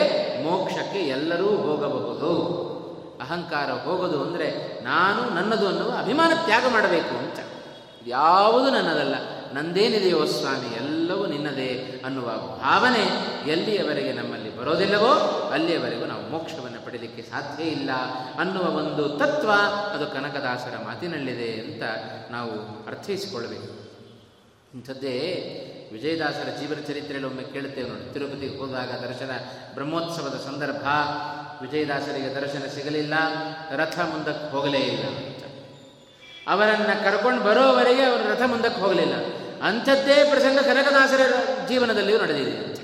ಮೋಕ್ಷಕ್ಕೆ 0.43 1.01
ಎಲ್ಲರೂ 1.17 1.49
ಹೋಗಬಹುದು. 1.65 2.31
ಅಹಂಕಾರ 3.21 3.69
ಹೋಗೋದು 3.85 4.17
ಅಂದರೆ 4.25 4.47
ನಾನು 4.83 5.21
ನನ್ನದು 5.37 5.65
ಅನ್ನುವ 5.67 5.93
ಅಭಿಮಾನ 6.03 6.31
ತ್ಯಾಗ 6.45 6.65
ಮಾಡಬೇಕು 6.75 7.13
ಅಂತ. 7.23 7.39
ಯಾವುದು 8.07 8.67
ನನ್ನದಲ್ಲ, 8.77 9.15
ನಂದೇನಿದೆಯೋ 9.53 10.21
ಸ್ವಾಮಿ 10.35 10.69
ಎಲ್ಲವೂ 11.07 11.25
ನಿನ್ನದೇ 11.25 12.01
ಅನ್ನುವ 12.05 12.25
ಭಾವನೆ 12.61 13.03
ಎಲ್ಲಿಯವರೆಗೆ 13.51 14.11
ನಮ್ಮಲ್ಲಿ 14.13 14.57
ಬರೋದಿಲ್ಲವೋ 14.57 15.11
ಅಲ್ಲಿಯವರೆಗೂ 15.53 16.05
ನಾವು 16.05 16.29
ಮೋಕ್ಷವನ್ನು 16.29 16.85
ಪಡೆಯಲಿಕ್ಕೆ 16.85 17.21
ಸಾಧ್ಯ 17.21 17.63
ಇಲ್ಲ 17.63 17.91
ಅನ್ನುವ 18.39 18.63
ಒಂದು 18.63 19.09
ತತ್ವ 19.09 19.51
ಅದು 19.93 20.05
ಕನಕದಾಸರ 20.07 20.77
ಮಾತಿನಲ್ಲಿದೆ 20.85 21.51
ಅಂತ 21.53 21.83
ನಾವು 22.31 22.51
ಅರ್ಥೈಸಿಕೊಳ್ಳಬೇಕು. 22.87 23.69
ಇಂಥದ್ದೇ 24.73 25.15
ವಿಜಯದಾಸರ 25.91 26.47
ಜೀವನ 26.59 26.79
ಚರಿತ್ರೆಯಲ್ಲಿ 26.87 27.29
ಒಮ್ಮೆ 27.29 27.43
ಕೇಳುತ್ತೇವೆ 27.43 27.89
ನೋಡಿ. 27.89 28.13
ತಿರುಪತಿಗೆ 28.13 28.57
ಹೋದಾಗ 28.57 28.91
ದರ್ಶನ, 28.91 29.31
ಬ್ರಹ್ಮೋತ್ಸವದ 29.73 30.37
ಸಂದರ್ಭ, 30.45 30.85
ವಿಜಯದಾಸರಿಗೆ 31.61 32.41
ದರ್ಶನ 32.41 32.67
ಸಿಗಲಿಲ್ಲ, 32.75 33.13
ರಥ 33.75 33.99
ಮುಂದಕ್ಕೆ 33.99 34.51
ಹೋಗಲೇ 34.51 34.79
ಇಲ್ಲ 34.79 35.05
ಅವರನ್ನು 36.47 37.03
ಕರ್ಕೊಂಡು 37.03 37.43
ಬರೋವರೆಗೆ 37.43 38.03
ಅವರು 38.03 38.31
ರಥ 38.31 38.41
ಮುಂದಕ್ಕೆ 38.45 38.81
ಹೋಗಲಿಲ್ಲ. 38.81 39.46
ಅಂಥದ್ದೇ 39.61 40.17
ಪ್ರಸಂಗ 40.29 40.59
ಕನಕದಾಸರ 40.59 41.21
ಜೀವನದಲ್ಲಿಯೂ 41.67 42.21
ನಡೆದಿದೆ. 42.21 42.75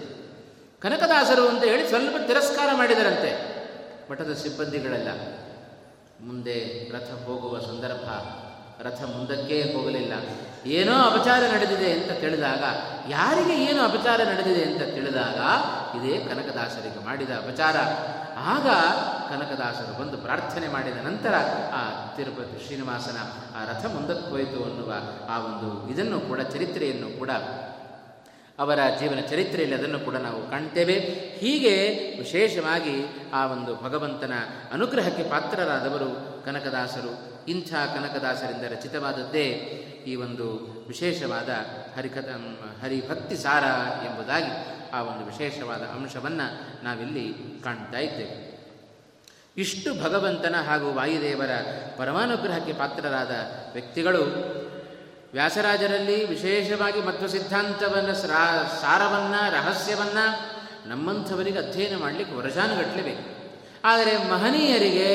ಕನಕದಾಸರು 0.80 1.48
ಅಂತ 1.48 1.64
ಹೇಳಿ 1.64 1.90
ಸ್ವಲ್ಪ 1.90 2.16
ತಿರಸ್ಕಾರ 2.28 2.70
ಮಾಡಿದರಂತೆ, 2.74 3.32
ಮಠದ 4.12 4.34
ಸಿಬ್ಬಂದಿಗಳೆಲ್ಲ. 4.34 5.10
ಮುಂದೆ 6.22 6.58
ರಥ 6.94 7.10
ಹೋಗುವ 7.26 7.60
ಸಂದರ್ಭ, 7.60 8.08
ರಥ 8.88 9.02
ಮುಂದಕ್ಕೆ 9.04 9.62
ಹೋಗಲಿಲ್ಲ. 9.62 10.14
ಏನೋ 10.66 10.96
ಅಪಚಾರ 10.98 11.42
ನಡೆದಿದೆ 11.56 11.92
ಅಂತ 11.92 12.12
ತಿಳಿದಾಗ, 12.12 12.64
ಯಾರಿಗೆ 13.10 13.56
ಏನು 13.66 13.82
ಅಪಚಾರ 13.84 14.24
ನಡೆದಿದೆ 14.24 14.64
ಅಂತ 14.64 14.82
ತಿಳಿದಾಗ, 14.96 15.40
ಇದೇ 15.98 16.18
ಕನಕದಾಸರಿಗೆ 16.18 17.06
ಮಾಡಿದ 17.06 17.30
ಅಪಚಾರ. 17.30 17.78
ಆಗ 18.38 18.68
ಕನಕದಾಸರು 19.34 20.00
ಬಂದು 20.00 20.18
ಪ್ರಾರ್ಥನೆ 20.18 20.68
ಮಾಡಿದ 20.68 20.98
ನಂತರ 20.98 21.34
ಆ 21.74 22.16
ತಿರುಪತಿ 22.16 22.66
ಶ್ರೀನಿವಾಸನ 22.66 23.18
ಆ 23.58 23.66
ರಥ 23.72 23.86
ಮುಂದಕ್ಕೆ 23.86 24.30
ಹೋಯಿತು 24.30 24.64
ಅನ್ನುವ 24.64 24.94
ಆ 25.30 25.40
ಒಂದು 25.40 25.94
ಇದನ್ನು 25.94 26.20
ಕೂಡ, 26.20 26.42
ಚರಿತ್ರೆಯನ್ನು 26.42 27.20
ಕೂಡ, 27.20 27.30
ಅವರ 28.60 28.80
ಜೀವನ 29.00 29.20
ಚರಿತ್ರೆಯಲ್ಲಿ 29.20 29.76
ಅದನ್ನು 29.76 30.00
ಕೂಡ 30.00 30.16
ನಾವು 30.16 30.50
ಕಾಣ್ತೇವೆ. 30.50 30.94
ಹೀಗೆ 31.40 31.76
ವಿಶೇಷವಾಗಿ 32.18 33.06
ಆ 33.34 33.46
ಒಂದು 33.46 33.76
ಭಗವಂತನ 33.76 34.32
ಅನುಗ್ರಹಕ್ಕೆ 34.74 35.24
ಪಾತ್ರರಾದವರು 35.24 36.42
ಕನಕದಾಸರು, 36.46 37.12
ಇಂಥ 37.48 37.74
ಕನಕದಾಸರಿಂದ 37.74 38.72
ರಚಿತವಾದದ್ದೇ 38.72 39.46
ಈ 40.08 40.16
ಒಂದು 40.16 40.48
ವಿಶೇಷವಾದ 40.88 41.50
ಹರಿಕಥ 41.98 42.30
ಹರಿಭಕ್ತಿ 42.84 43.38
ಸಾರ 43.38 43.64
ಎಂಬುದಾಗಿ 44.06 44.52
ಆ 44.92 45.02
ಒಂದು 45.02 45.26
ವಿಶೇಷವಾದ 45.26 45.82
ಅಂಶವನ್ನು 45.82 46.48
ನಾವಿಲ್ಲಿ 46.84 47.34
ಕಾಣ್ತಾ 47.64 48.00
ಇದ್ದೇವೆ. 48.00 48.43
ಇಷ್ಟು 49.58 50.04
ಭಗವಂತನ 50.04 50.56
ಹಾಗೂ 50.68 50.94
ವಾಯುದೇವರ 50.94 51.50
ಪರಮಾನುಗ್ರಹಕ್ಕೆ 51.98 52.74
ಪಾತ್ರರಾದ 52.74 53.32
ವ್ಯಕ್ತಿಗಳು 53.74 54.24
ವ್ಯಾಸರಾಜರಲ್ಲಿ 55.34 56.26
ವಿಶೇಷವಾಗಿ 56.26 57.02
ಮಧ್ವ 57.02 57.28
ಸಿದ್ಧಾಂತವನ್ನು 57.28 58.14
ಸಾರವನ್ನು, 58.82 59.52
ರಹಸ್ಯವನ್ನು 59.52 60.26
ನಮ್ಮಂಥವರಿಗೆ 60.90 61.58
ಅಧ್ಯಯನ 61.58 61.98
ಮಾಡಲಿಕ್ಕೆ 61.98 62.36
ವರ್ಷಾನುಗಟ್ಟಲೆ 62.36 63.02
ಬೇಕು 63.04 63.54
ಆದರೆ 63.86 64.30
ಮಹನೀಯರಿಗೆ, 64.30 65.10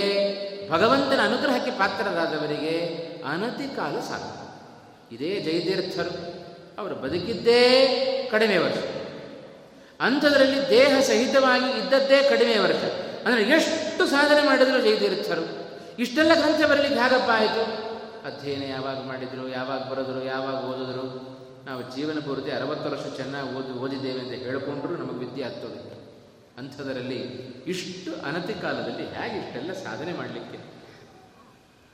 ಭಗವಂತನ 0.70 1.20
ಅನುಗ್ರಹಕ್ಕೆ 1.24 1.70
ಪಾತ್ರರಾದವರಿಗೆ 1.70 2.80
ಅನತಿ 3.28 3.76
ಕಾಲ 3.76 4.00
ಸಾಕು. 4.00 4.48
ಇದೇ 5.14 5.40
ಜಯತೀರ್ಥರು 5.40 6.12
ಅವರು 6.78 6.94
ಬದುಕಿದ್ದೇ 6.94 7.62
ಕಡಿಮೆ 8.32 8.56
ವರ್ಷ. 8.56 8.78
ಅಂಥದರಲ್ಲಿ 10.00 10.68
ದೇಹ 10.68 11.00
ಸಹಿತವಾಗಿ 11.00 11.78
ಇದ್ದದ್ದೇ 11.78 12.22
ಕಡಿಮೆ 12.22 12.58
ವರ್ಷ. 12.58 13.07
ಅಂದರೆ 13.26 13.42
ಎಷ್ಟು 13.42 14.06
ಸಾಧನೆ 14.06 14.46
ಮಾಡಿದ್ರು 14.46 14.80
ಜಯತೀರ್ಥರು 14.80 15.44
ಇಷ್ಟೆಲ್ಲ 15.98 16.34
ಗ್ರಂಥ 16.34 16.70
ಬರಲಿಕ್ಕೆ 16.70 17.00
ಹೇಗಪ್ಪ 17.00 17.30
ಆಯಿತು? 17.30 17.88
ಅಧ್ಯಯನ 18.26 18.62
ಯಾವಾಗ 18.62 18.96
ಮಾಡಿದರು, 18.96 19.48
ಯಾವಾಗ 19.48 19.80
ಬರೆದರು, 19.80 20.24
ಯಾವಾಗ 20.24 20.54
ಓದಿದ್ರು? 20.54 21.28
ನಾವು 21.64 21.96
ಜೀವನ 21.96 22.18
ಪೂರ್ತಿ 22.18 22.50
ಅರವತ್ತು 22.50 22.90
ವರ್ಷ 22.90 23.16
ಚೆನ್ನಾಗಿ 23.16 23.48
ಓದಿ, 23.54 23.72
ಓದಿದ್ದೇವೆ 23.72 24.20
ಅಂತ 24.20 24.32
ಹೇಳಿಕೊಂಡ್ರು 24.32 24.96
ನಮಗೆ 24.96 25.18
ವಿದ್ಯೆ 25.18 25.44
ಆಗ್ತದೆ. 25.44 25.88
ಅಂಥದರಲ್ಲಿ 26.58 27.18
ಇಷ್ಟು 27.66 28.10
ಅನತಿ 28.26 28.54
ಕಾಲದಲ್ಲಿ 28.62 29.06
ಹೇಗೆ 29.06 29.38
ಇಷ್ಟೆಲ್ಲ 29.38 29.72
ಸಾಧನೆ 29.72 30.12
ಮಾಡಲಿಕ್ಕೆ 30.12 30.58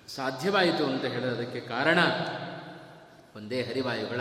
ಸಾಧ್ಯವಾಯಿತು 0.08 0.84
ಅಂತ 0.86 1.04
ಹೇಳೋದಕ್ಕೆ 1.04 1.60
ಕಾರಣ 1.60 1.98
ಒಂದೇ 3.36 3.62
ಹರಿವಾಯುಗಳ 3.62 4.20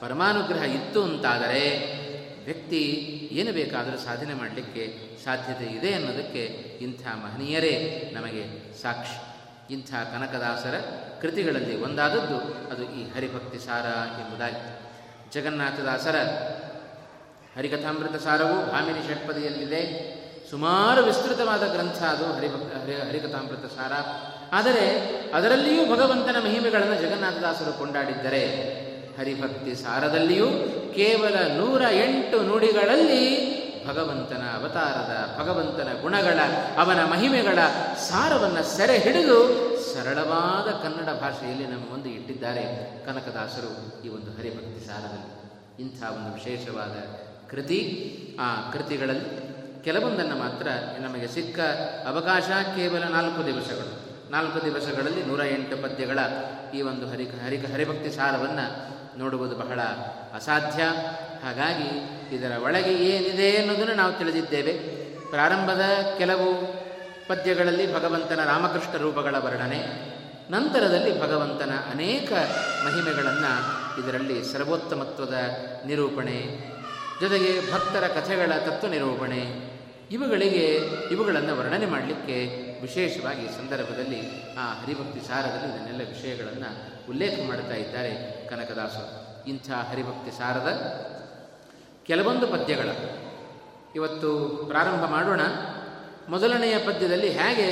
ಪರಮಾನುಗ್ರಹ 0.00 0.62
ಇತ್ತು 0.62 1.02
ಅಂತಾದರೆ 1.02 1.62
ವ್ಯಕ್ತಿ 2.44 2.82
ಏನು 3.32 3.52
ಬೇಕಾದರೂ 3.52 3.98
ಸಾಧನೆ 3.98 4.34
ಮಾಡಲಿಕ್ಕೆ 4.34 4.98
ಸಾಧ್ಯತೆ 5.24 5.64
ಇದೆ 5.64 5.94
ಅನ್ನೋದಕ್ಕೆ 5.94 6.44
ಇಂಥ 6.80 7.06
ಮಹನೀಯರೇ 7.06 7.74
ನಮಗೆ 8.14 8.74
ಸಾಕ್ಷಿ. 8.82 9.34
ಇಂಥ 9.74 9.90
ಕನಕದಾಸರ 9.90 10.74
ಕೃತಿಗಳಲ್ಲಿ 11.20 11.82
ಒಂದಾದದ್ದು 11.82 12.36
ಅದು 12.74 12.82
ಈ 12.82 13.02
ಹರಿಭಕ್ತಿ 13.14 13.58
ಸಾರ 13.58 13.86
ಎಂಬುದಾಗಿ 14.20 14.80
ಜಗನ್ನಾಥದಾಸರ 15.32 16.16
ಹರಿಕಥಾಮೃತ 17.56 18.22
ಸಾರವು 18.22 18.72
ಭಾಮಿನಿ 18.72 19.06
ಷಟ್ಪದಿಯಲ್ಲಿದೆ. 19.06 20.24
ಸುಮಾರು 20.50 21.04
ವಿಸ್ತೃತವಾದ 21.04 21.72
ಗ್ರಂಥ 21.72 22.02
ಅದು 22.02 22.32
ಹರಿಭಕ್ತ 22.32 22.76
ಹರಿ 22.76 22.94
ಹರಿಕಥಾಮೃತ 22.94 23.66
ಸಾರ 23.70 23.92
ಆದರೆ 24.52 24.86
ಅದರಲ್ಲಿಯೂ 25.34 25.96
ಭಗವಂತನ 25.96 26.36
ಮಹಿಮೆಗಳನ್ನು 26.44 26.94
ಜಗನ್ನಾಥದಾಸರು 26.94 27.78
ಕೊಂಡಾಡಿದ್ದರೆ 27.78 28.42
ಹರಿಭಕ್ತಿ 29.18 29.74
ಸಾರದಲ್ಲಿಯೂ 29.74 30.46
ಕೇವಲ 30.94 31.36
ನೂರ 31.56 31.82
ಎಂಟು 31.90 32.42
ನುಡಿಗಳಲ್ಲಿ 32.42 33.54
ಭಗವಂತನ 33.86 34.42
ಅವತಾರದ, 34.54 35.40
ಭಗವಂತನ 35.40 35.88
ಗುಣಗಳ, 36.02 36.38
ಅವನ 36.78 37.04
ಮಹಿಮೆಗಳ 37.04 37.58
ಸಾರವನ್ನು 38.08 38.76
ಸೆರೆ 38.76 38.98
ಹಿಡಿದು 38.98 39.38
ಸರಳವಾದ 39.94 40.70
ಕನ್ನಡ 40.82 41.20
ಭಾಷೆಯಲ್ಲಿ 41.20 41.66
ನಮ್ಮ 41.66 41.90
ಮುಂದೆ 41.90 42.08
ಇಟ್ಟಿದ್ದಾರೆ 42.08 42.64
ಕನಕದಾಸರು 43.06 44.02
ಈ 44.02 44.08
ಒಂದು 44.08 44.30
ಹರಿಭಕ್ತಿ 44.38 44.86
ಸಾರದಲ್ಲಿ 44.86 45.30
ಇಂಥ 45.82 46.02
ಒಂದು 46.02 46.34
ವಿಶೇಷವಾದ 46.34 46.96
ಕೃತಿ. 47.50 47.80
ಆ 48.40 48.70
ಕೃತಿಗಳಲ್ಲಿ 48.72 49.28
ಕೆಲವೊಂದನ್ನು 49.84 50.36
ಮಾತ್ರ 50.36 50.68
ನಮಗೆ 50.98 51.26
ಸಿಕ್ಕ 51.26 51.60
ಅವಕಾಶ 52.08 52.48
ಕೇವಲ 52.76 53.04
ನಾಲ್ಕು 53.04 53.46
ದಿವಸಗಳು. 53.46 53.92
ನಾಲ್ಕು 54.30 54.64
ದಿವಸಗಳಲ್ಲಿ 54.64 55.22
ನೂರ 55.26 55.40
ಎಂಟು 55.40 55.76
ಪದ್ಯಗಳ 55.82 56.18
ಈ 56.74 56.82
ಒಂದು 56.82 57.08
ಹರಿ 57.10 57.24
ಹರಿ 57.24 57.56
ಹರಿಭಕ್ತಿ 57.56 58.10
ಸಾರವನ್ನು 58.10 58.94
ನೋಡುವುದು 59.18 59.56
ಬಹಳ 59.56 59.80
ಅಸಾಧ್ಯ. 60.34 60.82
ಹಾಗಾಗಿ 61.44 61.88
ಇದರ 62.36 62.52
ಒಳಗೆ 62.62 62.90
ಏನಿದೆ 62.90 63.56
ಅನ್ನೋದನ್ನು 63.56 63.94
ನಾವು 63.94 64.12
ತಿಳಿದಿದ್ದೇವೆ. 64.12 64.72
ಪ್ರಾರಂಭದ 65.30 65.82
ಕೆಲವು 66.18 66.48
ಪದ್ಯಗಳಲ್ಲಿ 67.28 67.94
ಭಗವಂತನ 67.94 68.44
ರಾಮಕೃಷ್ಣ 68.44 68.96
ರೂಪಗಳ 68.96 69.34
ವರ್ಣನೆ, 69.38 70.14
ನಂತರದಲ್ಲಿ 70.50 71.20
ಭಗವಂತನ 71.20 71.70
ಅನೇಕ 71.90 72.32
ಮಹಿಮೆಗಳನ್ನು 72.86 73.52
ಇದರಲ್ಲಿ 74.00 74.52
ಸರ್ವೋತ್ತಮತ್ವದ 74.52 75.34
ನಿರೂಪಣೆ, 75.86 76.38
ಜೊತೆಗೆ 77.20 77.72
ಭಕ್ತರ 77.72 78.06
ಕಥೆಗಳ 78.06 78.52
ತತ್ವ 78.58 78.88
ನಿರೂಪಣೆ, 78.88 79.74
ಇವುಗಳಿಗೆ 80.10 80.64
ಇವುಗಳನ್ನು 81.10 81.58
ವರ್ಣನೆ 81.58 81.86
ಮಾಡಲಿಕ್ಕೆ 81.86 82.36
ವಿಶೇಷವಾಗಿ 82.82 83.48
ಸಂದರ್ಭದಲ್ಲಿ 83.48 84.20
ಆ 84.58 84.72
ಹರಿಭಕ್ತಿ 84.72 85.28
ಸಾರದಲ್ಲಿ 85.28 85.74
ಇದನ್ನೆಲ್ಲ 85.74 86.02
ವಿಷಯಗಳನ್ನು 86.08 86.70
ಉಲ್ಲೇಖ 87.10 87.38
ಮಾಡ್ತಾ 87.48 87.74
ಇದ್ದಾರೆ. 87.74 88.12
ಕನಕದಾಸರು 88.48 89.44
ಇಂಥ 89.48 89.70
ಹರಿಭಕ್ತಿ 89.70 90.30
ಸಾರದ 90.30 90.68
ಕೆಲವೊಂದು 92.06 92.46
ಪದ್ಯಗಳ. 92.46 92.88
ಇವತ್ತು 93.94 94.30
ಪ್ರಾರಂಭ 94.68 95.04
ಮಾಡೋಣ. 95.04 95.40
ಮೊದಲನೆಯ 96.28 96.78
ಪದ್ಯದಲ್ಲಿ 96.78 97.28
ಹೇಗೆ 97.28 97.68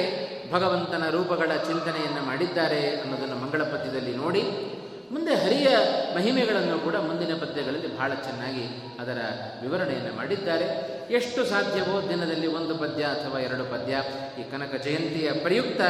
ಭಗವಂತನ 0.52 1.04
ರೂಪಗಳ 1.10 1.50
ಚಿಂತನೆಯನ್ನು 1.56 2.22
ಮಾಡಿದ್ದಾರೆ 2.26 3.00
ಅನ್ನೋದನ್ನು 3.00 3.36
ಮಂಗಳ 3.36 3.62
ಪದ್ಯದಲ್ಲಿ 3.62 4.16
ನೋಡಿ, 4.16 4.42
ಮುಂದೆ 5.10 5.34
ಹರಿಯ 5.34 5.68
ಮಹಿಮೆಗಳನ್ನು 6.16 6.78
ಕೂಡ 6.78 6.96
ಮುಂದಿನ 6.96 7.34
ಪದ್ಯಗಳಲ್ಲಿ 7.34 7.96
ಬಹಳ 7.96 8.14
ಚೆನ್ನಾಗಿ 8.14 8.64
ಅದರ 9.00 9.18
ವಿವರಣೆಯನ್ನು 9.62 10.16
ಮಾಡಿದ್ದಾರೆ. 10.16 10.66
ಎಷ್ಟು 11.12 11.44
ಸಾಧ್ಯವೋ 11.44 12.08
ದಿನದಲ್ಲಿ 12.08 12.46
ಒಂದು 12.46 12.78
ಪದ್ಯ 12.78 13.04
ಅಥವಾ 13.04 13.40
ಎರಡು 13.40 13.64
ಪದ್ಯ. 13.64 14.02
ಈ 14.40 14.50
ಕನಕ 14.50 14.74
ಜಯಂತಿಯ 14.74 15.32
ಪ್ರಯುಕ್ತ 15.32 15.80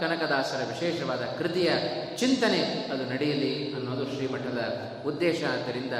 ಕನಕದಾಸರ 0.00 0.62
ವಿಶೇಷವಾದ 0.68 1.22
ಕೃತಿಯ 1.38 1.72
ಚಿಂತನೆ 2.16 2.88
ಅದು 2.92 3.04
ನಡೆಯಲಿ 3.10 3.74
ಅನ್ನೋದು 3.74 4.04
ಶ್ರೀಮಠದ 4.04 4.60
ಉದ್ದೇಶ. 5.06 5.44
ಆದ್ದರಿಂದ 5.44 5.92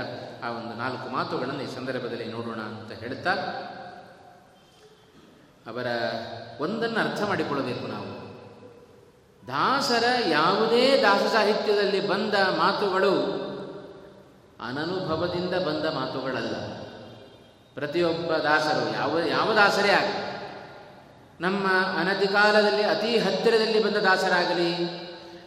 ಆ 0.44 0.50
ಒಂದು 0.50 0.76
ನಾಲ್ಕು 0.78 1.12
ಮಾತುಗಳನ್ನು 1.12 1.62
ಈ 1.62 1.66
ಸಂದರ್ಭದಲ್ಲಿ 1.66 2.24
ನೋಡೋಣ 2.24 2.60
ಅಂತ 2.60 2.92
ಹೇಳ್ತಾ 2.92 3.32
ಅವರ 5.66 5.86
ಒಂದನ್ನು 6.60 7.00
ಅರ್ಥ 7.00 7.22
ಮಾಡಿಕೊಳ್ಳಬೇಕು 7.22 7.86
ನಾವು. 7.86 8.10
ದಾಸರ 9.46 10.04
ಯಾವುದೇ 10.28 11.02
ದಾಸ 11.02 11.32
ಸಾಹಿತ್ಯದಲ್ಲಿ 11.32 12.08
ಬಂದ 12.08 12.34
ಮಾತುಗಳು 12.34 13.14
ಅನನುಭವದಿಂದ 14.60 15.54
ಬಂದ 15.54 15.84
ಮಾತುಗಳಲ್ಲ. 15.84 16.79
ಪ್ರತಿಯೊಬ್ಬ 17.80 18.32
ದಾಸರು, 18.32 18.94
ಯಾವ 18.94 19.18
ಯಾವ 19.28 19.52
ದಾಸರೇ 19.52 19.90
ಆಗಲಿ, 19.90 20.20
ನಮ್ಮ 21.40 21.66
ಅನಧಿಕಾಲದಲ್ಲಿ 22.00 22.82
ಅತಿ 22.82 23.18
ಹತ್ತಿರದಲ್ಲಿ 23.18 23.84
ಬಂದ 23.84 23.96
ದಾಸರಾಗಲಿ, 23.96 24.72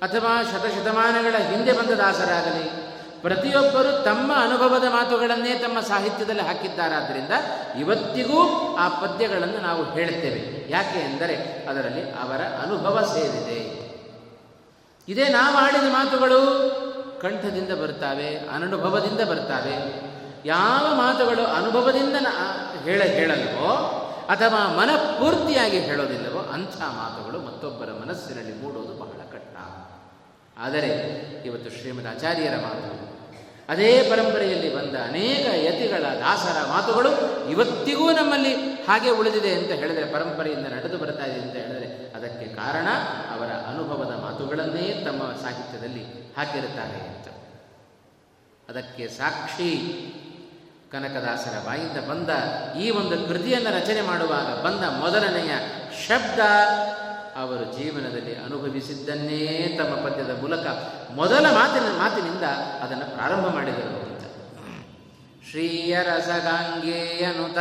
ಅಥವಾ 0.02 0.44
ಶತಶತಮಾನಗಳ 0.44 1.38
ಹಿಂದೆ 1.38 1.74
ಬಂದ 1.74 1.90
ದಾಸರಾಗಲಿ, 1.90 2.94
ಪ್ರತಿಯೊಬ್ಬರು 3.22 4.04
ತಮ್ಮ 4.04 4.34
ಅನುಭವದ 4.36 4.84
ಮಾತುಗಳನ್ನೇ 4.90 5.54
ತಮ್ಮ 5.60 5.80
ಸಾಹಿತ್ಯದಲ್ಲಿ 5.80 6.42
ಹಾಕಿದ್ದಾರಾದ್ದರಿಂದ 6.42 7.32
ಇವತ್ತಿಗೂ 7.80 8.40
ಆ 8.76 8.88
ಪದ್ಯಗಳನ್ನು 8.90 9.58
ನಾವು 9.58 9.84
ಹೇಳುತ್ತೇವೆ. 9.92 10.72
ಯಾಕೆ 10.72 11.00
ಎಂದರೆ 11.00 11.36
ಅದರಲ್ಲಿ 11.70 12.12
ಅವರ 12.12 12.42
ಅನುಭವ 12.64 12.96
ಸೇರಿದೆ. 13.14 13.60
ಇದೇ 15.08 15.28
ನಾವು 15.28 15.56
ಆಡಿದ 15.56 15.88
ಮಾತುಗಳು 15.90 16.40
ಕಂಠದಿಂದ 17.22 17.74
ಬರ್ತಾವೆ 17.74 18.38
ಅನನುಭವದಿಂದ 18.38 19.30
ಬರ್ತಾವೆ 19.30 19.76
ಯಾವ 20.46 20.96
ಮಾತುಗಳು 20.96 21.44
ಅನುಭವದಿಂದ 21.46 22.16
ಹೇಳ 22.84 23.04
ಹೇಳಲ್ವೋ 23.04 23.72
ಅಥವಾ 24.30 24.68
ಮನಪೂರ್ತಿಯಾಗಿ 24.68 25.80
ಹೇಳೋದಿಲ್ಲವೋ 25.80 26.40
ಅಂಥ 26.40 26.78
ಮಾತುಗಳು 26.82 27.40
ಮತ್ತೊಬ್ಬರ 27.42 27.90
ಮನಸ್ಸಿನಲ್ಲಿ 28.06 28.54
ಮೂಡೋದು 28.54 28.94
ಬಹಳ 29.00 29.22
ಕಷ್ಟ. 29.32 29.56
ಆದರೆ 30.58 30.90
ಇವತ್ತು 31.46 31.70
ಶ್ರೀಮದ್ 31.70 32.08
ಆಚಾರ್ಯರ 32.08 32.56
ಮಾತು, 32.56 32.92
ಅದೇ 33.70 34.08
ಪರಂಪರೆಯಲ್ಲಿ 34.10 34.76
ಬಂದ 34.76 34.96
ಅನೇಕ 34.96 35.46
ಯತಿಗಳ 35.54 36.04
ದಾಸರ 36.04 36.70
ಮಾತುಗಳು 36.70 37.12
ಇವತ್ತಿಗೂ 37.50 38.12
ನಮ್ಮಲ್ಲಿ 38.12 38.54
ಹಾಗೆ 38.88 39.10
ಉಳಿದಿದೆ 39.10 39.54
ಅಂತ 39.54 39.72
ಹೇಳಿದರೆ, 39.72 40.14
ಪರಂಪರೆಯಿಂದ 40.14 40.68
ನಡೆದು 40.68 40.98
ಬರ್ತಾ 40.98 41.26
ಇದೆ 41.26 41.42
ಅಂತ 41.42 41.54
ಹೇಳಿದರೆ 41.54 42.14
ಅದಕ್ಕೆ 42.16 42.56
ಕಾರಣ 42.56 42.88
ಅವರ 43.36 43.48
ಅನುಭವದ 43.48 44.16
ಮಾತುಗಳನ್ನೇ 44.22 45.06
ತಮ್ಮ 45.06 45.24
ಸಾಹಿತ್ಯದಲ್ಲಿ 45.42 46.04
ಹಾಕಿರುತ್ತಾರೆ 46.38 47.00
ಅಂತ. 47.08 47.28
ಅದಕ್ಕೆ 48.70 49.08
ಸಾಕ್ಷಿ 49.08 49.72
ಕನಕದಾಸರ 50.94 51.66
ಬಾಯಿಂದ 51.66 52.10
ಬಂದ 52.10 52.30
ಈ 52.80 52.90
ಒಂದು 52.90 53.28
ಕೃತಿಯನ್ನು 53.28 53.76
ರಚನೆ 53.76 54.02
ಮಾಡುವಾಗ 54.02 54.62
ಬಂದ 54.62 54.84
ಮೊದಲನೆಯ 55.00 55.54
ಶಬ್ದ 56.08 56.40
ಅವರು 57.36 57.78
ಜೀವನದಲ್ಲಿ 57.78 58.36
ಅನುಭವಿಸಿದ್ದನ್ನೇ 58.46 59.40
ತಮ್ಮ 59.78 60.08
ಪದ್ಯದ 60.08 60.42
ಮೂಲಕ 60.42 60.66
ಮೊದಲ 61.12 61.46
ಮಾತಿನ 61.52 61.88
ಮಾತಿನಿಂದ 61.98 62.44
ಅದನ್ನು 62.82 63.16
ಪ್ರಾರಂಭ 63.16 63.48
ಮಾಡಿದರು 63.48 63.94
ಅಂತ. 64.04 64.24
ಶ್ರೀಯ 65.52 66.04
ರಸಗಾಂಗೇಯನುತ 66.04 67.60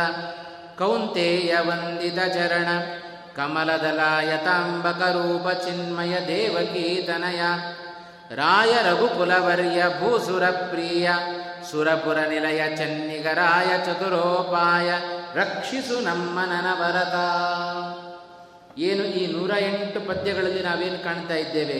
ಕೌಂತೇಯ 0.77 1.55
ವಂದಿತ 1.59 2.19
ಚರಣ 2.33 2.69
ಕಮಲದಲಾಯತಾಂಬಕ 3.35 5.01
ರೂಪ 5.11 5.47
ಚಿನ್ಮಯ 5.65 6.27
ದೇವಕೀತನಯ 6.27 7.41
ರಾಯ 8.31 8.73
ರಘುಕುಲವರ್ಯ 8.89 9.83
ಭೂಸುರ 9.99 10.45
ಪ್ರಿಯ 10.45 11.09
ಸುರಪುರ 11.71 12.19
ನಿಲಯ 12.19 12.75
ಚನ್ನಿಗರಾಯ 12.75 13.77
ಚತುರೋಪಾಯ 13.85 14.91
ರಕ್ಷಿಸು 15.35 15.99
ನಮ್ಮ 15.99 16.39
ನನವರತ. 16.39 17.15
ಏನು 18.79 19.03
ಈ 19.03 19.33
ನೂರ 19.33 19.51
ಎಂಟು 19.57 20.07
ಪದ್ಯಗಳಲ್ಲಿ 20.07 20.63
ನಾವೇನು 20.63 21.03
ಕಾಣ್ತಾ 21.03 21.33
ಇದ್ದೇವೆ? 21.33 21.79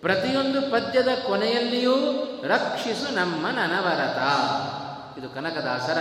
ಪ್ರತಿಯೊಂದು 0.00 0.62
ಪದ್ಯದ 0.62 1.08
ಕೊನೆಯಲ್ಲಿಯೂ 1.26 1.94
ರಕ್ಷಿಸು 2.44 3.14
ನಮ್ಮ 3.14 3.46
ನನವರತ. 3.46 4.18
ಇದು 5.18 5.28
ಕನಕದಾಸರ 5.28 5.98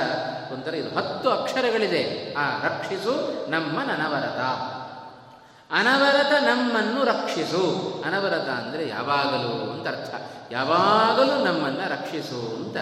ಒಂಥರ 0.54 0.74
ಇದು 0.74 0.96
ಹತ್ತು 0.96 1.30
ಅಕ್ಷರಗಳಿದೆ. 1.30 2.34
ಆ 2.34 2.64
ರಕ್ಷಿಸು 2.64 3.46
ನಮ್ಮ 3.52 3.82
ನನವರತ. 3.82 4.77
ಅನವರತ 5.72 6.44
ನಮ್ಮನ್ನು 6.44 7.04
ರಕ್ಷಿಸು. 7.04 7.64
ಅನವರತ 8.06 8.50
ಅಂದರೆ 8.50 8.88
ಯಾವಾಗಲೂ 8.88 9.72
ಅಂತ 9.72 9.88
ಅರ್ಥ. 9.88 10.16
ಯಾವಾಗಲೂ 10.52 11.46
ನಮ್ಮನ್ನು 11.46 11.90
ರಕ್ಷಿಸು 11.90 12.56
ಅಂತ 12.56 12.78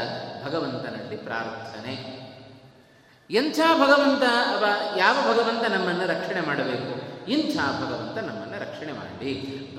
ಭಗವಂತನಲ್ಲಿ 0.45 1.17
ಪ್ರಾರ್ಥನೆ. 1.17 2.25
ಎಂಥ 3.29 3.59
ಭಗವಂತ, 3.73 4.23
ಅವ 4.23 4.65
ಯಾವ 4.97 5.33
ಭಗವಂತ 5.33 5.71
ನಮ್ಮನ್ನು 5.71 6.07
ರಕ್ಷಣೆ 6.07 6.41
ಮಾಡಬೇಕು? 6.41 7.15
ಇಂಥ 7.31 7.55
ಭಗವಂತ 7.55 8.17
ನಮ್ಮನ್ನು 8.17 8.59
ರಕ್ಷಣೆ 8.59 8.91
ಮಾಡಿ. 8.91 9.31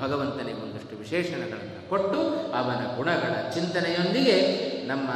ಭಗವಂತನಿಗೆ 0.02 0.62
ಒಂದಷ್ಟು 0.62 0.96
ವಿಶೇಷಣಗಳನ್ನು 0.96 1.88
ಕೊಟ್ಟು 1.88 2.20
ಅವನ 2.52 2.96
ಗುಣಗಳ 2.96 3.50
ಚಿಂತನೆಯೊಂದಿಗೆ 3.50 4.36
ನಮ್ಮ 4.86 5.10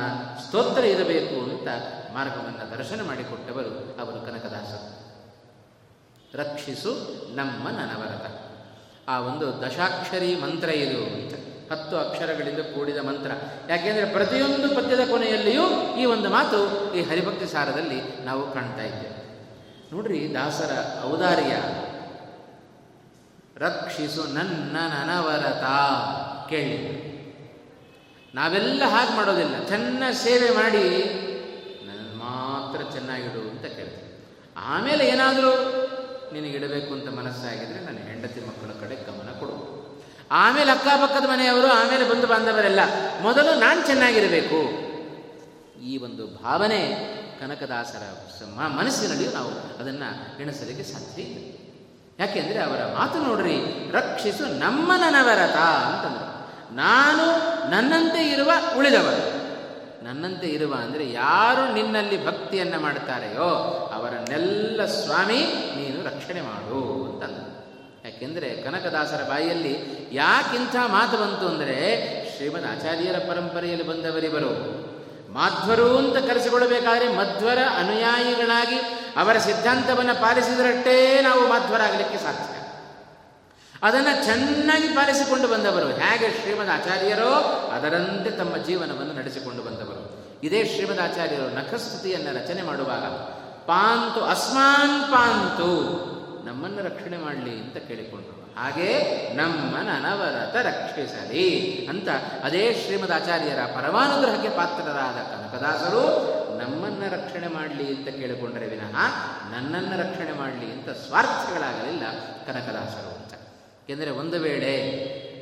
ಸ್ತೋತ್ರ 0.46 0.84
ಇರಬೇಕು 0.84 1.50
ಅಂತ 1.50 1.68
ಮಾರ್ಗವನ್ನು 2.14 2.78
ದರ್ಶನ 2.78 3.06
ಮಾಡಿಕೊಟ್ಟವರು 3.06 3.96
ಅವರು 4.00 4.20
ಕನಕದಾಸರು. 4.20 4.89
ರಕ್ಷಿಸು 6.34 6.90
ನಮ್ಮ 7.36 7.68
ನನವರತ. 7.68 8.40
ಆ 9.08 9.20
ಒಂದು 9.20 9.62
ದಶಾಕ್ಷರಿ 9.62 10.36
ಮಂತ್ರ 10.36 10.68
ಇದು. 10.68 11.04
ಅಂತ 11.04 11.34
ಹತ್ತು 11.72 11.96
ಅಕ್ಷರಗಳಿಂದ 11.96 12.58
ಕೂಡಿದ 12.58 12.96
ಮಂತ್ರ. 12.96 13.30
ಯಾಕೆಂದರೆ 13.68 14.12
ಪ್ರತಿಯೊಂದು 14.12 14.76
ಪದ್ಯದ 14.76 15.10
ಕೊನೆಯಲ್ಲಿಯೂ 15.10 15.96
ಈ 15.96 16.04
ಒಂದು 16.04 16.30
ಮಾತು 16.30 16.92
ಈ 16.94 17.02
ಹರಿಭಕ್ತಿ 17.02 17.46
ಸಾರದಲ್ಲಿ 17.46 18.24
ನಾವು 18.24 18.52
ಕಾಣ್ತಾ 18.52 18.82
ಇದ್ದೇವೆ. 18.82 19.20
ನೋಡ್ರಿ 19.92 20.34
ದಾಸರ 20.34 21.04
ಔದಾರ್ಯ. 21.04 21.56
ರಕ್ಷಿಸು 23.56 24.24
ನನ್ನ 24.24 24.76
ನನವರತ 24.76 25.64
ಕೇಳಿ. 26.50 27.10
ನಾವೆಲ್ಲ 28.34 28.82
ಹಾಗೆ 28.84 29.16
ಮಾಡೋದಿಲ್ಲ. 29.16 29.64
ಚೆನ್ನ 29.68 30.02
ಸೇವೆ 30.12 30.50
ಮಾಡಿ 30.50 30.88
ನನ್ನ 31.86 32.18
ಮಾತ್ರ 32.18 32.92
ಚೆನ್ನಾಗಿಡು 32.92 33.50
ಅಂತ 33.50 33.62
ಕೇಳ್ತೀವಿ. 33.62 34.24
ಆಮೇಲೆ 34.56 35.08
ಏನಾದರೂ 35.08 35.50
ನಿನಗಿಡಬೇಕು 36.34 36.90
ಅಂತ 36.96 37.08
ಮನಸ್ಸಾಗಿದ್ರೆ 37.20 37.80
ನನ್ನ 37.86 38.00
ಹೆಂಡತಿ 38.08 38.40
ಮಕ್ಕಳ 38.48 38.72
ಕಡೆ 38.82 38.96
ಗಮನ 39.08 39.30
ಕೊಡು. 39.40 39.56
ಆಮೇಲೆ 40.42 40.70
ಅಕ್ಕಪಕ್ಕದ 40.70 41.26
ಮನೆಯವರು 41.30 41.68
ಆಮೇಲೆ 41.78 42.04
ಬಂಧು 42.10 42.26
ಬಾಂಧವರೆಲ್ಲ, 42.26 42.82
ಮೊದಲು 43.22 43.52
ನಾನು 43.60 43.80
ಚೆನ್ನಾಗಿರಬೇಕು. 43.86 44.60
ಈ 45.90 45.92
ಒಂದು 46.06 46.24
ಭಾವನೆ 46.42 46.80
ಕನಕದಾಸರ 47.40 48.04
ಮನಸ್ಸಿನಲ್ಲಿಯೂ 48.78 49.32
ನಾವು 49.32 49.50
ಅದನ್ನು 49.80 50.08
ಎಣಿಸಲಿಕ್ಕೆ 50.42 50.84
ಸಾಧ್ಯ 50.92 51.22
ಇಲ್ಲ. 51.22 51.38
ಯಾಕೆಂದರೆ 52.18 52.58
ಅವರ 52.58 52.80
ಮಾತು 52.98 53.18
ನೋಡ್ರಿ, 53.26 53.56
ರಕ್ಷಿಸು 53.92 54.46
ನಮ್ಮ 54.64 54.88
ನನವರತ 55.04 55.58
ಅಂತಂದರು. 55.88 56.30
ನಾನು 56.76 57.26
ನನ್ನಂತೆ 57.70 58.22
ಇರುವ 58.28 58.50
ಉಳಿದವರು. 58.78 59.22
ನನ್ನಂತೆ 60.04 60.46
ಇರುವ 60.48 60.72
ಅಂದರೆ 60.74 61.04
ಯಾರು 61.12 61.62
ನಿನ್ನಲ್ಲಿ 61.74 62.18
ಭಕ್ತಿಯನ್ನು 62.26 62.78
ಮಾಡ್ತಾರೆಯೋ 62.80 63.48
ಅವರನ್ನೆಲ್ಲ 63.96 64.84
ಸ್ವಾಮಿ 65.00 65.40
ನೀನು 66.00 66.16
ರಕ್ಷಣೆ 66.16 66.40
ಮಾಡು 66.40 67.04
ಅಂತಂದ 67.04 67.60
ಯಾಕೆಂದರೆ 68.04 68.50
ಕನಕದಾಸರ 68.50 69.22
ಬಾಯಿಯಲ್ಲಿ 69.28 69.78
ಯಾಕಿಂಥ 70.12 70.76
ಮಾತು 70.86 71.16
ಬಂತು 71.18 71.48
ಅಂದರೆ 71.48 71.76
ಶ್ರೀಮದ್ 72.36 72.64
ಆಚಾರ್ಯರ 72.64 73.18
ಪರಂಪರೆಯಲ್ಲಿ 73.18 73.86
ಬಂದವರಿವರು, 73.86 74.50
ಮಾಧ್ವರು 75.32 75.98
ಅಂತ 75.98 76.16
ಕರೆಸಿಕೊಳ್ಳಬೇಕಾದ್ರೆ 76.16 77.16
ಮಧ್ವರ 77.16 77.58
ಅನುಯಾಯಿಗಳಾಗಿ 77.78 78.76
ಅವರ 79.16 79.38
ಸಿದ್ಧಾಂತವನ್ನು 79.38 80.20
ಪಾಲಿಸಿದರಷ್ಟೇ 80.20 81.20
ನಾವು 81.22 81.48
ಮಾಧ್ವರಾಗಲಿಕ್ಕೆ 81.48 82.18
ಸಾಧ್ಯ. 82.18 82.54
ಅದನ್ನು 83.82 84.24
ಚೆನ್ನಾಗಿ 84.24 84.88
ಪಾಲಿಸಿಕೊಂಡು 84.88 85.48
ಬಂದವರು 85.48 85.86
ಹೇಗೆ 85.86 86.40
ಶ್ರೀಮದ್ 86.40 86.70
ಆಚಾರ್ಯರೋ 86.70 87.34
ಅದರಂತೆ 87.72 88.30
ತಮ್ಮ 88.30 88.56
ಜೀವನವನ್ನು 88.56 89.12
ನಡೆಸಿಕೊಂಡು 89.12 89.62
ಬಂದವರು. 89.62 90.20
ಇದೇ 90.42 90.64
ಶ್ರೀಮದ್ 90.64 91.00
ಆಚಾರ್ಯರು 91.00 91.54
ನಖಸ್ತುತಿಯನ್ನು 91.54 92.44
ರಚನೆ 92.44 92.62
ಮಾಡುವಾಗ 92.62 93.39
ಪಾಂತು, 93.70 94.20
ಅಸ್ಮಾನ್ 94.24 95.12
ಪಾಂತು. 95.12 95.70
ನಮ್ಮನ್ನು 96.44 96.82
ರಕ್ಷಣೆ 96.82 97.16
ಮಾಡಲಿ 97.16 97.60
ಅಂತ 97.60 97.76
ಕೇಳಿಕೊಂಡರು. 97.76 98.36
ಹಾಗೆ 98.58 98.88
ನಮ್ಮನ 99.34 99.88
ನನವರತ 99.88 100.56
ರಕ್ಷಿಸಲಿ 100.56 101.46
ಅಂತ 101.90 102.08
ಅದೇ 102.44 102.74
ಶ್ರೀಮದ್ 102.74 103.12
ಆಚಾರ್ಯರ 103.12 103.64
ಪರಮಾನುಗ್ರಹಕ್ಕೆ 103.64 104.48
ಪಾತ್ರರಾದ 104.48 105.18
ಕನಕದಾಸರು 105.32 106.02
ನಮ್ಮನ್ನು 106.58 107.06
ರಕ್ಷಣೆ 107.14 107.48
ಮಾಡಲಿ 107.48 107.96
ಅಂತ 107.96 108.08
ಕೇಳಿಕೊಂಡರೆ 108.08 108.68
ವಿನಃ 108.68 108.96
ನನ್ನನ್ನು 109.52 109.94
ರಕ್ಷಣೆ 110.00 110.32
ಮಾಡಲಿ 110.32 110.72
ಅಂತ 110.72 110.88
ಸ್ವಾರ್ಥಗಳಾಗಲಿಲ್ಲ 110.88 112.04
ಕನಕದಾಸರು 112.46 113.10
ಅಂತ. 113.16 113.32
ಏಕೆಂದರೆ 113.82 114.10
ಒಂದು 114.10 114.38
ವೇಳೆ 114.40 114.72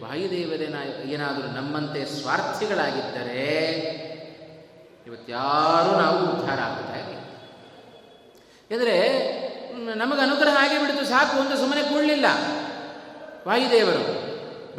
ವಾಯುದೇವರೇನ 0.04 1.08
ಏನಾದರೂ 1.10 1.48
ನಮ್ಮಂತೆ 1.56 2.04
ಸ್ವಾರ್ಥಿಗಳಾಗಿದ್ದರೆ 2.04 3.42
ಇವತ್ತ್ಯಾರೂ 5.06 5.90
ನಾವು 6.00 6.18
ಉದ್ಧಾರ 6.26 6.60
ಆಗುತ್ತೆ 6.60 7.17
ಏಕೆಂದರೆ 8.70 8.96
ನಮಗೆ 10.00 10.20
ಅನುಗ್ರಹ 10.20 10.54
ಆಗಿ 10.62 10.76
ಬಿಡ್ತು, 10.80 11.04
ಸಾಕು 11.10 11.36
ಅಂತ 11.42 11.52
ಸುಮ್ಮನೆ 11.60 11.82
ಕೂಡಲಿಲ್ಲ. 11.82 12.26
ವಾಯುದೇವರು, 13.46 14.02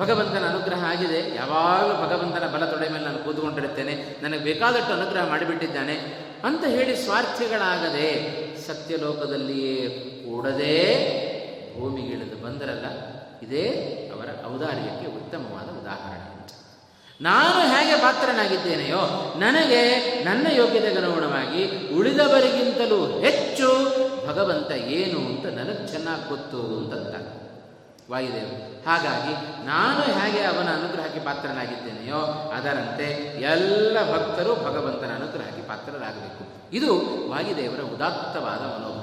ಭಗವಂತನ 0.02 0.44
ಅನುಗ್ರಹ 0.50 0.82
ಆಗಿದೆ. 0.90 1.20
ಯಾವಾಗಲೂ 1.36 1.94
ಭಗವಂತನ 2.04 2.46
ಬಲ 2.54 2.66
ತೊಡೆ 2.66 2.88
ಮೇಲೆ 2.94 3.06
ನಾನು 3.06 3.22
ಕೂತ್ಕೊಂಡಿರುತ್ತೇನೆ. 3.26 3.94
ನನಗೆ 4.24 4.44
ಬೇಕಾದಷ್ಟು 4.50 4.92
ಅನುಗ್ರಹ 4.98 5.24
ಮಾಡಿಬಿಟ್ಟಿದ್ದಾನೆ 5.30 5.96
ಅಂತ 6.50 6.64
ಹೇಳಿ 6.76 6.94
ಸ್ವಾರ್ಥಿಗಳಾಗದೆ 7.04 8.08
ಸತ್ಯಲೋಕದಲ್ಲಿಯೇ 8.68 9.82
ಕೂಡದೇ 10.26 10.78
ಭೂಮಿಗಿಳಿದು 11.74 12.38
ಬಂದರಲ್ಲ, 12.46 12.88
ಇದೇ 13.48 13.66
ಅವರ 14.16 14.30
ಔದಾರ್ಯಕ್ಕೆ 14.54 15.08
ಉತ್ತಮವಾದ 15.20 15.68
ನಾನು 17.22 17.60
ಹೇಗೆ 17.74 18.02
ಪಾತ್ರನಾಗಿದ್ದೇನೆಯೋ, 18.02 19.02
ನನಗೆ 19.40 19.82
ನನ್ನ 20.24 20.48
ಯೋಗ್ಯತೆಗೆ 20.52 20.98
ಅನುಗುಣವಾಗಿ 20.98 21.90
ಉಳಿದವರಿಗಿಂತಲೂ 21.96 23.20
ಹೆಚ್ಚು 23.20 23.68
ಭಗವಂತ 24.28 24.72
ಏನು 24.72 25.20
ಅಂತ 25.20 25.46
ನನಗೆ 25.46 25.88
ಚೆನ್ನಾಗಿ 25.88 26.30
ಗೊತ್ತು 26.30 26.58
ಅಂತಂತ 26.58 27.16
ವಾಯುದೇವರು 28.12 28.70
ಹಾಗಾಗಿ 28.90 29.66
ನಾನು 29.66 30.20
ಹೇಗೆ 30.20 30.44
ಅವನ 30.44 30.68
ಅನುಗ್ರಹಕ್ಕೆ 30.74 31.20
ಪಾತ್ರನಾಗಿದ್ದೇನೆಯೋ, 31.20 32.52
ಅದರಂತೆ 32.56 33.08
ಎಲ್ಲ 33.42 33.98
ಭಕ್ತರು 34.14 34.56
ಭಗವಂತನ 34.56 35.12
ಅನುಗ್ರಹಕ್ಕೆ 35.16 35.62
ಪಾತ್ರರಾಗಬೇಕು. 35.62 36.44
ಇದು 36.76 36.92
ವಾಯುದೇವರ 37.30 37.82
ಉದಾತ್ತವಾದ 37.96 38.64
ಮನೋಭಾವ. 38.76 38.99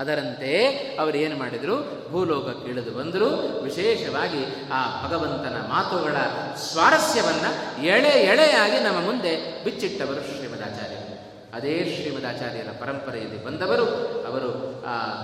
ಅದರಂತೆ 0.00 0.66
ಅವರು 1.00 1.16
ಏನು 1.16 1.36
ಮಾಡಿದರು? 1.36 2.08
ಭೂಲೋಕಕ್ಕೆ 2.10 2.68
ಇಳಿದು 2.68 2.90
ಬಂದರು. 2.90 3.62
ವಿಶೇಷವಾಗಿ 3.62 4.70
ಆ 4.72 5.06
ಭಗವಂತನ 5.06 5.56
ಮಾತುಗಳ 5.68 6.16
ಸ್ವಾರಸ್ಯವನ್ನು 6.56 7.82
ಎಳೆ 7.84 8.08
ಎಳೆಯಾಗಿ 8.08 8.78
ನಮ್ಮ 8.84 9.00
ಮುಂದೆ 9.00 9.64
ಬಿಚ್ಚಿಟ್ಟವರು 9.64 10.36
ಶ್ರೀಮದಾಚಾರ್ಯರು. 10.36 11.10
ಅದೇ 11.54 11.98
ಶ್ರೀಮದಾಚಾರ್ಯರ 12.02 12.68
ಪರಂಪರೆಯಲ್ಲಿ 12.80 13.44
ಬಂದವರು. 13.44 13.86
ಅವರು 14.26 14.48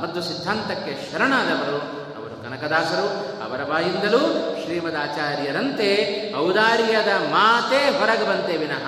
ಮದ್ದು 0.02 0.22
ಸಿದ್ಧಾಂತಕ್ಕೆ 0.22 1.12
ಶರಣಾದವರು. 1.12 2.05
ಕನಕದಾಸರು 2.56 3.08
ಅವರ 3.44 3.64
ಬಾಯಿಂದಲೂ 3.64 4.18
ಶ್ರೀಮದಾಚಾರ್ಯರಂತೆ 4.64 5.88
ಔದಾರ್ಯದ 6.36 7.08
ಮಾತೇ 7.30 7.98
ಹೊರಗೆ 7.98 8.28
ಬಂತೆ 8.28 8.56
ವಿನಃ 8.56 8.86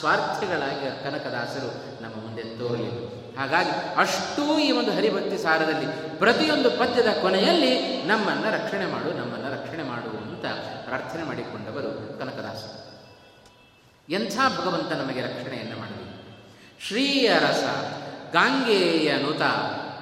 ಸ್ವಾರ್ಥಿಗಳಾಗಿ 0.00 1.04
ಕನಕದಾಸರು 1.04 2.02
ನಮ್ಮ 2.02 2.14
ಮುಂದೆ 2.14 2.42
ತೋರಲಿಲ್ಲ. 2.42 3.08
ಹಾಗಾಗಿ 3.38 3.70
ಅಷ್ಟೂ 3.96 4.58
ಈ 4.58 4.72
ಒಂದು 4.72 4.92
ಹರಿಭಕ್ತಿ 4.92 5.38
ಸಾರದಲ್ಲಿ 5.42 6.18
ಪ್ರತಿಯೊಂದು 6.18 6.70
ಪದ್ಯದ 6.70 7.08
ಕೊನೆಯಲ್ಲಿ 7.22 8.02
ನಮ್ಮನ್ನು 8.02 8.52
ರಕ್ಷಣೆ 8.52 8.86
ಮಾಡು, 8.86 9.10
ನಮ್ಮನ್ನು 9.10 9.52
ರಕ್ಷಣೆ 9.52 9.82
ಮಾಡು 9.82 10.10
ಅಂತ 10.10 10.46
ಪ್ರಾರ್ಥನೆ 10.84 11.22
ಮಾಡಿಕೊಂಡವರು 11.22 12.18
ಕನಕದಾಸರು. 12.18 12.86
ಎಂಥ 14.12 14.36
ಭಗವಂತ 14.58 14.92
ನಮಗೆ 14.92 15.20
ರಕ್ಷಣೆಯನ್ನು 15.20 15.78
ಮಾಡಲಿ 15.78 16.06
ಶ್ರೀಯ 16.88 17.30
ರಸ 17.38 17.64
ಗಾಂಗೇಯ 18.32 19.16
ನುತ 19.16 19.42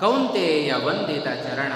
ಕೌಂತೇಯ 0.00 0.74
ವಂದಿತ 0.74 1.24
ಚರಣ 1.24 1.72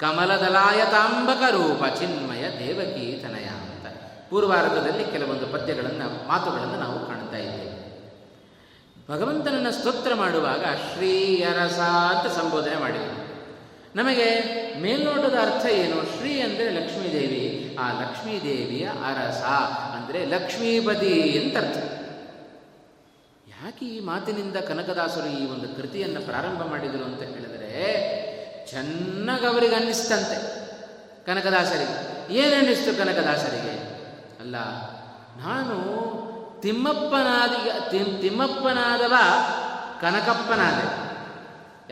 ಕಮಲದಲಾಯತಾಂಬಕ 0.00 1.42
ರೂಪ 1.50 1.82
ಚಿನ್ಮಯ 1.98 2.44
ದೇವಕೀತನಯ 2.58 3.48
ಅಂತ 3.56 3.86
ಪೂರ್ವಾರ್ಧದಲ್ಲಿ 4.30 5.04
ಕೆಲವೊಂದು 5.04 5.46
ಪದ್ಯಗಳನ್ನು, 5.46 6.28
ಮಾತುಗಳನ್ನು 6.28 6.78
ನಾವು 6.80 6.98
ಕಾಣ್ತಾ 7.06 7.38
ಇದ್ದೇವೆ. 7.38 7.76
ಭಗವಂತನನ್ನು 9.10 9.72
ಸ್ತೋತ್ರ 9.72 10.12
ಮಾಡುವಾಗ 10.14 10.64
ಶ್ರೀಯರಸ 10.88 11.80
ಅಂತ 12.12 12.26
ಸಂಬೋಧನೆ 12.38 12.76
ಮಾಡಿದರು 12.76 13.18
ನಮಗೆ 13.96 14.26
ಮೇಲ್ನೋಟದ 14.82 15.36
ಅರ್ಥ 15.40 15.64
ಏನು? 15.66 15.96
ಶ್ರೀ 16.16 16.32
ಅಂದರೆ 16.40 16.66
ಲಕ್ಷ್ಮೀದೇವಿ, 16.70 17.44
ಆ 17.82 17.86
ಲಕ್ಷ್ಮೀದೇವಿಯ 18.02 18.86
ಅರಸ 19.08 19.42
ಅಂದರೆ 19.96 20.20
ಲಕ್ಷ್ಮೀಪತಿ 20.24 21.14
ಅಂತ 21.38 21.56
ಅರ್ಥ. 21.56 21.78
ಯಾಕೆ 23.48 23.84
ಈ 23.86 24.00
ಮಾತಿನಿಂದ 24.00 24.56
ಕನಕದಾಸರು 24.68 25.28
ಈ 25.40 25.44
ಒಂದು 25.54 25.68
ಕೃತಿಯನ್ನು 25.76 26.20
ಪ್ರಾರಂಭ 26.20 26.62
ಮಾಡಿದರು 26.62 27.04
ಅಂತ 27.04 27.22
ಹೇಳಿದರೆ 27.22 27.72
ಚೆನ್ನಾಗಿ 28.70 29.46
ಅವರಿಗೆ 29.46 29.74
ಅನ್ನಿಸ್ತಂತೆ 29.74 30.38
ಕನಕದಾಸರಿಗೆ. 31.26 31.96
ಏನನ್ನಿಸ್ತು 32.34 32.98
ಕನಕದಾಸರಿಗೆ? 32.98 33.74
ಅಲ್ಲ, 34.40 34.56
ನಾನು 35.36 35.76
ತಿಮ್ಮಪ್ಪನಾದ 36.62 37.52
ತಿಮ್ಮಪ್ಪನಾದವ 38.20 39.14
ಕನಕಪ್ಪನಾದೆ. 40.00 40.86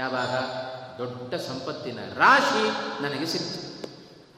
ಯಾವಾಗ? 0.01 0.35
ದೊಡ್ಡ 0.99 1.35
ಸಂಪತ್ತಿನ 1.35 1.99
ರಾಶಿ 2.15 2.65
ನನಗೆ 3.03 3.27
ಸಿಕ್ತು. 3.27 3.87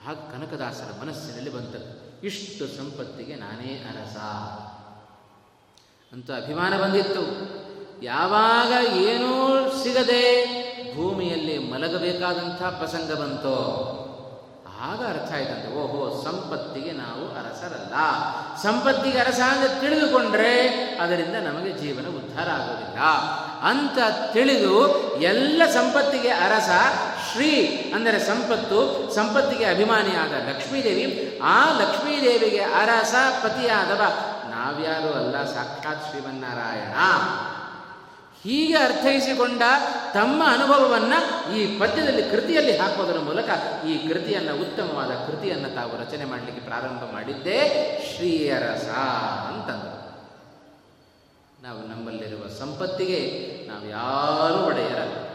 ಹಾಗೆ 0.06 0.22
ಕನಕದಾಸರ 0.32 1.04
ಮನಸ್ಸಿನಲ್ಲಿ 1.04 1.52
ಬಂತು, 1.54 1.80
ಇಷ್ಟು 2.26 2.66
ಸಂಪತ್ತಿಗೆ 2.76 3.34
ನಾನೇ 3.34 3.72
ಅರಸ. 3.90 4.16
ಅಂತ 6.12 6.30
ಅಭಿಮಾನ 6.30 6.82
ಬಂದಿತ್ತು. 6.82 7.24
ಯಾವಾಗ 8.02 8.94
ಏನೂ 8.94 9.32
ಸಿಗದೆ 9.82 10.24
ಭೂಮಿಯಲ್ಲಿ 10.96 11.58
ಮಲಗಬೇಕಾದಂಥ 11.58 12.62
ಪ್ರಸಂಗ 12.62 13.12
ಬಂತೋ? 13.12 13.96
ಆಗ 14.82 15.00
ಅರ್ಥ 15.08 15.32
ಆಯ್ತಂತೆ. 15.32 15.74
ಓಹೋ, 15.74 16.22
ಸಂಪತ್ತಿಗೆ 16.24 16.92
ನಾವು 16.92 17.24
ಅರಸರಲ್ಲ. 17.24 17.94
ಸಂಪತ್ತಿಗೆ 18.62 19.18
ಅರಸ 19.18 19.40
ಅಂತ 19.40 19.80
ತಿಳಿದುಕೊಂಡ್ರೆ 19.80 20.68
ಅದರಿಂದ 21.00 21.34
ನಮಗೆ 21.34 21.72
ಜೀವನ 21.72 22.06
ಉದ್ಧಾರ 22.06 22.48
ಆಗೋದಿಲ್ಲ. 22.48 23.00
ಅಂತ 23.62 23.98
ತಿಳಿದು 24.32 24.98
ಎಲ್ಲ 25.20 25.62
ಸಂಪತ್ತಿಗೆ 25.72 26.28
ಅರಸ 26.28 26.70
ಶ್ರೀ, 27.32 27.56
ಅಂದರೆ 27.94 28.18
ಸಂಪತ್ತು, 28.18 29.10
ಸಂಪತ್ತಿಗೆ 29.14 29.64
ಅಭಿಮಾನಿಯಾದ 29.64 30.32
ಲಕ್ಷ್ಮೀದೇವಿ, 30.48 31.40
ಆ 31.42 31.64
ಲಕ್ಷ್ಮೀದೇವಿಗೆ 31.78 32.60
ಅರಸ 32.60 33.14
ಪತಿಯಾದವ 33.42 34.02
ನಾವ್ಯಾರು 34.50 35.12
ಅಲ್ಲ, 35.14 35.44
ಸಾಕ್ಷಾತ್ 35.44 36.10
ಶ್ರೀಮನ್ನಾರಾಯಣ. 36.10 36.94
ಹೀಗೆ 38.44 38.76
ಅರ್ಥೈಸಿಕೊಂಡ 38.76 39.62
ತಮ್ಮ 40.14 40.42
ಅನುಭವವನ್ನು 40.46 41.54
ಈ 41.56 41.78
ಪದ್ಯದಲ್ಲಿ 41.78 42.30
ಕೃತಿಯಲ್ಲಿ 42.30 42.76
ಹಾಕೋದರ 42.76 43.18
ಮೂಲಕ 43.18 43.48
ಈ 43.86 44.08
ಕೃತಿಯನ್ನು, 44.08 44.60
ಉತ್ತಮವಾದ 44.60 45.08
ಕೃತಿಯನ್ನು 45.08 45.74
ತಾವು 45.74 46.00
ರಚನೆ 46.00 46.24
ಮಾಡಲಿಕ್ಕೆ 46.24 46.64
ಪ್ರಾರಂಭ 46.64 47.12
ಮಾಡಿದ್ದೇ 47.12 47.58
ಶ್ರೀಯರಸ 48.16 48.88
ಅಂತಂದರು. 49.48 50.00
ನಾವು 51.62 51.88
ನಮ್ಮಲ್ಲಿರುವ 51.88 52.48
ಸಂಪತ್ತಿಗೆ 52.48 53.20
ನಾವು 53.68 53.88
ಯಾರೂ 53.88 54.66
ಒಡೆಯರಲ್ಲ. 54.66 55.28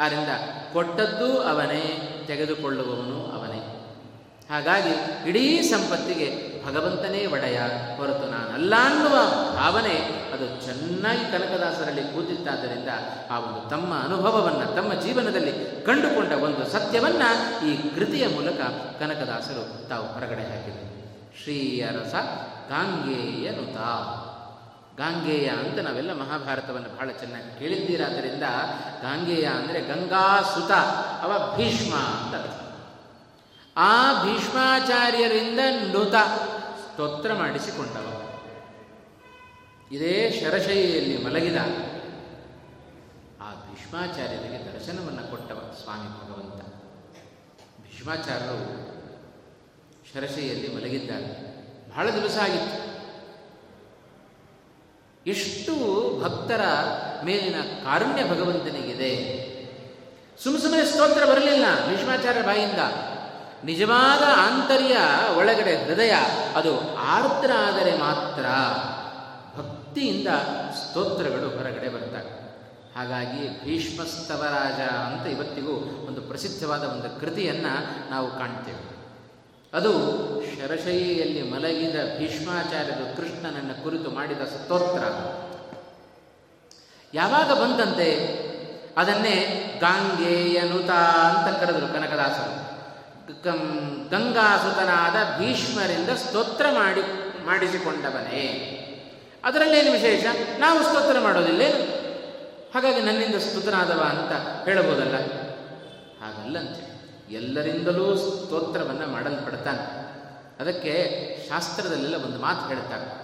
ಆದ್ದರಿಂದ 0.00 0.28
ಕೊಟ್ಟದ್ದು 0.72 1.42
ಅವನೇ, 1.42 2.24
ತೆಗೆದುಕೊಳ್ಳುವವನು 2.26 3.26
ಅವನೇ. 3.26 3.76
ಹಾಗಾಗಿ 4.50 5.28
ಇಡೀ 5.28 5.62
ಸಂಪತ್ತಿಗೆ 5.62 6.50
ಭಗವಂತನೇ 6.66 7.26
ಒಡೆಯ 7.26 7.60
ಹೊರತು 7.96 8.30
ನಾನಲ್ಲ 8.30 8.74
ಅನ್ನುವ 8.82 9.14
ಭಾವನೆ 9.56 10.19
ಅದು 10.32 10.64
ಚೆನ್ನಾಗಿ 10.64 11.24
ಕನಕದಾಸರಲ್ಲಿ 11.32 12.02
ಕೂತಿತ್ತಾದ್ದರಿಂದ 12.02 12.88
ಆ 13.30 13.38
ಒಂದು 13.38 13.68
ತಮ್ಮ 13.68 13.94
ಅನುಭವವನ್ನು, 13.94 14.74
ತಮ್ಮ 14.74 14.94
ಜೀವನದಲ್ಲಿ 14.94 15.84
ಕಂಡುಕೊಂಡ 15.84 16.32
ಒಂದು 16.32 16.70
ಸತ್ಯವನ್ನು 16.70 17.66
ಈ 17.66 17.94
ಕೃತಿಯ 17.94 18.28
ಮೂಲಕ 18.28 18.60
ಕನಕದಾಸರು 19.00 19.88
ತಾವು 19.88 20.06
ಹೊರಗಡೆ 20.06 20.42
ಹಾಕಿದರು. 20.50 20.90
ಶ್ರೀಯರಸ 21.42 22.14
ಗಾಂಗೇಯ 22.70 23.50
ನುತ. 23.50 23.76
ಗಾಂಗೇಯ 24.98 25.48
ಅಂತ 25.48 25.78
ನಾವೆಲ್ಲ 25.78 26.12
ಮಹಾಭಾರತವನ್ನು 26.12 26.96
ಬಹಳ 26.96 27.10
ಚೆನ್ನಾಗಿ 27.10 27.58
ಕೇಳಿದ್ದೀರಾದ್ದರಿಂದ 27.58 28.42
ಗಾಂಗೇಯ 29.02 29.44
ಅಂದರೆ 29.44 29.80
ಗಂಗಾಸುತ 29.80 30.70
ಅವ 31.22 31.56
ಭೀಷ್ಮ 31.56 31.94
ಅಂತ 31.94 32.34
ಆ 33.76 34.24
ಭೀಷ್ಮಾಚಾರ್ಯರಿಂದ 34.24 35.60
ನುತ 35.92 36.14
ಸ್ತೋತ್ರ 36.80 37.34
ಮಾಡಿಸಿಕೊಂಡವ. 37.34 38.29
ಇದೇ 39.90 40.40
ಶರಶೈಯಲ್ಲಿ 40.40 41.24
ಮಲಗಿದ 41.24 41.56
ಆ 43.40 43.54
ಭೀಷ್ಮಾಚಾರ್ಯರಿಗೆ 43.54 44.72
ದರ್ಶನವನ್ನು 44.72 45.30
ಕೊಟ್ಟವ 45.30 45.74
ಸ್ವಾಮಿ 45.82 46.08
ಭಗವಂತ. 46.08 46.62
ಭೀಷ್ಮಾಚಾರ್ಯರು 47.82 48.90
ಶರಶೈಯಲ್ಲಿ 50.14 50.76
ಮಲಗಿದ್ದಾರೆ. 50.76 51.50
ಬಹಳ 51.90 52.10
ದಿವಸ 52.10 52.38
ಆಗಿತ್ತು. 52.38 52.90
ಎಷ್ಟು 55.26 55.74
ಭಕ್ತರ 56.22 56.60
ಮೇಲಿನ 57.24 57.60
ಕಾರುಣ್ಯ 57.62 58.24
ಭಗವಂತನಿಗಿದೆ. 58.24 59.40
ಸುಮ್ಮ 60.42 60.58
ಸುಮ್ಮನೆ 60.58 60.84
ಸ್ತೋತ್ರ 60.84 61.24
ಬರಲಿಲ್ಲ 61.24 61.64
ಭೀಷ್ಮಾಚಾರ್ಯ 61.88 62.42
ಬಾಯಿಂದ. 62.42 62.80
ನಿಜವಾದ 63.64 64.22
ಆಂತರ್ಯ 64.36 64.96
ಒಳಗಡೆ 65.36 65.84
ಹೃದಯ, 65.84 66.12
ಅದು 66.54 66.96
ಆರ್ದ್ರ 66.96 67.50
ಆದರೆ 67.56 67.98
ಮಾತ್ರ. 67.98 68.46
ಭಕ್ತಿಯಿಂದ 69.90 70.28
ಸ್ತೋತ್ರಗಳು 70.70 71.48
ಹೊರಗಡೆ 71.50 71.88
ಬರ್ತವೆ 71.88 72.30
ಹಾಗಾಗಿ 72.96 73.64
ಭೀಷ್ಮಸ್ತವರಾಜ 73.64 74.80
ಅಂತ 74.90 75.26
ಇವತ್ತಿಗೂ 75.26 75.72
ಒಂದು 76.08 76.20
ಪ್ರಸಿದ್ಧವಾದ 76.20 76.82
ಒಂದು 76.84 77.20
ಕೃತಿಯನ್ನು 77.20 78.10
ನಾವು 78.10 78.30
ಕಾಣ್ತೇವೆ. 78.30 78.96
ಅದು 79.76 79.92
ಶರಶೈಯಲ್ಲಿ 80.42 81.42
ಮಲಗಿದ 81.50 81.94
ಭೀಷ್ಮಾಚಾರ್ಯರು 82.18 83.16
ಕೃಷ್ಣನನ್ನು 83.16 83.82
ಕುರಿತು 83.82 84.10
ಮಾಡಿದ 84.10 84.40
ಸ್ತೋತ್ರ. 84.40 85.04
ಯಾವಾಗ 87.14 87.52
ಬಂದಂತೆ 87.52 88.08
ಅದನ್ನೇ 88.96 89.36
ಗಾಂಗೇಯನುತ 89.80 90.90
ಅಂತ 90.90 91.56
ಕರೆದರು 91.60 91.92
ಕನಕದಾಸರು. 91.92 92.54
ಗಂಗಾಸುತನಾದ 94.10 95.38
ಭೀಷ್ಮರಿಂದ 95.38 96.08
ಸ್ತೋತ್ರ 96.08 96.66
ಮಾಡಿ, 96.72 97.02
ಮಾಡಿಸಿಕೊಂಡವನೇ. 97.46 98.76
ಅದರಲ್ಲೇನು 99.44 99.92
ವಿಶೇಷ? 99.92 100.24
ನಾವು 100.58 100.82
ಸ್ತೋತ್ರ 100.82 101.20
ಮಾಡೋದಿಲ್ಲ 101.20 101.62
ಹಾಗಾಗಿ 102.74 103.00
ನನ್ನಿಂದ 103.00 103.34
ಸ್ತುತನಾದವ 103.34 104.00
ಅಂತ 104.00 104.32
ಹೇಳಬಹುದಲ್ಲ? 104.68 105.16
ಹಾಗಲ್ಲಂತೆ 106.22 106.90
ಎಲ್ಲರಿಂದಲೂ 107.30 108.16
ಸ್ತೋತ್ರವನ್ನು 108.16 109.06
ಮಾಡಲ್ಪಡ್ತಾನೆ. 109.06 110.00
ಅದಕ್ಕೆ 110.60 110.92
ಶಾಸ್ತ್ರದಲ್ಲೆಲ್ಲ 111.48 112.24
ಒಂದು 112.24 112.38
ಮಾತು 112.38 112.68
ಹೇಳ್ತಾರೆ. 112.68 113.20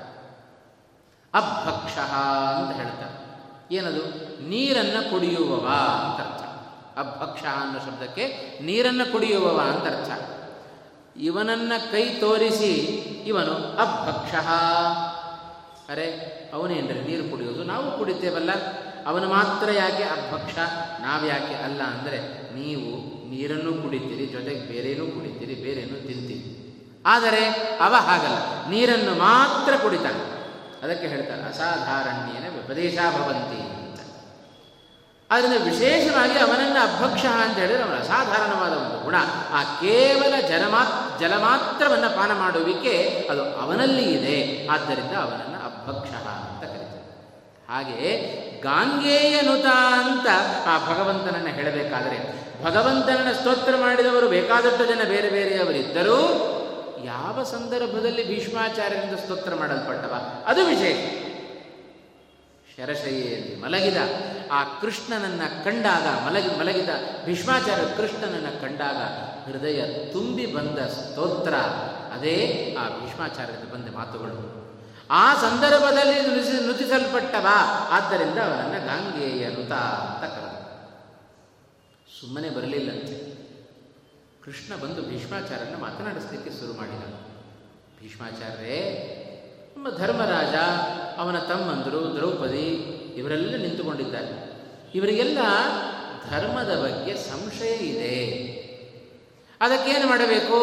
ಅಭಕ್ಷ 1.35 1.99
ಅಂತ 1.99 2.77
ಹೇಳ್ತಾರೆ. 2.77 3.17
ಏನದು? 3.75 4.03
ನೀರನ್ನು 4.49 5.11
ಕುಡಿಯುವವ 5.11 5.69
ಅಂತ 6.03 6.27
ಅರ್ಥ. 6.27 6.43
ಅಭಕ್ಷ 6.99 7.43
ಅನ್ನೋ 7.43 7.79
ಶಬ್ದಕ್ಕೆ 7.79 8.59
ನೀರನ್ನು 8.63 9.13
ಕುಡಿಯುವವ 9.13 9.61
ಅಂತ 9.61 9.85
ಅರ್ಥ. 9.85 10.11
ಇವನನ್ನ 11.17 11.73
ಕೈ 11.91 12.09
ತೋರಿಸಿ 12.09 12.73
ಇವನು 13.27 13.55
ಅಭಕ್ಷ. 13.55 14.35
ಅರೆ 15.91 16.11
ಅವನೇನ್ರಿ 16.55 17.01
ನೀರು 17.01 17.31
ಕುಡಿಯೋದು 17.31 17.65
ನಾವು 17.65 17.99
ಕುಡಿತೇವಲ್ಲ. 17.99 18.51
ಅವನು 19.07 19.29
ಮಾತ್ರ 19.29 19.71
ಯಾಕೆ 19.71 20.03
ಅಭಕ್ಷ? 20.03 20.59
ನಾವು 21.01 21.27
ಯಾಕೆ 21.27 21.55
ಅಲ್ಲ 21.55 21.83
ಅಂದರೆ, 21.83 22.19
ನೀವು 22.55 23.17
ನೀರನ್ನು 23.31 23.83
ಕುಡಿತೀರಿ, 23.83 24.27
ಜೊತೆಗೆ 24.27 24.61
ಬೇರೇನೂ 24.61 25.07
ಕುಡಿತೀರಿ, 25.07 25.55
ಬೇರೇನೂ 25.55 26.07
ತಿಂತೀರಿ. 26.07 26.57
ಆದರೆ, 27.07 27.49
ಅವ 27.81 27.95
ಹಾಗಲ್ಲ. 27.95 28.69
ನೀರನ್ನು 28.71 29.15
ಮಾತ್ರ 29.15 29.77
ಕುಡಿತಾನೆ. 29.77 30.37
ಅದಕ್ಕೆ 30.85 31.07
ಹೇಳ್ತಾರೆ, 31.07 31.43
ಅಸಾಧಾರಣ್ಯನ 31.43 32.65
ಉಪದೇಶ 32.65 32.99
ಭವಂತಿ 32.99 33.61
ಅಂತ. 33.61 34.01
ಆದ್ದರಿಂದ 35.31 35.63
ವಿಶೇಷವಾಗಿ 35.65 36.39
ಅವನನ್ನು 36.39 36.97
ಅಭಕ್ಷ 36.97 37.25
ಅಂತ 37.25 37.59
ಹೇಳಿದರೆ 37.59 37.83
ಅವನ 37.83 37.99
ಅಸಾಧಾರಣವಾದ 37.99 38.73
ಒಂದು 38.73 39.05
ಗುಣ. 39.05 39.15
ಆ 39.53 39.63
ಕೇವಲ 39.63 40.41
ಜಲಮಾ 40.49 41.17
ಜಲ 41.21 41.37
ಮಾತ್ರವನ್ನು 41.37 42.17
ಪಾನ 42.17 42.33
ಮಾಡುವಿಕೆ 42.33 43.27
ಅದು 43.31 43.43
ಅವನಲ್ಲಿ 43.43 44.03
ಇದೆ. 44.03 44.69
ಆದ್ದರಿಂದ 44.69 45.15
ಅವನನ್ನು 45.17 45.56
ಅಭಕ್ಷ 45.87 46.11
ಅಂತ 46.11 46.65
ಕರೀತಾರೆ. 46.65 46.97
ಹಾಗೆ 47.69 48.37
ಗಾಂಗೇಯನುತ 48.61 49.67
ಅಂತ 49.93 50.27
ಆ 50.67 50.93
ಭಗವಂತನನ್ನು 50.93 51.49
ಹೇಳಬೇಕಾದರೆ, 51.49 52.47
ಭಗವಂತನನ್ನು 52.65 53.35
ಸ್ತೋತ್ರ 53.35 53.75
ಮಾಡಿದವರು 53.81 54.29
ಬೇಕಾದಷ್ಟು 54.29 54.87
ಜನ 54.87 55.01
ಬೇರೆ 55.09 55.31
ಬೇರೆಯವರಿದ್ದರೂ 55.31 56.53
ಯಾವ 57.05 57.43
ಸಂದರ್ಭದಲ್ಲಿ 57.43 58.27
ಭೀಷ್ಮಾಚಾರ್ಯರಿಂದ 58.27 59.17
ಸ್ತೋತ್ರ 59.17 59.55
ಮಾಡಲ್ಪಟ್ಟವ? 59.55 60.43
ಅದು 60.47 60.67
ವಿಶೇಷ. 60.67 61.27
ಶರಶೈಯಲ್ಲಿ 62.77 63.63
ಮಲಗಿದ, 63.63 63.97
ಆ 64.53 64.65
ಕೃಷ್ಣನನ್ನ 64.65 65.41
ಕಂಡಾಗ 65.65 66.27
ಮಲಗಿ, 66.27 66.59
ಮಲಗಿದ 66.59 66.89
ಭೀಷ್ಮಾಚಾರ್ಯ 67.25 67.97
ಕೃಷ್ಣನನ್ನ 67.97 68.47
ಕಂಡಾಗ 68.61 68.97
ಹೃದಯ 69.51 69.83
ತುಂಬಿ 70.13 70.47
ಬಂದ 70.47 70.79
ಸ್ತೋತ್ರ. 70.79 71.55
ಅದೇ 72.15 72.77
ಆ 72.81 72.89
ಭೀಷ್ಮಾಚಾರ್ಯದ 72.89 73.73
ಬಂದ 73.73 73.95
ಮಾತುಗಳು. 73.95 74.56
ಆ 75.11 75.35
ಸಂದರ್ಭದಲ್ಲಿ 75.35 76.29
ನುಡಿಸಿ 76.29 76.67
ನುತಿಸಲ್ಪಟ್ಟವ. 76.67 77.47
ಆದ್ದರಿಂದ 77.91 78.39
ಅವನನ್ನು 78.39 78.87
ಗಾಂಗೆಯ 78.87 79.49
ನುತ 79.49 79.73
ಅಂತ 79.73 80.33
ಕರೆದ 80.33 80.57
ಸುಮ್ಮನೆ 82.21 82.51
ಬರಲಿಲ್ಲಂತೆ. 82.51 83.37
ಕೃಷ್ಣ 84.45 84.77
ಬಂದು 84.77 85.03
ಭೀಷ್ಮಾಚಾರ್ಯನ 85.03 85.77
ಮಾತನಾಡಿಸ್ಲಿಕ್ಕೆ 85.77 86.51
ಶುರು 86.51 86.73
ಮಾಡಿದ. 86.73 87.05
ಭೀಷ್ಮಾಚಾರ್ಯರೇ, 88.03 88.79
ನಮ್ಮ 89.77 89.91
ಧರ್ಮರಾಜ, 89.91 90.55
ಅವನ 91.19 91.39
ತಮ್ಮಂದರು, 91.39 92.17
ದ್ರೌಪದಿ, 92.17 92.67
ಇವರೆಲ್ಲ 93.17 93.57
ನಿಂತುಕೊಂಡಿದ್ದಾರೆ. 93.57 94.53
ಇವರಿಗೆಲ್ಲ 94.95 95.39
ಧರ್ಮದ 96.31 96.83
ಬಗ್ಗೆ 96.83 97.17
ಸಂಶಯ 97.17 97.75
ಇದೆ. 97.75 98.56
ಅದಕ್ಕೇನು 99.61 100.07
ಮಾಡಬೇಕು? 100.09 100.59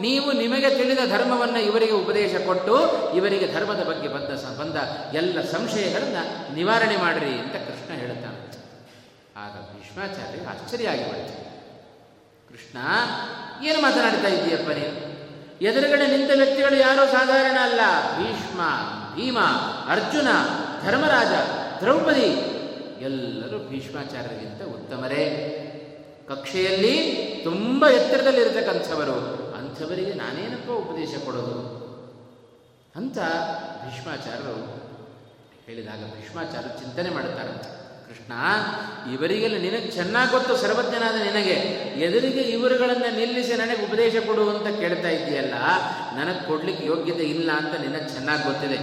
ನೀವು 0.00 0.32
ನಿಮಗೆ 0.32 0.70
ತಿಳಿದ 0.70 0.98
ಧರ್ಮವನ್ನು 1.08 1.58
ಇವರಿಗೆ 1.58 1.92
ಉಪದೇಶ 1.92 2.46
ಕೊಟ್ಟು, 2.46 2.76
ಇವರಿಗೆ 3.16 3.52
ಧರ್ಮದ 3.52 3.82
ಬಗ್ಗೆ 3.82 4.08
ಬಂದ 4.08 4.60
ಬಂದ 4.60 4.76
ಎಲ್ಲ 5.14 5.40
ಸಂಶಯಗಳನ್ನು 5.40 6.54
ನಿವಾರಣೆ 6.54 6.96
ಮಾಡಿರಿ 6.96 7.30
ಅಂತ 7.30 7.52
ಕೃಷ್ಣ 7.52 7.94
ಹೇಳುತ್ತಾನೆ. 7.94 8.44
ಆಗ 9.36 9.52
ಭೀಷ್ಮಾಚಾರ್ಯ 9.52 10.46
ಆಶ್ಚರ್ಯ 10.48 10.88
ಆಗಿಬಿಡ್ತಾರೆ 10.88 11.44
ಕೃಷ್ಣ, 12.48 12.78
ಏನು 13.66 13.82
ಮಾತನಾಡ್ತಾ 13.82 14.28
ಇದ್ದೀಯಪ್ಪ 14.28 14.70
ನೀನು? 14.70 15.14
ಎದುರುಗಡೆ 15.64 16.16
ನಿಂತ 16.16 16.30
ವ್ಯಕ್ತಿಗಳು 16.36 16.76
ಯಾರೂ 16.76 17.06
ಸಾಧಾರಣ 17.06 17.56
ಅಲ್ಲ. 17.62 17.80
ಭೀಷ್ಮ, 18.18 18.60
ಭೀಮ, 19.14 19.38
ಅರ್ಜುನ, 19.88 20.28
ಧರ್ಮರಾಜ, 20.84 21.32
ದ್ರೌಪದಿ. 21.80 22.30
ಎಲ್ಲರೂ 23.00 23.58
ಭೀಷ್ಮಾಚಾರ್ಯರಿಗಿಂತ 23.58 24.62
ಉತ್ತಮರೇ. 24.62 25.60
ಕಕ್ಷೆಯಲ್ಲಿ 26.28 26.94
ತುಂಬ 27.44 27.88
ಎತ್ತರದಲ್ಲಿರತಕ್ಕಂಥವರು. 27.88 29.16
ಅಂಥವರಿಗೆ 29.54 30.12
ನಾನೇನಪ್ಪ 30.12 30.70
ಉಪದೇಶ 30.70 31.24
ಕೊಡೋದು? 31.24 31.84
ಅಂತ 32.96 33.18
ಭೀಷ್ಮಾಚಾರ್ಯರು 33.84 34.84
ಹೇಳಿದಾಗ 35.66 35.98
ಭೀಷ್ಮಾಚಾರ್ಯರು 35.98 36.78
ಚಿಂತನೆ 36.78 37.10
ಮಾಡುತ್ತಾರೆ. 37.10 37.52
ಕೃಷ್ಣ, 38.08 38.32
ಇವರಿಗೆಲ್ಲ 39.14 39.56
ನಿನಗೆ 39.56 39.90
ಚೆನ್ನಾಗಿ 39.90 40.30
ಗೊತ್ತು, 40.30 40.56
ಸರ್ವಜ್ಞನಾದ 40.56 41.14
ನಿನಗೆ. 41.14 41.52
ಎದುರಿಗೆ 42.06 42.40
ಇವರುಗಳನ್ನು 42.40 43.16
ನಿಲ್ಲಿಸಿ 43.16 43.54
ನನಗೆ 43.54 43.86
ಉಪದೇಶ 43.86 44.16
ಕೊಡು 44.26 44.50
ಅಂತ 44.50 44.80
ಕೇಳ್ತಾ 44.80 45.08
ಇದ್ದೀಯಲ್ಲ, 45.08 45.54
ನನಗೆ 46.16 46.46
ಕೊಡ್ಲಿಕ್ಕೆ 46.46 46.86
ಯೋಗ್ಯತೆ 46.86 47.22
ಇಲ್ಲ 47.22 47.52
ಅಂತ 47.52 47.80
ನಿನಗೆ 47.80 48.08
ಚೆನ್ನಾಗಿ 48.08 48.42
ಗೊತ್ತಿದೆ. 48.42 48.78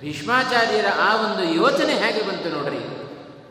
ಭೀಷ್ಮಾಚಾರ್ಯರ 0.00 0.86
ಆ 0.98 1.16
ಒಂದು 1.16 1.54
ಯೋಚನೆ 1.54 1.92
ಹೇಗೆ 1.92 2.28
ಬಂತು 2.28 2.48
ನೋಡ್ರಿ? 2.48 2.78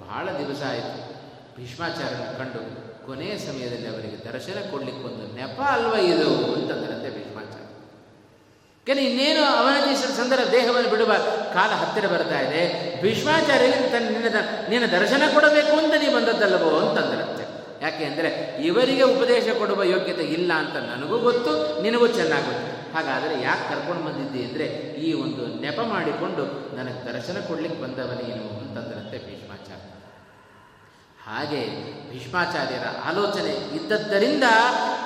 ಬಹಳ 0.08 0.30
ದಿವಸ 0.38 0.64
ಆಯಿತು. 0.70 1.14
ಭೀಷ್ಮಾಚಾರ್ಯನ 1.56 2.38
ಕಂಡು 2.38 2.83
ಕೊನೆಯ 3.08 3.34
ಸಮಯದಲ್ಲಿ 3.46 3.88
ಅವರಿಗೆ 3.94 4.18
ದರ್ಶನ 4.30 4.58
ಕೊಡ್ಲಿಕ್ಕೆ 4.72 5.04
ಒಂದು 5.10 5.24
ನೆಪ 5.38 5.58
ಅಲ್ವ 5.76 5.94
ಇದು 6.12 6.30
ಅಂತಂದ್ರಂತೆ 6.56 7.10
ಭೀಷ್ಮಾಚಾರ್ಯ. 7.16 7.68
ಕೆಲ 8.88 9.00
ಇನ್ನೇನು 9.10 9.42
ಅವನತಿ 9.60 9.92
ಸಂದರ್ಭ 10.20 10.46
ದೇಹವನ್ನು 10.56 10.90
ಬಿಡುವ 10.94 11.12
ಕಾಲ 11.56 11.70
ಹತ್ತಿರ 11.82 12.06
ಬರ್ತಾ 12.14 12.40
ಇದೆ. 12.48 12.62
ಭೀಷ್ಮಾಚಾರ್ಯರಿಗೆ 13.04 13.90
ತನ್ನ 13.96 14.08
ನಿನ್ನ 14.16 14.40
ನಿನ್ನ 14.72 14.86
ದರ್ಶನ 14.98 15.24
ಕೊಡಬೇಕು 15.36 15.74
ಅಂತ 15.82 15.94
ನೀವು 16.04 16.16
ಬಂದದ್ದಲ್ಲವೋ 16.18 16.72
ಅಂತಂದ್ರಂತೆ 16.84 17.44
ಯಾಕೆ 17.86 18.04
ಅಂದರೆ 18.10 18.30
ಇವರಿಗೆ 18.68 19.06
ಉಪದೇಶ 19.14 19.46
ಕೊಡುವ 19.62 19.84
ಯೋಗ್ಯತೆ 19.94 20.26
ಇಲ್ಲ 20.36 20.52
ಅಂತ 20.64 20.76
ನನಗೂ 20.92 21.18
ಗೊತ್ತು, 21.30 21.52
ನಿನಗೂ 21.86 22.08
ಚೆನ್ನಾಗಿ 22.20 22.46
ಗೊತ್ತು. 22.50 22.70
ಹಾಗಾದರೆ 22.96 23.36
ಯಾಕೆ 23.48 23.66
ಕರ್ಕೊಂಡು 23.70 24.04
ಬಂದಿದ್ದೆ 24.08 24.42
ಅಂದರೆ 24.48 24.66
ಈ 25.06 25.10
ಒಂದು 25.24 25.46
ನೆಪ 25.64 25.80
ಮಾಡಿಕೊಂಡು 25.94 26.44
ನನಗೆ 26.78 27.00
ದರ್ಶನ 27.10 27.38
ಕೊಡ್ಲಿಕ್ಕೆ 27.50 27.80
ಬಂದವನೇನು 27.84 28.46
ಅಂತಂದ್ರಂತೆ 28.62 29.18
ಭೀಷ್ಮಾಚಾರ್ಯ. 29.26 29.43
ಹಾಗೆ 31.28 31.60
ಭೀಷ್ಮಾಚಾರ್ಯರ 32.12 32.86
ಆಲೋಚನೆ 33.08 33.50
ಇದ್ದದ್ದರಿಂದ 33.50 34.44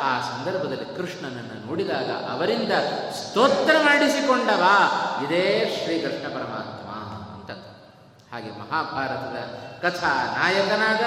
ಆ 0.03 0.21
ಸಂದರ್ಭದಲ್ಲಿ 0.21 0.97
ಕೃಷ್ಣನನ್ನು 0.97 1.67
ನೋಡಿದಾಗ 1.67 2.09
ಅವರಿಂದ 2.31 2.71
ಸ್ತೋತ್ರ 3.11 3.75
ಮಾಡಿಸಿಕೊಂಡವ. 3.83 4.63
ಇದೇ 5.25 5.77
ಶ್ರೀಕೃಷ್ಣ 5.83 6.27
ಪರಮಾತ್ಮ 6.33 6.89
ಅಂತ. 7.35 7.51
ಹಾಗೆ 8.33 8.51
ಮಹಾಭಾರತದ 8.51 9.37
ಕಥಾ 9.81 10.37
ನಾಯಕನಾದ 10.41 11.01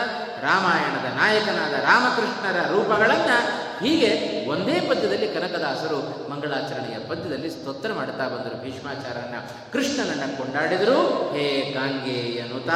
ರಾಮಾಯಣದ 0.44 1.16
ನಾಯಕನಾದ 1.16 1.72
ರಾಮಕೃಷ್ಣರ 1.72 2.68
ರೂಪಗಳನ್ನು 2.68 3.69
ಹೀಗೆ 3.82 4.10
ಒಂದೇ 4.48 4.80
ಪದ್ಯದಲ್ಲಿ 4.80 5.28
ಕನಕದಾಸರು 5.28 6.30
ಮಂಗಳಾಚರಣೆಯ 6.30 6.98
ಪದ್ಯದಲ್ಲಿ 7.08 7.50
ಸ್ತೋತ್ರ 7.50 7.92
ಮಾಡುತ್ತಾ 7.92 8.28
ಬಂದರು. 8.28 8.62
ಭೀಷ್ಮಾಚಾರ್ಯನ 8.62 9.34
ಕೃಷ್ಣನನ್ನ 9.72 10.36
ಕೊಂಡಾಡಿದರು. 10.36 11.32
ಹೇ 11.32 11.70
ಗಾಂಗೆಯನುತ 11.74 12.70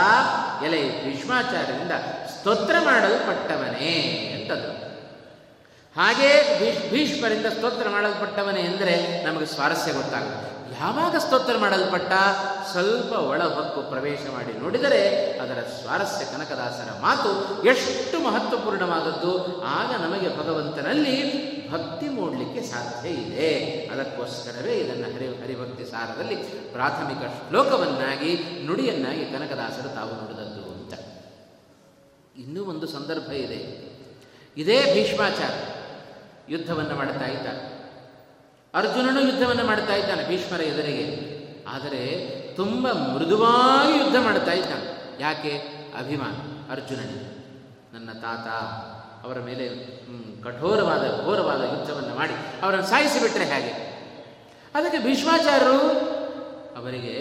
ಎಲೆ 0.65 1.05
ಭೀಷ್ಮಾಚಾರ್ಯರಿಂದ 1.05 1.93
ಸ್ತೋತ್ರ 2.39 2.75
ಮಾಡಲ್ಪಟ್ಟವನೇ 2.85 3.95
ಅಂತಂದರು. 4.35 4.85
ಹಾಗೆ 6.01 6.61
ಭೀಷ್ 6.61 6.91
ಭೀಷ್ಮರಿಂದ 6.91 7.47
ಸ್ತೋತ್ರ 7.47 7.89
ಮಾಡಲ್ಪಟ್ಟವನೇ 7.89 8.61
ಎಂದರೆ 8.61 9.25
ನಮಗೆ 9.25 9.47
ಸ್ವಾರಸ್ಯ 9.47 9.93
ಗೊತ್ತಾಗುತ್ತೆ. 9.93 10.54
ಯಾವಾಗ 10.73 11.17
ಸ್ತೋತ್ರ 11.17 11.57
ಮಾಡಲ್ಪಟ್ಟ? 11.59 12.13
ಸ್ವಲ್ಪ 12.73 13.13
ಒಳಹೊಕ್ಕು 13.13 13.83
ಪ್ರವೇಶ 13.83 14.19
ಮಾಡಿ 14.33 14.59
ನೋಡಿದರೆ 14.59 15.33
ಅದರ 15.39 15.61
ಸ್ವಾರಸ್ಯ 15.81 16.25
ಕನಕದಾಸರ 16.25 17.01
ಮಾತು 17.01 17.63
ಎಷ್ಟು 17.65 18.21
ಮಹತ್ವಪೂರ್ಣವಾದದ್ದು. 18.21 19.63
ಆಗ 19.63 20.03
ನಮಗೆ 20.03 20.39
ಭಗವಂತನಲ್ಲಿ 20.39 21.45
ಭಕ್ತಿ 21.71 22.09
ಮೂಡಲಿಕ್ಕೆ 22.09 22.63
ಸಾಧ್ಯ 22.63 23.09
ಇದೆ. 23.09 23.55
ಅದಕ್ಕೋಸ್ಕರವೇ 23.93 24.73
ಇದನ್ನು 24.73 25.15
ಹರಿ, 25.15 25.29
ಹರಿಭಕ್ತಿ 25.29 25.85
ಸಾರದಲ್ಲಿ 25.85 26.37
ಪ್ರಾಥಮಿಕ 26.73 27.19
ಶ್ಲೋಕವನ್ನಾಗಿ, 27.19 28.63
ನುಡಿಯನ್ನಾಗಿ 28.67 29.25
ಕನಕದಾಸರು 29.25 29.95
ತಾವು 29.95 30.11
ನುಡಿದದ್ದು 30.11 30.73
ಅಂತ. 30.73 30.95
ಇನ್ನೂ 32.37 32.65
ಒಂದು 32.65 32.87
ಸಂದರ್ಭ 32.87 33.33
ಇದೆ. 33.33 33.95
ಇದೇ 34.57 34.95
ಭೀಷ್ಮಾಚಾರ 34.95 35.51
ಯುದ್ಧವನ್ನು 36.49 36.95
ಮಾಡ್ತಾ 36.95 37.27
ಇದ್ದಾರೆ. 37.27 37.74
ಅರ್ಜುನನು 38.75 39.21
ಯುದ್ಧವನ್ನು 39.21 39.65
ಮಾಡ್ತಾ 39.65 39.95
ಇದ್ದಾನೆ 39.95 40.29
ಭೀಷ್ಮರ 40.29 40.61
ಎದುರಿಗೆ. 40.61 41.35
ಆದರೆ 41.69 42.31
ತುಂಬ 42.57 42.93
ಮೃದುವಾಗಿ 42.93 43.99
ಯುದ್ಧ 43.99 44.17
ಮಾಡ್ತಾ 44.17 44.53
ಇದ್ದಾನೆ. 44.53 45.17
ಯಾಕೆ? 45.23 45.53
ಅಭಿಮಾನ. 45.99 46.33
ಅರ್ಜುನನಿಗೆ 46.73 47.35
ನನ್ನ 47.95 48.13
ತಾತ 48.13 48.49
ಅವರ 49.27 49.39
ಮೇಲೆ 49.39 49.69
ಕಠೋರವಾದ, 50.43 51.25
ಘೋರವಾದ 51.25 51.61
ಯುದ್ಧವನ್ನು 51.61 52.15
ಮಾಡಿ 52.15 52.63
ಅವರನ್ನು 52.63 52.87
ಸಾಯಿಸಿಬಿಟ್ರೆ 52.87 53.45
ಹೇಗೆ? 53.45 53.95
ಅದಕ್ಕೆ 54.75 54.99
ಭೀಷ್ಮಾಚಾರ್ಯರು 54.99 55.81
ಅವರಿಗೆ 56.77 57.15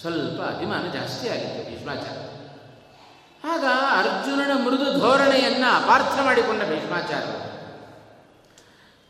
ಸ್ವಲ್ಪ 0.00 0.42
ಅಭಿಮಾನ 0.42 0.92
ಜಾಸ್ತಿ 0.92 1.28
ಆಗಿತ್ತು 1.28 1.70
ಭೀಷ್ಮಾಚಾರ್ಯ. 1.70 2.20
ಆಗ 3.44 3.64
ಅರ್ಜುನನ 3.98 4.64
ಮೃದು 4.64 4.98
ಧೋರಣೆಯನ್ನು 4.98 5.82
ಅಪಾರ್ಥ 5.82 6.20
ಮಾಡಿಕೊಂಡ 6.24 6.62
ಭೀಷ್ಮಾಚಾರ್ಯರು 6.62 7.53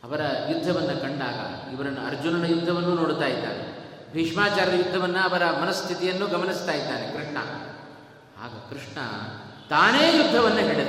ಅವರ 0.05 0.21
ಯುದ್ಧವನ್ನು 0.51 1.03
ಕಂಡಾಗ 1.03 1.39
ಇವರನ್ನು 1.75 2.07
ಅರ್ಜುನನ 2.07 2.45
ಯುದ್ಧವನ್ನು 2.45 2.95
ನೋಡುತ್ತಾ 2.95 3.27
ಇದ್ದಾನೆ 3.27 3.75
ಭೀಷ್ಮಾಚಾರ್ಯ 4.13 4.77
ಯುದ್ಧವನ್ನು 4.77 5.19
ಅವರ 5.19 5.61
ಮನಸ್ಥಿತಿಯನ್ನು 5.61 6.27
ಗಮನಿಸ್ತಾ 6.27 6.73
ಇದ್ದಾನೆ 6.73 7.13
ಕೃಷ್ಣ. 7.13 7.39
ಆಗ 8.43 8.71
ಕೃಷ್ಣ 8.71 9.01
ತಾನೇ 9.71 10.17
ಯುದ್ಧವನ್ನು 10.17 10.59
ಹಿಡಿದ. 10.59 10.89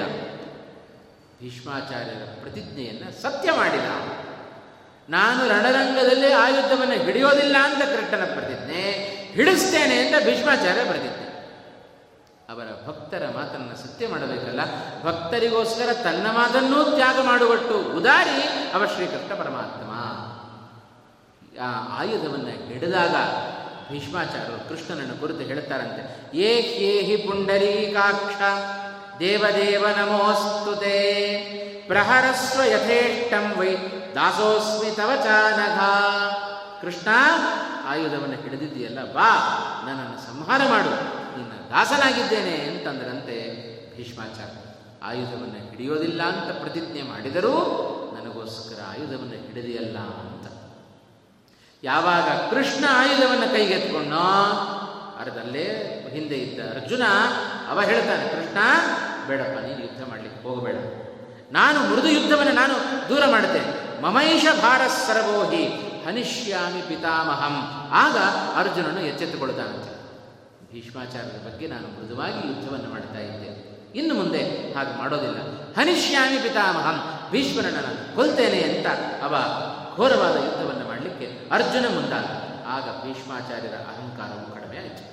ಭೀಷ್ಮಾಚಾರ್ಯರ 1.41 2.27
ಪ್ರತಿಜ್ಞೆಯನ್ನು 2.41 3.21
ಸತ್ಯ 3.21 3.51
ಮಾಡಿದ. 3.51 3.87
ನಾನು 5.09 5.49
ರಣರಂಗದಲ್ಲಿ 5.49 6.31
ಆ 6.31 6.47
ಯುದ್ಧವನ್ನು 6.47 6.93
ಹಿಡಿಯೋದಿಲ್ಲ 6.93 7.55
ಅಂತ 7.63 7.77
ಕೃಷ್ಣನ 7.77 8.25
ಪ್ರತಿಜ್ಞೆ, 8.25 8.81
ಹಿಡಿಸ್ತೇನೆ 9.33 9.97
ಅಂತ 9.97 10.25
ಭೀಷ್ಮಾಚಾರ್ಯ 10.25 10.83
ಪ್ರತಿಜ್ಞೆ 10.83 11.24
ಅವರ 12.49 12.67
ಭಕ್ತರ 12.87 13.23
ಮಾತನ್ನು 13.33 13.75
ಸತ್ಯ 13.77 14.07
ಮಾಡಬೇಕಲ್ಲ? 14.07 14.59
ಭಕ್ತರಿಗೋಸ್ಕರ 15.03 15.93
ತನ್ನ 15.93 16.27
ಮಾತನ್ನೂ 16.31 16.83
ತ್ಯಾಗ 16.83 17.19
ಮಾಡುವಟ್ಟು 17.23 17.97
ಉದಾರಿ 17.97 18.37
ಅವ 18.73 18.85
ಶ್ರೀಕೃಷ್ಣ 18.85 19.33
ಪರಮಾತ್ಮ. 19.43 19.91
ಆ 21.61 21.99
ಆಯುಧವನ್ನು 21.99 22.67
ಹಿಡಿದಾಗ 22.67 23.15
ಭೀಷ್ಮಾಚಾರ್ಯರು 23.91 24.69
ಕೃಷ್ಣನನ್ನು 24.69 25.19
ಕುರಿತು 25.19 25.39
ಹೇಳ್ತಾರಂತೆ, 25.39 26.37
ಏ 26.37 27.01
ಹಿ 27.01 27.17
ಪುಂಡರೀಕಾಕ್ಷ, 27.17 28.41
ದೇವದೇವ 29.19 29.85
ನಮೋಸ್ತುತೆ 29.97 30.95
ಪ್ರಹರಸ್ವ 31.87 32.63
ಯಥೇಷ್ಟಂ 32.63 33.59
ವೈ 33.59 33.75
ದಾಸೋಸ್ಮಿ 34.15 34.91
ತವ 34.95 35.11
ಚಾನಘ. 35.23 35.79
ಕೃಷ್ಣ, 36.81 37.09
ಆಯುಧವನ್ನು 37.87 38.35
ಹಿಡಿದಿದ್ದೀಯಲ್ಲ, 38.35 39.03
ಬಾ, 39.13 39.29
ನನ್ನನ್ನು 39.87 40.17
ಸಂಹಾರ 40.27 40.61
ಮಾಡು. 40.69 41.14
ದಾಸನಾಗಿದ್ದೇನೆ 41.75 42.55
ಅಂತಂದ್ರಂತೆ 42.57 43.37
ಭೀಷ್ಮಾಚಾರ 43.97 44.49
ಆಯುಧವನ್ನು 45.03 45.69
ಹಿಡಿಯೋದಿಲ್ಲ 45.69 46.23
ಅಂತ 46.23 46.57
ಪ್ರತಿಜ್ಞೆ 46.57 47.01
ಮಾಡಿದರೂ 47.01 47.55
ನನಗೋಸ್ಕರ 48.15 48.81
ಆಯುಧವನ್ನು 48.87 49.47
ಹಿಡಿದಿಯಲ್ಲ 49.47 49.97
ಅಂತ. 49.97 50.45
ಯಾವಾಗ 51.83 52.23
ಕೃಷ್ಣ 52.23 52.85
ಆಯುಧವನ್ನು 52.89 53.53
ಕೈಗೆತ್ಕೊಂಡೋ 53.53 54.27
ಅರ್ಧಲ್ಲೇ 55.19 55.65
ಹಿಂದೆ 56.13 56.35
ಇದ್ದ 56.35 56.59
ಅರ್ಜುನ, 56.59 57.03
ಅವ 57.69 57.81
ಹೇಳ್ತಾನೆ, 57.81 58.27
ಕೃಷ್ಣ, 58.27 58.57
ಬೇಡಪ್ಪ, 59.27 59.59
ನೀನು 59.59 59.79
ಯುದ್ಧ 59.79 60.09
ಮಾಡಲಿಕ್ಕೆ 60.09 60.47
ಹೋಗಬೇಡ. 60.47 60.75
ನಾನು 61.51 61.79
ಮೃದು 61.79 62.07
ಯುದ್ಧವನ್ನು 62.07 62.53
ನಾನು 62.53 62.73
ದೂರ 63.09 63.25
ಮಾಡಿದೆ. 63.31 63.61
ಮಮೈಷ 64.01 64.45
ಭಾರ 64.61 64.87
ಸರ್ವೋಹಿ 64.87 65.65
ಹನಿಷ್ಯಾಮಿ 66.05 66.81
ಪಿತಾಮಹಂ. 66.81 67.55
ಆಗ 67.91 68.17
ಅರ್ಜುನನು 68.57 69.01
ಎಚ್ಚೆತ್ತುಕೊಳ್ತಾನಂತೆ 69.01 69.94
ಭೀಷ್ಮಾಚಾರ್ಯರ 70.75 71.45
ಬಗ್ಗೆ 71.45 71.67
ನಾನು 71.67 71.87
ಮೃದುವಾಗಿ 71.87 72.47
ಯುದ್ಧವನ್ನು 72.47 72.89
ಮಾಡ್ತಾ 72.89 73.19
ಇದ್ದೆ. 73.19 73.49
ಇನ್ನು 73.95 74.13
ಮುಂದೆ 74.13 74.73
ಹಾಗೆ 74.73 74.97
ಮಾಡೋದಿಲ್ಲ. 74.97 75.37
ಹನಿಷ್ಯಾಮಿ 75.77 76.37
ಪಿತಾಮಹಂ 76.37 77.29
ಭೀಷ್ಮರನ್ನು 77.31 77.81
ನಾನು 77.81 78.15
ಕೊಲ್ತೇನೆ 78.15 78.61
ಅಂತ 78.61 78.87
ಅವ 79.23 79.35
ಘೋರವಾದ 79.95 80.35
ಯುದ್ಧವನ್ನು 80.35 80.87
ಮಾಡಲಿಕ್ಕೆ 80.87 81.25
ಅರ್ಜುನ 81.51 81.85
ಮುಂದಾದ. 81.93 82.25
ಆಗ 82.67 82.83
ಭೀಷ್ಮಾಚಾರ್ಯರ 82.83 83.73
ಅಹಂಕಾರವು 83.73 84.55
ಕಡಿಮೆ 84.55 84.77
ಆಯಿತು. 84.77 85.05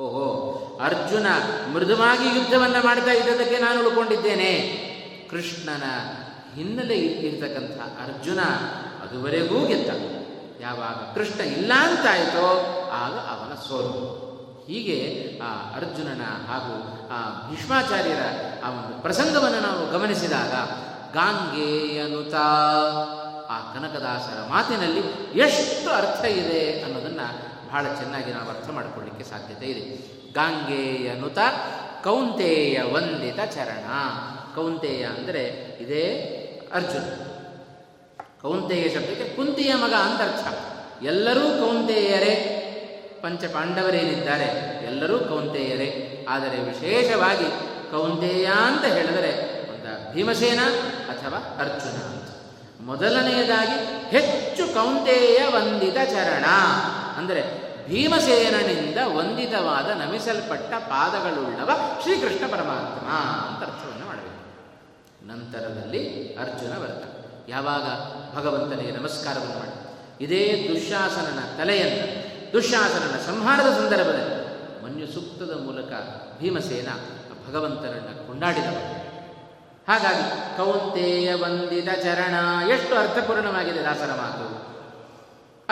ಓಹೋ, 0.00 0.80
ಅರ್ಜುನ 0.84 1.26
ಮೃದುವಾಗಿ 1.72 2.38
ಯುದ್ಧವನ್ನು 2.38 2.86
ಮಾಡ್ತಾ 2.86 3.10
ಇದ್ದದಕ್ಕೆ 3.10 3.58
ನಾನು 3.58 3.86
ಉಳ್ಕೊಂಡಿದ್ದೇನೆ. 3.86 4.52
ಕೃಷ್ಣನ 5.30 5.82
ಹಿನ್ನೆಲೆ 6.54 6.96
ಇರ್ತಕ್ಕಂಥ 6.96 7.80
ಅರ್ಜುನ 7.80 8.40
ಅದುವರೆಗೂ 9.02 9.66
ಗೆದ್ದ. 9.66 9.90
ಯಾವಾಗ 10.60 11.14
ಕೃಷ್ಣ 11.14 11.40
ಇಲ್ಲ 11.40 11.72
ಅಂತಾಯಿತೋ 11.80 12.46
ಆಗ 12.92 13.12
ಅವನ 13.12 13.54
ಸೋಲು. 13.54 14.27
ಹೀಗೆ 14.68 14.98
ಆ 15.42 15.76
ಅರ್ಜುನನ 15.76 16.22
ಹಾಗೂ 16.48 17.08
ಆ 17.10 17.50
ಭೀಷ್ಮಾಚಾರ್ಯರ 17.50 18.22
ಆ 18.64 18.70
ಒಂದು 18.70 19.02
ಪ್ರಸಂಗವನ್ನು 19.02 19.60
ನಾವು 19.60 19.92
ಗಮನಿಸಿದಾಗ, 19.92 20.52
ಗಾಂಗೇಯನುತ 21.14 22.34
ಆ 23.48 23.72
ಕನಕದಾಸರ 23.74 24.48
ಮಾತಿನಲ್ಲಿ 24.48 25.00
ಎಷ್ಟು 25.38 25.90
ಅರ್ಥ 25.90 26.24
ಇದೆ 26.24 26.82
ಅನ್ನೋದನ್ನು 26.82 27.48
ಬಹಳ 27.68 27.82
ಚೆನ್ನಾಗಿ 27.82 28.32
ನಾವು 28.32 28.50
ಅರ್ಥ 28.50 28.70
ಮಾಡಿಕೊಳ್ಳಿಕ್ಕೆ 28.70 29.24
ಸಾಧ್ಯತೆ 29.24 29.66
ಇದೆ. 29.66 29.96
ಗಾಂಗೇಯನುತ 30.32 31.38
ಕೌಂತೇಯ 32.04 32.82
ವಂದಿತ 32.82 33.52
ಚರಣ. 33.54 33.86
ಕೌಂತೇಯ 34.54 35.04
ಅಂದರೆ 35.04 35.44
ಇದೇ 35.80 36.04
ಅರ್ಜುನ. 36.74 37.06
ಕೌಂತೆಯ 38.42 38.88
ಶಬ್ದಕ್ಕೆ 38.88 39.36
ಕುಂತಿಯ 39.36 39.74
ಮಗ 39.74 39.92
ಅಂತ 39.92 40.20
ಅರ್ಥ 40.20 40.46
ಎಲ್ಲರೂ 41.02 41.40
ಕೌಂತೆಯರೇ. 41.40 42.57
ಪಂಚ 43.22 43.44
ಪಾಂಡವರೇನಿದ್ದಾರೆ 43.44 44.44
ಎಲ್ಲರೂ 44.86 45.18
ಕೌಂತೆಯರೇ. 45.18 46.14
ಆದರೆ 46.28 46.60
ವಿಶೇಷವಾಗಿ 46.60 47.44
ಕೌಂತೆಯ 47.90 48.46
ಅಂತ 48.46 48.84
ಹೇಳಿದರೆ 48.84 49.62
ಒಂದು 49.70 50.14
ಭೀಮಸೇನ 50.14 50.60
ಅಥವಾ 51.08 51.56
ಅರ್ಜುನ. 51.58 52.08
ಮೊದಲನೆಯದಾಗಿ 52.80 54.06
ಹೆಚ್ಚು 54.16 54.74
ಕೌಂತೆಯ 54.74 55.46
ವಂದಿತ 55.46 55.94
ಚರಣ. 55.94 56.44
ಅಂದರೆ 57.18 57.68
ಭೀಮಸೇನನಿಂದ 57.88 58.98
ವಂದಿತವಾದ 59.04 59.90
ನಮಿಸಲ್ಪಟ್ಟ 59.90 60.74
ಪಾದಗಳುಳ್ಳವ 60.74 61.70
ಶ್ರೀಕೃಷ್ಣ 62.02 62.46
ಪರಮಾತ್ಮ 62.46 63.08
ಅಂತ 63.46 63.62
ಅರ್ಥವನ್ನು 63.62 64.06
ಮಾಡಬೇಕು. 64.06 64.38
ನಂತರದಲ್ಲಿ 65.26 66.34
ಅರ್ಜುನ 66.34 66.78
ಬರ್ತಾನೆ. 66.78 67.18
ಯಾವಾಗ? 67.50 67.82
ಭಗವಂತನಿಗೆ 68.36 68.90
ನಮಸ್ಕಾರವನ್ನು 68.90 69.58
ಮಾಡಿ. 69.58 69.88
ಇದೇ 70.24 70.68
ದುಶ್ಯಾಸನನ 70.68 71.58
ತಲೆಯನ್ನು 71.58 72.27
ದುಶ್ಯಾಸನನ 72.52 73.18
ಸಂಹಾರದ 73.26 73.70
ಸಂದರ್ಭದಲ್ಲಿ 73.72 74.38
ಮಂಜು 74.84 75.06
ಸೂಕ್ತದ 75.12 75.60
ಮೂಲಕ 75.64 75.92
ಭೀಮಸೇನ 76.40 76.88
ಭಗವಂತನನ್ನು 77.50 78.26
ಕೊಂಡಾಡಿದವ 78.26 78.76
ಹಾಗಾಗಿ 79.88 80.56
ಕೌಂತೆಯ 80.56 81.34
ವಂದಿತ 81.34 81.88
ಚರಣ 82.02 82.34
ಎಷ್ಟು 82.68 82.96
ಅರ್ಥಪೂರ್ಣವಾಗಿದೆ 82.96 83.82
ದಾಸರ 83.82 84.06
ಮಾತು. 84.06 84.68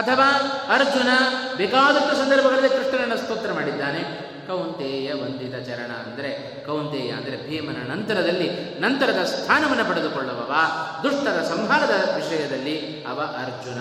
ಅಥವಾ 0.03 0.29
ಅರ್ಜುನ 0.75 1.09
ಬೇಕಾದಷ್ಟು 1.57 2.17
ಸಂದರ್ಭಗಳಲ್ಲಿ 2.17 2.69
ಕೃಷ್ಣನನ್ನು 2.69 3.17
ಸ್ತೋತ್ರ 3.17 3.53
ಮಾಡಿದ್ದಾನೆ. 3.53 4.36
ಕೌಂತೆಯ 4.47 5.13
ವಂದಿತ 5.13 5.57
ಚರಣ 5.69 5.93
ಅಂದರೆ 5.93 6.31
ಕೌಂತೆಯ 6.67 7.11
ಅಂದರೆ 7.11 7.37
ಭೀಮನ 7.49 7.79
ನಂತರದಲ್ಲಿ 7.91 8.49
ನಂತರದ 8.81 9.25
ಸ್ಥಾನವನ್ನು 9.25 9.85
ಪಡೆದುಕೊಳ್ಳುವವ, 9.89 10.53
ದುಷ್ಟರ 11.03 11.43
ಸಂಹಾರದ 11.43 11.95
ವಿಷಯದಲ್ಲಿ 12.17 13.05
ಅವ 13.05 13.21
ಅರ್ಜುನ. 13.21 13.81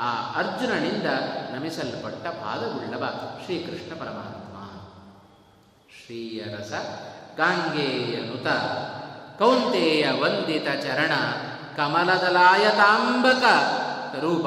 ಆ 0.00 0.10
ಅರ್ಜುನನಿಂದ 0.34 1.08
ನಮಿಸಲ್ಪಟ್ಟ 1.54 2.26
ಪಾದವುಳ್ಳವ 2.26 3.04
ಶ್ರೀಕೃಷ್ಣ 3.44 3.92
ಪರಮಾತ್ಮ. 4.00 4.56
ಶ್ರೀಯರಸ 5.96 6.72
ಗಾಂಗೇಯನುತ 7.36 8.48
ಕೌಂತೆಯ 9.38 10.04
ವಂದಿತ 10.10 10.68
ಚರಣ 10.82 11.12
ಕಮಲದಲಾಯತಾಂಬಕ 11.76 13.44
ರೂಪ 14.20 14.46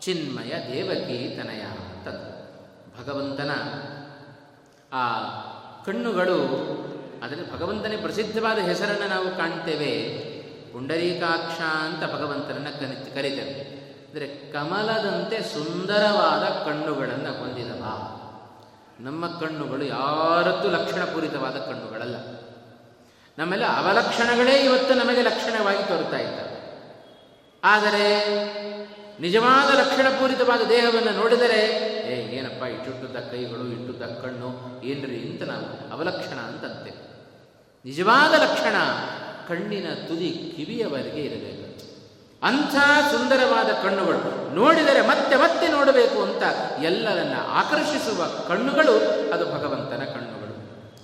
ಚಿನ್ಮಯ 0.00 0.52
ದೇವಕೀತನಯ 0.72 1.64
ತತ್ 2.04 2.24
ಭಗವಂತನ 2.98 3.52
ಆ 4.92 5.18
ಕಣ್ಣುಗಳು 5.86 6.42
ಅದನ್ನು 7.22 7.56
ಭಗವಂತನೇ 7.56 7.96
ಪ್ರಸಿದ್ಧವಾದ 7.96 8.58
ಹೆಸರನ್ನು 8.58 9.08
ನಾವು 9.08 9.36
ಕಾಣ್ತೇವೆ. 9.36 10.18
ಪುಂಡರೀಕಾಕ್ಷ 10.72 11.60
ಅಂತ 11.60 12.14
ಭಗವಂತನನ್ನು 12.14 12.80
ಕರಿ 12.80 13.14
ಕರೀತೇವೆ. 13.14 13.78
ಅಂದರೆ 14.10 14.52
ಕಮಲದಂತೆ 14.52 15.42
ಸುಂದರವಾದ 15.42 16.68
ಕಣ್ಣುಗಳನ್ನು 16.68 17.38
ಹೊಂದಿದವ. 17.38 17.84
ನಮ್ಮ 19.00 19.26
ಕಣ್ಣುಗಳು 19.26 19.84
ಯಾರತ್ತೂ 19.84 20.70
ಲಕ್ಷಣಪೂರಿತವಾದ 20.70 21.52
ಕಣ್ಣುಗಳಲ್ಲ. 21.52 22.16
ನಮ್ಮೆಲ್ಲ 23.38 23.64
ಅವಲಕ್ಷಣಗಳೇ 23.64 24.52
ಇವತ್ತು 24.52 24.94
ನಮಗೆ 24.94 25.22
ಲಕ್ಷಣವಾಗಿ 25.22 25.88
ತೋರ್ತಾ 25.88 26.16
ಇದ್ದಾವೆ. 26.16 26.58
ಆದರೆ 27.64 28.04
ನಿಜವಾದ 29.20 29.78
ಲಕ್ಷಣಪೂರಿತವಾದ 29.78 30.60
ದೇಹವನ್ನು 30.68 31.20
ನೋಡಿದರೆ, 31.20 31.58
ಏ, 32.12 32.38
ಏನಪ್ಪ, 32.38 32.64
ಇಟ್ಟುಟ್ಟುದ್ದ 32.64 33.16
ಕೈಗಳು, 33.16 33.68
ಇಟ್ಟುದ್ದ 33.68 34.02
ಕಣ್ಣು, 34.02 34.80
ಏನ್ರಿ 34.82 35.30
ಅಂತ 35.30 35.42
ನಾವು 35.42 35.92
ಅವಲಕ್ಷಣ 35.92 36.36
ಅಂತಂತೆ. 36.36 36.90
ನಿಜವಾದ 37.84 38.34
ಲಕ್ಷಣ 38.34 38.74
ಕಣ್ಣಿನ 39.48 39.86
ತುದಿ 40.08 40.52
ಕಿವಿಯವರೆಗೆ 40.56 41.20
ಇರಬೇಕು. 41.20 41.58
ಅಂಥ 42.42 42.74
ಸುಂದರವಾದ 43.12 43.66
ಕಣ್ಣುಗಳು 43.66 44.54
ನೋಡಿದರೆ 44.54 45.00
ಮತ್ತೆ 45.00 45.36
ಮತ್ತೆ 45.36 45.68
ನೋಡಬೇಕು 45.68 46.22
ಅಂತ 46.22 46.42
ಎಲ್ಲರನ್ನ 46.82 47.32
ಆಕರ್ಷಿಸುವ 47.48 48.24
ಕಣ್ಣುಗಳು 48.48 48.96
ಅದು 49.32 49.44
ಭಗವಂತನ 49.46 50.04
ಕಣ್ಣುಗಳು. 50.04 50.54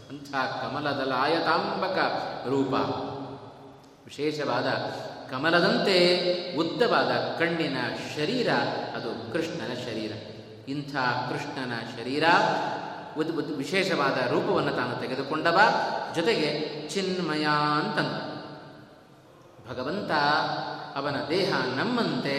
ಅಂಥ 0.09 0.31
ಕಮಲದ 0.35 1.01
ಲಾಯತಾಂಬಕ 1.09 1.99
ರೂಪ. 2.49 2.75
ವಿಶೇಷವಾದ 4.07 4.67
ಕಮಲದಂತೆ 5.31 5.97
ಉದ್ದವಾದ 6.57 7.39
ಕಣ್ಣಿನ 7.39 7.77
ಶರೀರ, 8.16 8.49
ಅದು 8.97 9.33
ಕೃಷ್ಣನ 9.33 9.75
ಶರೀರ. 9.75 10.12
ಇಂಥ 10.68 10.97
ಕೃಷ್ಣನ 10.97 11.72
ಶರೀರ 11.97 12.25
ವಿಶೇಷವಾದ 13.57 14.31
ರೂಪವನ್ನು 14.31 14.70
ತಾನು 14.70 15.01
ತೆಗೆದುಕೊಂಡವ, 15.01 15.61
ಜೊತೆಗೆ 16.14 16.81
ಚಿನ್ಮಯ 16.89 17.47
ಅಂತಂದ. 17.72 18.35
ಭಗವಂತ 19.70 20.11
ಅವನ 20.97 21.16
ದೇಹ 21.29 21.53
ನಮ್ಮಂತೆ, 21.77 22.39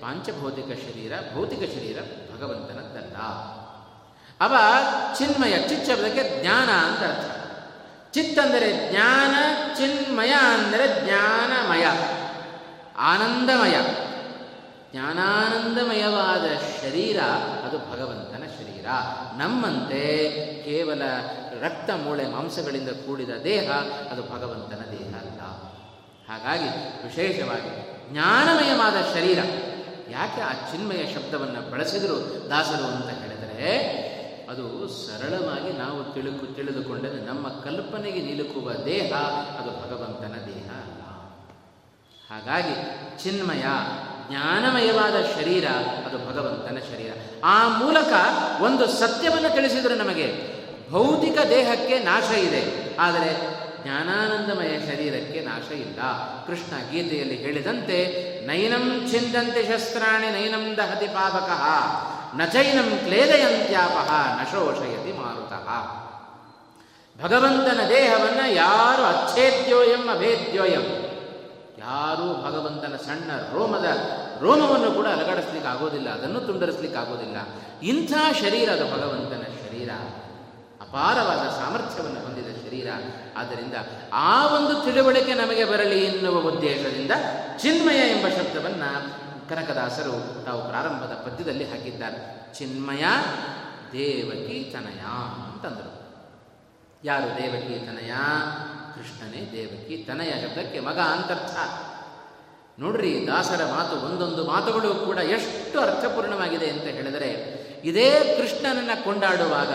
ಪಾಂಚಭೌತಿಕ 0.00 0.66
ಶರೀರ, 0.66 1.12
ಭೌತಿಕ 1.34 1.58
ಶರೀರ 1.58 1.98
ಭಗವಂತನದ್ದಲ್ಲ. 2.36 3.16
ಅವ 4.40 4.56
ಚಿನ್ಮಯ 5.18 5.68
ಚಿಚ್ಚಬದಕ್ಕೆ 5.68 6.42
ಜ್ಞಾನ 6.42 6.68
ಅಂತ 6.70 7.18
ಅರ್ಥ. 7.18 7.39
ಚಿತ್ 8.12 8.38
ಅಂದರೆ 8.38 8.90
ಜ್ಞಾನ, 8.90 9.34
ಚಿನ್ಮಯ 9.74 10.30
ಅಂದರೆ 10.30 11.04
ಜ್ಞಾನಮಯ. 11.04 11.84
ಆನಂದಮಯ. 12.98 13.74
ಜ್ಞಾನಾನಂದಮಯವಾದ 14.92 16.44
ಶರೀರ 16.82 17.20
ಅದು 17.66 17.78
ಭಗವಂತನ 17.78 18.42
ಶರೀರ. 18.58 18.86
ನಮ್ಮಂತೆ 19.36 20.30
ಕೇವಲ 20.64 21.02
ರಕ್ತ, 21.60 21.90
ಮೂಳೆ, 21.90 22.26
ಮಾಂಸಗಳಿಂದ 22.26 22.88
ಕೂಡಿದ 22.88 23.30
ದೇಹ 23.44 23.70
ಅದು 24.10 24.22
ಭಗವಂತನ 24.22 24.90
ದೇಹ 24.90 25.18
ಅಲ್ಲ. 25.18 25.40
ಹಾಗಾಗಿ 26.28 26.68
ವಿಶೇಷವಾಗಿ 27.06 27.72
ಜ್ಞಾನಮಯವಾದ 28.12 29.14
ಶರೀರ. 29.14 29.38
ಯಾಕೆ 30.10 30.40
ಆ 30.40 30.52
ಚಿನ್ಮಯ 30.52 31.14
ಶಬ್ದವನ್ನು 31.14 31.70
ಬಳಸಿದರು 31.70 32.46
ದಾಸರು 32.50 32.84
ಅಂತ 32.84 33.10
ಹೇಳಿದರೆ 33.10 34.09
ಅದು 34.50 34.64
ಸರಳವಾಗಿ 34.94 35.72
ನಾವು 35.80 35.98
ತಿಳುಕು 36.14 36.46
ತಿಳಿದುಕೊಂಡರೆ 36.54 37.18
ನಮ್ಮ 37.26 37.48
ಕಲ್ಪನೆಗೆ 37.64 38.20
ನಿಲುಕುವ 38.20 38.72
ದೇಹ, 38.86 39.10
ಅದು 39.58 39.70
ಭಗವಂತನ 39.82 40.34
ದೇಹ 40.46 40.68
ಅಲ್ಲ. 40.84 41.02
ಹಾಗಾಗಿ 42.30 42.74
ಚಿನ್ಮಯ, 43.22 43.64
ಜ್ಞಾನಮಯವಾದ 44.30 45.16
ಶರೀರ, 45.36 45.66
ಅದು 46.06 46.18
ಭಗವಂತನ 46.28 46.78
ಶರೀರ. 46.90 47.12
ಆ 47.44 47.56
ಮೂಲಕ 47.78 48.12
ಒಂದು 48.62 48.86
ಸತ್ಯವನ್ನು 49.00 49.50
ತಿಳಿಸಿದರು 49.54 49.96
ನಮಗೆ 49.96 50.26
ಭೌತಿಕ 50.92 51.38
ದೇಹಕ್ಕೆ 51.48 51.96
ನಾಶ 52.04 52.30
ಇದೆ, 52.48 52.62
ಆದರೆ 52.98 53.32
ಜ್ಞಾನಾನಂದಮಯ 53.82 54.72
ಶರೀರಕ್ಕೆ 54.88 55.40
ನಾಶ 55.40 55.68
ಇಲ್ಲ. 55.86 56.00
ಕೃಷ್ಣ 56.46 56.72
ಗೀತೆಯಲ್ಲಿ 56.92 57.36
ಹೇಳಿದಂತೆ, 57.36 57.98
ನೈನಂ 58.46 58.86
ಛಿಂದಂತೆ 59.10 59.62
ಶಸ್ತ್ರಾಣಿ 59.68 60.30
ನೈನಂ 60.30 60.64
ದಹತಿ 60.76 61.08
ಪಾವಕಃ. 61.08 61.64
ನ 62.38 62.44
ಚೈನಂ 62.44 62.88
ಕ್ಲೇದಯಂತ್ಯಾಪಹ, 63.04 64.10
ನಶೋಷಯತಿ 64.38 65.12
ಮಾರುತಃ. 65.12 65.68
ಭಗವಂತನ 67.22 67.80
ದೇಹವನ್ನು 67.88 68.46
ಯಾರು 68.54 69.02
ಅಚ್ಛೇದ್ಯೋಯಂ 69.04 70.04
ಅಭೇದ್ಯೋಯಂ? 70.08 70.86
ಯಾರೂ 71.78 72.26
ಭಗವಂತನ 72.46 72.94
ಸಣ್ಣ 73.06 73.30
ರೋಮದ 73.54 73.88
ರೋಮವನ್ನು 74.40 74.90
ಕೂಡ 74.92 75.06
ಅಲಗಡಿಸ್ಲಿಕ್ಕೆ 75.06 75.68
ಆಗೋದಿಲ್ಲ, 75.68 76.08
ಅದನ್ನು 76.10 76.40
ತುಂಡರಿಸ್ಲಿಕ್ಕೆ 76.40 76.98
ಆಗೋದಿಲ್ಲ. 76.98 77.36
ಇಂಥ 77.82 78.12
ಶರೀರ 78.42 78.68
ಅದು 78.70 78.84
ಭಗವಂತನ 78.84 79.44
ಶರೀರ, 79.62 79.90
ಅಪಾರವಾದ 80.80 81.44
ಸಾಮರ್ಥ್ಯವನ್ನು 81.60 82.20
ಹೊಂದಿದ 82.20 82.50
ಶರೀರ. 82.64 82.88
ಆದ್ದರಿಂದ 83.38 83.74
ಆ 84.12 84.46
ಒಂದು 84.56 84.74
ತಿಳುವಳಿಕೆ 84.84 85.34
ನಮಗೆ 85.34 85.64
ಬರಲಿ 85.64 85.98
ಎನ್ನುವ 86.04 86.38
ಉದ್ದೇಶದಿಂದ 86.48 87.10
ಚಿನ್ಮಯ 87.62 88.00
ಎಂಬ 88.14 88.28
ಶಬ್ದವನ್ನು 88.28 88.90
ಕನಕದಾಸರು 89.50 90.44
ತಾವು 90.44 90.68
ಪ್ರಾರಂಭದ 90.68 91.12
ಪದ್ಯದಲ್ಲಿ 91.26 91.70
ಹಾಕಿದ್ದಾರೆ. 91.70 92.40
ಚಿನ್ಮಯ 92.58 93.02
ದೇವಕಿ 93.92 94.70
ತನಯ 94.72 95.00
ಅಂತಂದರು. 95.52 96.00
ಯಾರು 97.04 97.24
ದೇವಕಿ 97.24 97.86
ತನಯ 97.86 98.10
ಕೃಷ್ಣನೇ 98.94 99.52
ದೇವಕಿ 99.52 100.04
ತನಯ 100.06 100.30
ಶಬ್ದಕ್ಕೆ 100.30 100.80
ಮಗ 100.80 100.98
ಅಂತರ್ಥ. 100.98 101.56
ನೋಡ್ರಿ 102.80 103.26
ದಾಸರ 103.26 103.64
ಮಾತು, 103.64 104.06
ಒಂದೊಂದು 104.06 104.46
ಮಾತುಗಳು 104.46 104.94
ಕೂಡ 104.94 105.16
ಎಷ್ಟು 105.16 105.80
ಅರ್ಥಪೂರ್ಣವಾಗಿದೆ 105.80 106.70
ಅಂತ 106.70 106.82
ಹೇಳಿದರೆ, 106.82 107.60
ಇದೇ 107.84 108.38
ಕೃಷ್ಣನನ್ನು 108.40 109.04
ಕೊಂಡಾಡುವಾಗ 109.04 109.72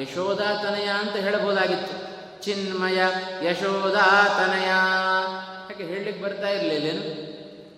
ಯಶೋದಾತನಯ 0.00 0.84
ಅಂತ 0.84 1.16
ಹೇಳಬಹುದಾಗಿತ್ತು. 1.16 2.06
ಚಿನ್ಮಯ 2.42 3.02
ಯಶೋದಾತನಯ. 3.42 4.66
ಯಾಕೆ 5.70 5.84
ಹೇಳಲಿಕ್ಕೆ 5.84 6.22
ಬರ್ತಾ 6.22 6.48
ಇರಲಿಲ್ಲೇನು 6.48 7.26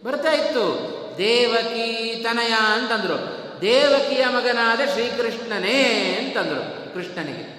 ಬರ್ತಾ 0.04 0.32
ಇತ್ತು. 0.32 0.98
ದೇವಕಿ 1.18 2.20
ತನಯ 2.22 2.54
ಅಂತಂದರು. 2.72 3.38
ದೇವಕಿಯ 3.60 4.24
ಮಗನಾದ 4.26 4.80
ಶ್ರೀಕೃಷ್ಣನೇ 4.92 5.82
ಅಂತಂದರು 6.20 6.94
ಕೃಷ್ಣನಿಗೆ. 6.94 7.58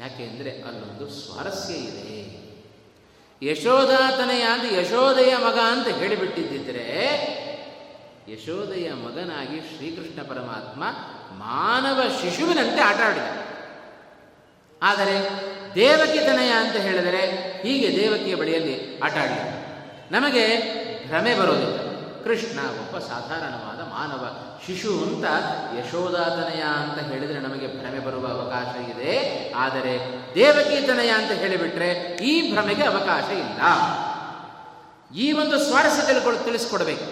ಯಾಕೆಂದರೆ 0.00 0.50
ಅಲ್ಲೊಂದು 0.50 1.10
ಸ್ವಾರಸ್ಯ 1.10 1.74
ಇದೆ. 1.74 2.14
ಯಶೋದಾತನಯ 3.42 4.42
ಅಂತ 4.42 4.72
ಯಶೋದೆಯ 4.72 5.36
ಮಗ 5.36 5.58
ಅಂತ 5.58 5.88
ಹೇಳಿಬಿಟ್ಟಿದ್ದಿದ್ರೆ 5.88 6.84
ಯಶೋದೆಯ 8.28 8.92
ಮಗನಾಗಿ 8.92 9.76
ಶ್ರೀಕೃಷ್ಣ 9.76 10.22
ಪರಮಾತ್ಮ 10.22 10.84
ಮಾನವ 11.38 12.02
ಶಿಶುವಿನಂತೆ 12.22 12.80
ಆಟ 12.80 12.96
ಆಡಿದ. 12.96 13.44
ಆದರೆ 14.82 15.30
ದೇವಕಿತನಯ 15.74 16.50
ಅಂತ 16.50 16.76
ಹೇಳಿದರೆ 16.76 17.52
ಹೀಗೆ 17.62 17.96
ದೇವಕಿಯ 17.96 18.34
ಬಳಿಯಲ್ಲಿ 18.34 19.00
ಆಟ 19.00 19.12
ಆಡಿದ. 19.12 19.40
ನಮಗೆ 20.12 20.44
ಭ್ರಮೆ 21.06 21.34
ಬರೋದಿಲ್ಲ. 21.34 21.83
ಕೃಷ್ಣ 22.24 22.58
ಒಬ್ಬ 22.82 22.98
ಸಾಧಾರಣವಾದ 22.98 23.80
ಮಾನವ 23.94 24.22
ಶಿಶು 24.66 24.92
ಅಂತ 25.06 25.24
ಯಶೋದಾತನಯ 25.78 26.62
ಅಂತ 26.82 26.98
ಹೇಳಿದರೆ 27.10 27.40
ನಮಗೆ 27.40 27.66
ಭ್ರಮೆ 27.78 28.00
ಬರುವ 28.06 28.26
ಅವಕಾಶ 28.26 28.72
ಇದೆ. 28.92 29.14
ಆದರೆ 29.56 29.94
ದೇವಕೀತನಯ 30.34 31.10
ಅಂತ 31.10 31.32
ಹೇಳಿಬಿಟ್ರೆ 31.32 31.90
ಈ 32.22 32.32
ಭ್ರಮೆಗೆ 32.52 32.84
ಅವಕಾಶ 32.84 33.26
ಇಲ್ಲ. 33.44 33.60
ಈ 35.16 35.32
ಒಂದು 35.32 35.58
ಸ್ವಾರಸ್ಯ 35.58 36.06
ತಿಳ್ಕೊಳ್, 36.06 36.38
ತಿಳಿಸ್ಕೊಡ್ಬೇಕು. 36.44 37.06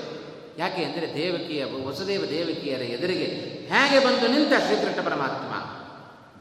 ಯಾಕೆ 0.58 0.84
ಅಂದರೆ 0.84 1.06
ದೇವಕಿಯ, 1.14 1.64
ವಸುದೇವ 1.88 2.22
ದೇವಕಿಯರ 2.30 2.82
ಎದುರಿಗೆ 2.96 3.28
ಹೇಗೆ 3.72 3.98
ಬಂದು 4.04 4.26
ನಿಂತ 4.28 4.52
ಶ್ರೀಕೃಷ್ಣ 4.66 5.00
ಪರಮಾತ್ಮ? 5.08 5.52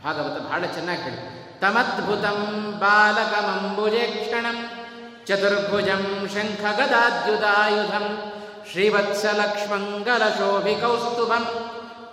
ಭಾಗವತ 0.05 0.37
ಬಹಳ 0.41 0.61
ಚೆನ್ನಾಗಿ 0.65 1.01
ಹೇಳಿ 1.01 1.19
ತಮದ್ಭುತಂ 1.59 2.39
ಬಾಲಕಮಂಬುಜೇಕ್ಷಣಂ 2.79 4.57
ಚತುರ್ಭುಜಂ 5.27 6.03
ಶಂಖ 6.33 6.61
ಗದಾದ್ಯುದಾಯುಧಂ 6.77 8.05
ಶ್ರೀವತ್ಸಲಕ್ಷ್ಮಂಗಲಶೋಭಿಕೌಸ್ತುಭಂ 8.69 11.45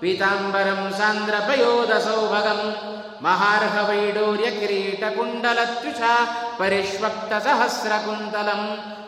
ಪೀತಾಂಬರಂ 0.00 0.82
सान्द्रपयोदसौभगं 0.98 2.60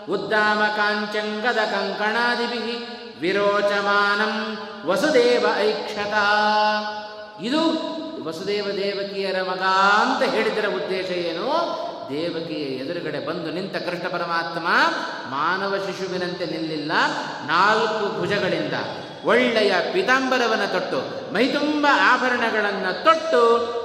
ಉದ್ದಾಮ 0.08 0.76
ಕಾಂಚಂಗದ 0.76 1.58
ಕಂಕಣಾದಿಭಿ 1.72 2.58
ವಿರೋಚಮಾನಂ 3.20 4.58
ವಸುದೇವ 4.86 5.46
ಐಕ್ಷತಾ 5.60 6.24
ಇದು 7.40 7.60
ವಸುದೇವ 8.22 8.76
ದೇವಕಿಯರ 8.76 9.42
ಮಗ 9.42 9.62
ಅಂತ 10.02 10.34
ಹೇಳಿದರ 10.34 10.76
ಉದ್ದೇಶ 10.76 11.26
ಏನು? 11.26 11.48
ದೇವಕಿಯ 12.10 12.64
ಎದುರುಗಡೆ 12.64 13.26
ಬಂದು 13.26 13.50
ನಿಂತ 13.50 13.76
ಕೃಷ್ಣ 13.76 14.08
ಪರಮಾತ್ಮ 14.08 14.66
ಮಾನವ 15.30 15.74
ಶಿಶುವಿನಂತೆ 15.76 16.46
ನಿಲ್ಲಿಲ್ಲ. 16.46 16.92
ನಾಲ್ಕು 17.46 18.18
ಭುಜಗಳಿಂದ 18.18 18.72
ಒಳ್ಳೆಯ 19.24 19.72
ಪೀತಾಂಬರವನ್ನು 19.92 20.72
ತೊಟ್ಟು, 20.72 21.32
ಮೈತುಂಬ 21.32 21.86
ಆಭರಣಗಳನ್ನು 21.92 23.04
ತೊಟ್ಟು 23.04 23.40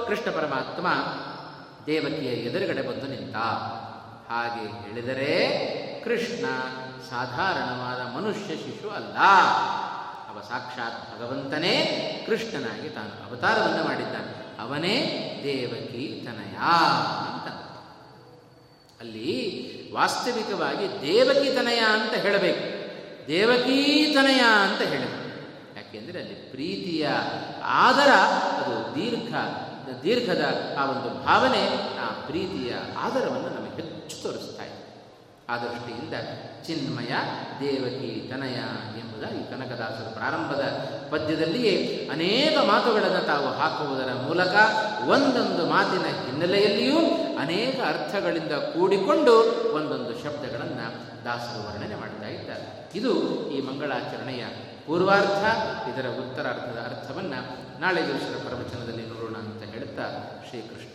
ಕೃಷ್ಣ 0.08 0.30
ಪರಮಾತ್ಮ 0.30 0.86
ದೇವಕಿಯ 1.86 2.28
ಎದುರುಗಡೆ 2.28 2.82
ಬಂದು 2.82 3.06
ನಿಂತ. 3.06 3.36
ಹಾಗೆ 4.30 4.90
ಹೇಳಿದರೆ 4.90 5.30
ಕೃಷ್ಣ 6.04 6.44
ಸಾಧಾರಣವಾದ 7.10 8.16
ಮನುಷ್ಯ 8.16 8.54
ಶಿಶು 8.54 8.90
ಅಲ್ಲ. 8.90 9.16
ಅವ 10.30 10.40
ಸಾಕ್ಷಾತ್ 10.48 11.18
ಭಗವಂತನೇ, 11.18 11.74
ಕೃಷ್ಣನಾಗಿ 12.26 12.88
ತಾನು 12.88 13.30
ಅವತಾರವನ್ನು 13.30 13.84
ಮಾಡಿದ್ದಾನೆ. 13.84 14.46
ಅವನೇ 14.60 14.96
ದೇವಕಿ 15.44 16.22
ತನಯ 16.24 16.56
ಅಲ್ಲಿ 19.00 19.92
ವಾಸ್ತವಿಕವಾಗಿ 19.92 21.06
ದೇವಕೀತನಯ 21.06 21.78
ಅಂತ 21.78 22.14
ಹೇಳಬೇಕು. 22.14 22.76
ದೇವಕೀತನಯ 23.28 24.38
ಅಂತ 24.38 24.82
ಹೇಳಬೇಕು. 24.82 25.26
ಯಾಕೆಂದರೆ 25.76 26.20
ಅಲ್ಲಿ 26.20 26.34
ಪ್ರೀತಿಯ 26.34 27.08
ಆದರ, 27.62 28.10
ಅದು 28.62 28.94
ದೀರ್ಘ, 28.94 29.34
ದೀರ್ಘದ 30.02 30.74
ಆ 30.78 30.90
ಒಂದು 30.90 31.24
ಭಾವನೆ 31.24 31.96
ಆ 31.98 32.06
ಪ್ರೀತಿಯ 32.26 32.74
ಆದರವನ್ನು 32.96 33.48
ನಮಗೆ 33.48 33.82
ಹೆಚ್ಚು 33.82 34.22
ತೋರಿಸ್ತಾ 34.22 34.64
ಇದೆ. 34.64 34.75
ಆ 35.48 35.56
ದೃಷ್ಟಿಯಿಂದ 35.56 36.16
ಚಿನ್ಮಯ 36.66 37.12
ದೇವಕಿ 37.60 38.10
ತನಯ 38.30 38.58
ಎಂಬುದಾಗಿ 39.00 39.42
ಕನಕದಾಸರು 39.50 40.10
ಪ್ರಾರಂಭದ 40.14 40.62
ಪದ್ಯದಲ್ಲಿಯೇ 41.10 41.74
ಅನೇಕ 42.12 42.56
ಮಾತುಗಳನ್ನು 42.68 43.26
ತಾವು 43.26 43.48
ಹಾಕುವುದರ 43.58 44.12
ಮೂಲಕ 44.22 44.54
ಒಂದೊಂದು 45.08 45.66
ಮಾತಿನ 45.66 46.06
ಹಿನ್ನೆಲೆಯಲ್ಲಿಯೂ 46.18 47.00
ಅನೇಕ 47.38 47.78
ಅರ್ಥಗಳಿಂದ 47.86 48.54
ಕೂಡಿಕೊಂಡು 48.74 49.34
ಒಂದೊಂದು 49.74 50.14
ಶಬ್ದಗಳನ್ನು 50.24 50.88
ದಾಸರು 51.24 51.60
ವರ್ಣನೆ 51.66 51.94
ಮಾಡ್ತಾ 51.94 52.28
ಇದ್ದಾರೆ 52.28 52.66
ಇದು 52.94 53.12
ಈ 53.50 53.60
ಮಂಗಳಾಚರಣೆಯ 53.60 54.44
ಪೂರ್ವಾರ್ಥ 54.86 55.44
ಇದರ 55.90 56.08
ಉತ್ತರಾರ್ಥದ 56.20 56.78
ಅರ್ಥವನ್ನು 56.84 57.40
ನಾಳೆ 57.80 58.02
ದಿವಸದ 58.02 58.36
ಪ್ರವಚನದಲ್ಲಿ 58.48 59.06
ನೋಡೋಣ 59.06 59.36
ಅಂತ 59.38 59.64
ಹೇಳುತ್ತಾ 59.74 60.04
ಶ್ರೀಕೃಷ್ಣ 60.48 60.85